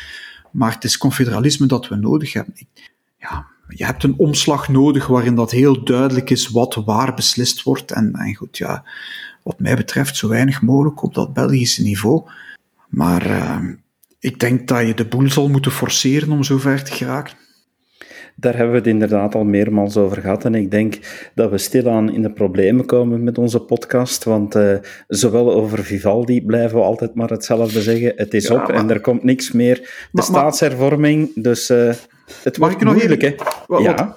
maar 0.51 0.74
het 0.74 0.84
is 0.84 0.97
confederalisme 0.97 1.66
dat 1.66 1.88
we 1.88 1.95
nodig 1.95 2.34
hebben. 2.34 2.53
Ja, 3.20 3.47
je 3.68 3.86
hebt 3.86 4.03
een 4.03 4.18
omslag 4.18 4.68
nodig 4.68 5.08
waarin 5.08 5.36
dat 5.36 5.51
heel 5.51 5.84
duidelijk 5.84 6.30
is 6.30 6.47
wat 6.47 6.76
waar 6.76 7.14
beslist 7.14 7.64
wordt. 7.64 7.91
En, 7.91 8.14
en 8.14 8.36
goed, 8.36 8.58
ja, 8.58 8.84
wat 9.43 9.60
mij 9.60 9.76
betreft 9.76 10.18
zo 10.18 10.28
weinig 10.28 10.62
mogelijk 10.62 11.03
op 11.03 11.14
dat 11.14 11.34
Belgische 11.34 11.82
niveau. 11.82 12.30
Maar 12.88 13.30
uh, 13.30 13.60
ik 14.20 14.39
denk 14.39 14.68
dat 14.68 14.88
je 14.88 14.93
de 14.93 15.05
boel 15.05 15.30
zal 15.30 15.49
moeten 15.49 15.72
forceren 15.72 16.32
om 16.32 16.43
zo 16.43 16.57
ver 16.57 16.84
te 16.84 16.91
geraken. 16.91 17.34
Daar 18.39 18.55
hebben 18.55 18.72
we 18.72 18.78
het 18.78 18.88
inderdaad 18.88 19.36
al 19.36 19.43
meermaals 19.43 19.97
over 19.97 20.22
gehad. 20.22 20.45
En 20.45 20.55
ik 20.55 20.72
denk 20.72 20.99
dat 21.36 21.49
we 21.49 21.57
stilaan 21.57 22.13
in 22.13 22.22
de 22.22 22.32
problemen 22.32 22.86
komen 22.86 23.24
met 23.24 23.38
onze 23.38 23.59
podcast. 23.59 24.24
Want 24.24 24.55
uh, 24.55 24.78
zowel 25.07 25.53
over 25.53 25.84
Vivaldi 25.84 26.45
blijven 26.45 26.78
we 26.78 26.84
altijd 26.84 27.15
maar 27.15 27.30
hetzelfde 27.30 27.82
zeggen. 27.82 28.13
Het 28.15 28.34
is 28.34 28.49
op 28.49 28.70
en 28.70 28.89
er 28.89 29.01
komt 29.01 29.24
niks 29.24 29.51
meer. 29.51 29.76
De 29.76 30.07
maar, 30.11 30.24
staatshervorming, 30.24 31.32
dus 31.36 31.70
uh, 31.70 31.93
het 32.43 32.57
wordt 32.57 32.84
moeilijk, 32.84 33.22
hè? 33.22 33.36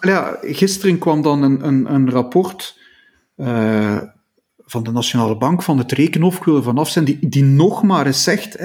Ja. 0.00 0.38
Gisteren 0.42 0.98
kwam 0.98 1.22
dan 1.22 1.42
een, 1.42 1.66
een, 1.66 1.94
een 1.94 2.10
rapport... 2.10 2.78
Uh, 3.36 3.98
van 4.70 4.82
de 4.82 4.90
Nationale 4.90 5.36
Bank, 5.36 5.62
van 5.62 5.78
het 5.78 5.92
Rekenhof, 5.92 6.36
ik 6.36 6.44
wil 6.44 6.56
er 6.56 6.62
vanaf 6.62 6.88
zijn, 6.88 7.04
die, 7.04 7.28
die 7.28 7.44
nog 7.44 7.82
maar 7.82 8.06
eens 8.06 8.22
zegt 8.22 8.58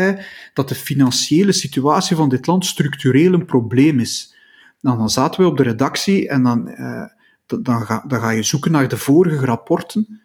dat 0.54 0.70
de 0.70 0.76
financiële 0.76 1.52
situatie 1.52 2.16
van 2.16 2.30
dit 2.30 2.48
land 2.48 2.66
structureel 2.66 3.34
een 3.34 3.46
probleem 3.46 4.00
is. 4.00 4.36
Nou, 4.82 4.98
dan 4.98 5.10
zaten 5.10 5.42
we 5.42 5.48
op 5.48 5.58
de 5.58 5.64
redactie 5.64 6.30
en 6.30 6.44
dan, 6.44 6.68
eh, 6.68 7.06
dan, 7.46 7.86
ga, 7.86 8.04
dan 8.08 8.20
ga 8.20 8.30
je 8.30 8.44
zoeken 8.44 8.72
naar 8.72 8.88
de 8.88 8.98
vorige 8.98 9.46
rapporten. 9.46 10.22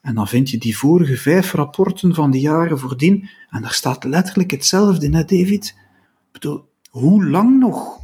En 0.00 0.14
dan 0.14 0.28
vind 0.28 0.50
je 0.50 0.58
die 0.58 0.76
vorige 0.76 1.16
vijf 1.16 1.52
rapporten 1.52 2.14
van 2.14 2.30
de 2.30 2.40
jaren 2.40 2.78
voordien. 2.78 3.28
En 3.50 3.62
daar 3.62 3.72
staat 3.72 4.04
letterlijk 4.04 4.50
hetzelfde 4.50 5.06
in, 5.06 5.12
David? 5.12 5.64
Ik 5.66 6.32
bedoel, 6.32 6.68
hoe 6.90 7.26
lang 7.26 7.58
nog? 7.58 7.98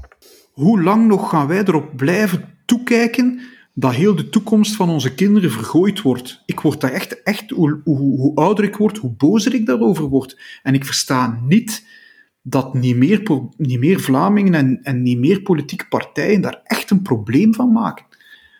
Hoe 0.52 0.82
lang 0.82 1.06
nog 1.06 1.28
gaan 1.28 1.46
wij 1.46 1.64
erop 1.64 1.96
blijven 1.96 2.54
toekijken 2.64 3.40
dat 3.80 3.94
heel 3.94 4.16
de 4.16 4.28
toekomst 4.28 4.76
van 4.76 4.88
onze 4.88 5.14
kinderen 5.14 5.50
vergooid 5.50 6.02
wordt. 6.02 6.42
Ik 6.46 6.60
word 6.60 6.80
daar 6.80 6.92
echt, 6.92 7.22
echt 7.22 7.50
hoe, 7.50 8.32
ouder 8.34 8.64
ik 8.64 8.76
word, 8.76 8.98
hoe 8.98 9.10
bozer 9.10 9.54
ik 9.54 9.66
daarover 9.66 10.04
word. 10.04 10.40
En 10.62 10.74
ik 10.74 10.84
versta 10.84 11.40
niet 11.46 11.86
dat 12.42 12.74
niet 12.74 12.96
meer, 12.96 13.22
niet 13.56 13.78
meer 13.78 14.00
Vlamingen 14.00 14.54
en, 14.54 14.82
en 14.82 15.02
niet 15.02 15.18
meer 15.18 15.42
politieke 15.42 15.88
partijen 15.88 16.40
daar 16.40 16.60
echt 16.64 16.90
een 16.90 17.02
probleem 17.02 17.54
van 17.54 17.72
maken. 17.72 18.06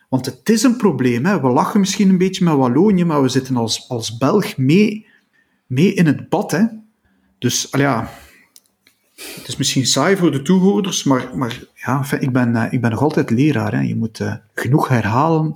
Want 0.09 0.27
het 0.27 0.49
is 0.49 0.63
een 0.63 0.77
probleem. 0.77 1.25
Hè. 1.25 1.41
We 1.41 1.49
lachen 1.49 1.81
misschien 1.81 2.09
een 2.09 2.19
beetje 2.19 2.45
met 2.45 2.55
Wallonië, 2.55 3.05
maar 3.05 3.23
we 3.23 3.29
zitten 3.29 3.57
als, 3.57 3.89
als 3.89 4.19
Belg 4.19 4.57
mee, 4.57 5.07
mee 5.67 5.95
in 5.95 6.07
het 6.07 6.29
bad. 6.29 6.51
Hè. 6.51 6.65
Dus 7.39 7.69
ja, 7.71 8.11
het 9.37 9.49
is 9.49 9.57
misschien 9.57 9.87
saai 9.87 10.17
voor 10.17 10.33
de 10.33 10.43
toehoorders, 10.43 11.05
maar, 11.05 11.31
maar 11.35 11.61
ja, 11.75 12.05
ik, 12.19 12.33
ben, 12.33 12.55
uh, 12.55 12.67
ik 12.71 12.81
ben 12.81 12.91
nog 12.91 13.03
altijd 13.03 13.31
leraar. 13.31 13.73
Hè. 13.73 13.81
Je 13.81 13.97
moet 13.97 14.21
uh, 14.21 14.35
genoeg 14.55 14.89
herhalen 14.89 15.53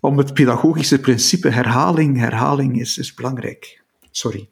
om 0.00 0.18
het 0.18 0.34
pedagogische 0.34 1.00
principe 1.00 1.48
herhaling, 1.48 2.18
herhaling 2.18 2.80
is, 2.80 2.98
is 2.98 3.14
belangrijk. 3.14 3.82
Sorry. 4.10 4.48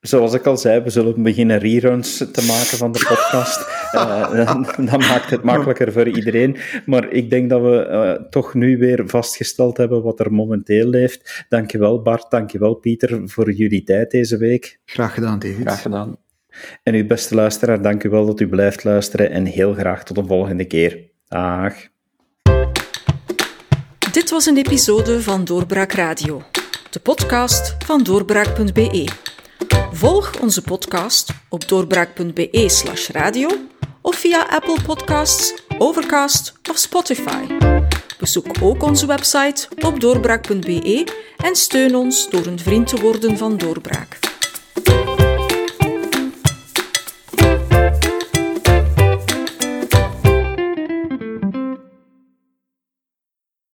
Zoals 0.00 0.34
ik 0.34 0.46
al 0.46 0.56
zei, 0.56 0.80
we 0.80 0.90
zullen 0.90 1.22
beginnen 1.22 1.58
reruns 1.58 2.16
te 2.16 2.44
maken 2.46 2.78
van 2.78 2.92
de 2.92 3.04
podcast. 3.08 3.60
uh, 3.94 4.64
dat 4.76 5.00
maakt 5.00 5.30
het 5.30 5.42
makkelijker 5.42 5.92
voor 5.92 6.08
iedereen. 6.08 6.56
Maar 6.86 7.10
ik 7.10 7.30
denk 7.30 7.50
dat 7.50 7.60
we 7.60 7.88
uh, 7.90 8.28
toch 8.28 8.54
nu 8.54 8.78
weer 8.78 9.02
vastgesteld 9.06 9.76
hebben 9.76 10.02
wat 10.02 10.20
er 10.20 10.32
momenteel 10.32 10.86
leeft. 10.86 11.44
Dankjewel 11.48 12.02
Bart, 12.02 12.30
dankjewel 12.30 12.74
Pieter 12.74 13.20
voor 13.24 13.52
jullie 13.52 13.82
tijd 13.82 14.10
deze 14.10 14.36
week. 14.36 14.80
Graag 14.84 15.14
gedaan, 15.14 15.38
David. 15.38 15.60
Graag 15.60 15.82
gedaan. 15.82 16.16
En 16.82 16.94
uw 16.94 17.06
beste 17.06 17.34
luisteraar, 17.34 17.82
dank 17.82 18.04
u 18.04 18.08
wel 18.08 18.26
dat 18.26 18.40
u 18.40 18.48
blijft 18.48 18.84
luisteren 18.84 19.30
en 19.30 19.44
heel 19.44 19.72
graag 19.74 20.04
tot 20.04 20.16
een 20.16 20.26
volgende 20.26 20.64
keer. 20.64 21.10
Dag. 21.28 21.74
Dit 24.12 24.30
was 24.30 24.46
een 24.46 24.56
episode 24.56 25.22
van 25.22 25.44
Doorbraak 25.44 25.92
Radio, 25.92 26.42
de 26.90 27.00
podcast 27.00 27.76
van 27.84 28.02
doorbraak.be. 28.02 29.08
Volg 29.92 30.40
onze 30.40 30.62
podcast 30.62 31.30
op 31.48 31.68
doorbraak.be/slash 31.68 33.08
radio 33.08 33.48
of 34.00 34.16
via 34.16 34.46
Apple 34.50 34.82
Podcasts, 34.86 35.62
Overcast 35.78 36.52
of 36.70 36.76
Spotify. 36.76 37.46
Bezoek 38.18 38.46
ook 38.60 38.82
onze 38.82 39.06
website 39.06 39.68
op 39.86 40.00
doorbraak.be 40.00 41.06
en 41.36 41.56
steun 41.56 41.94
ons 41.94 42.30
door 42.30 42.46
een 42.46 42.58
vriend 42.58 42.86
te 42.86 43.00
worden 43.00 43.36
van 43.38 43.56
Doorbraak. 43.56 44.18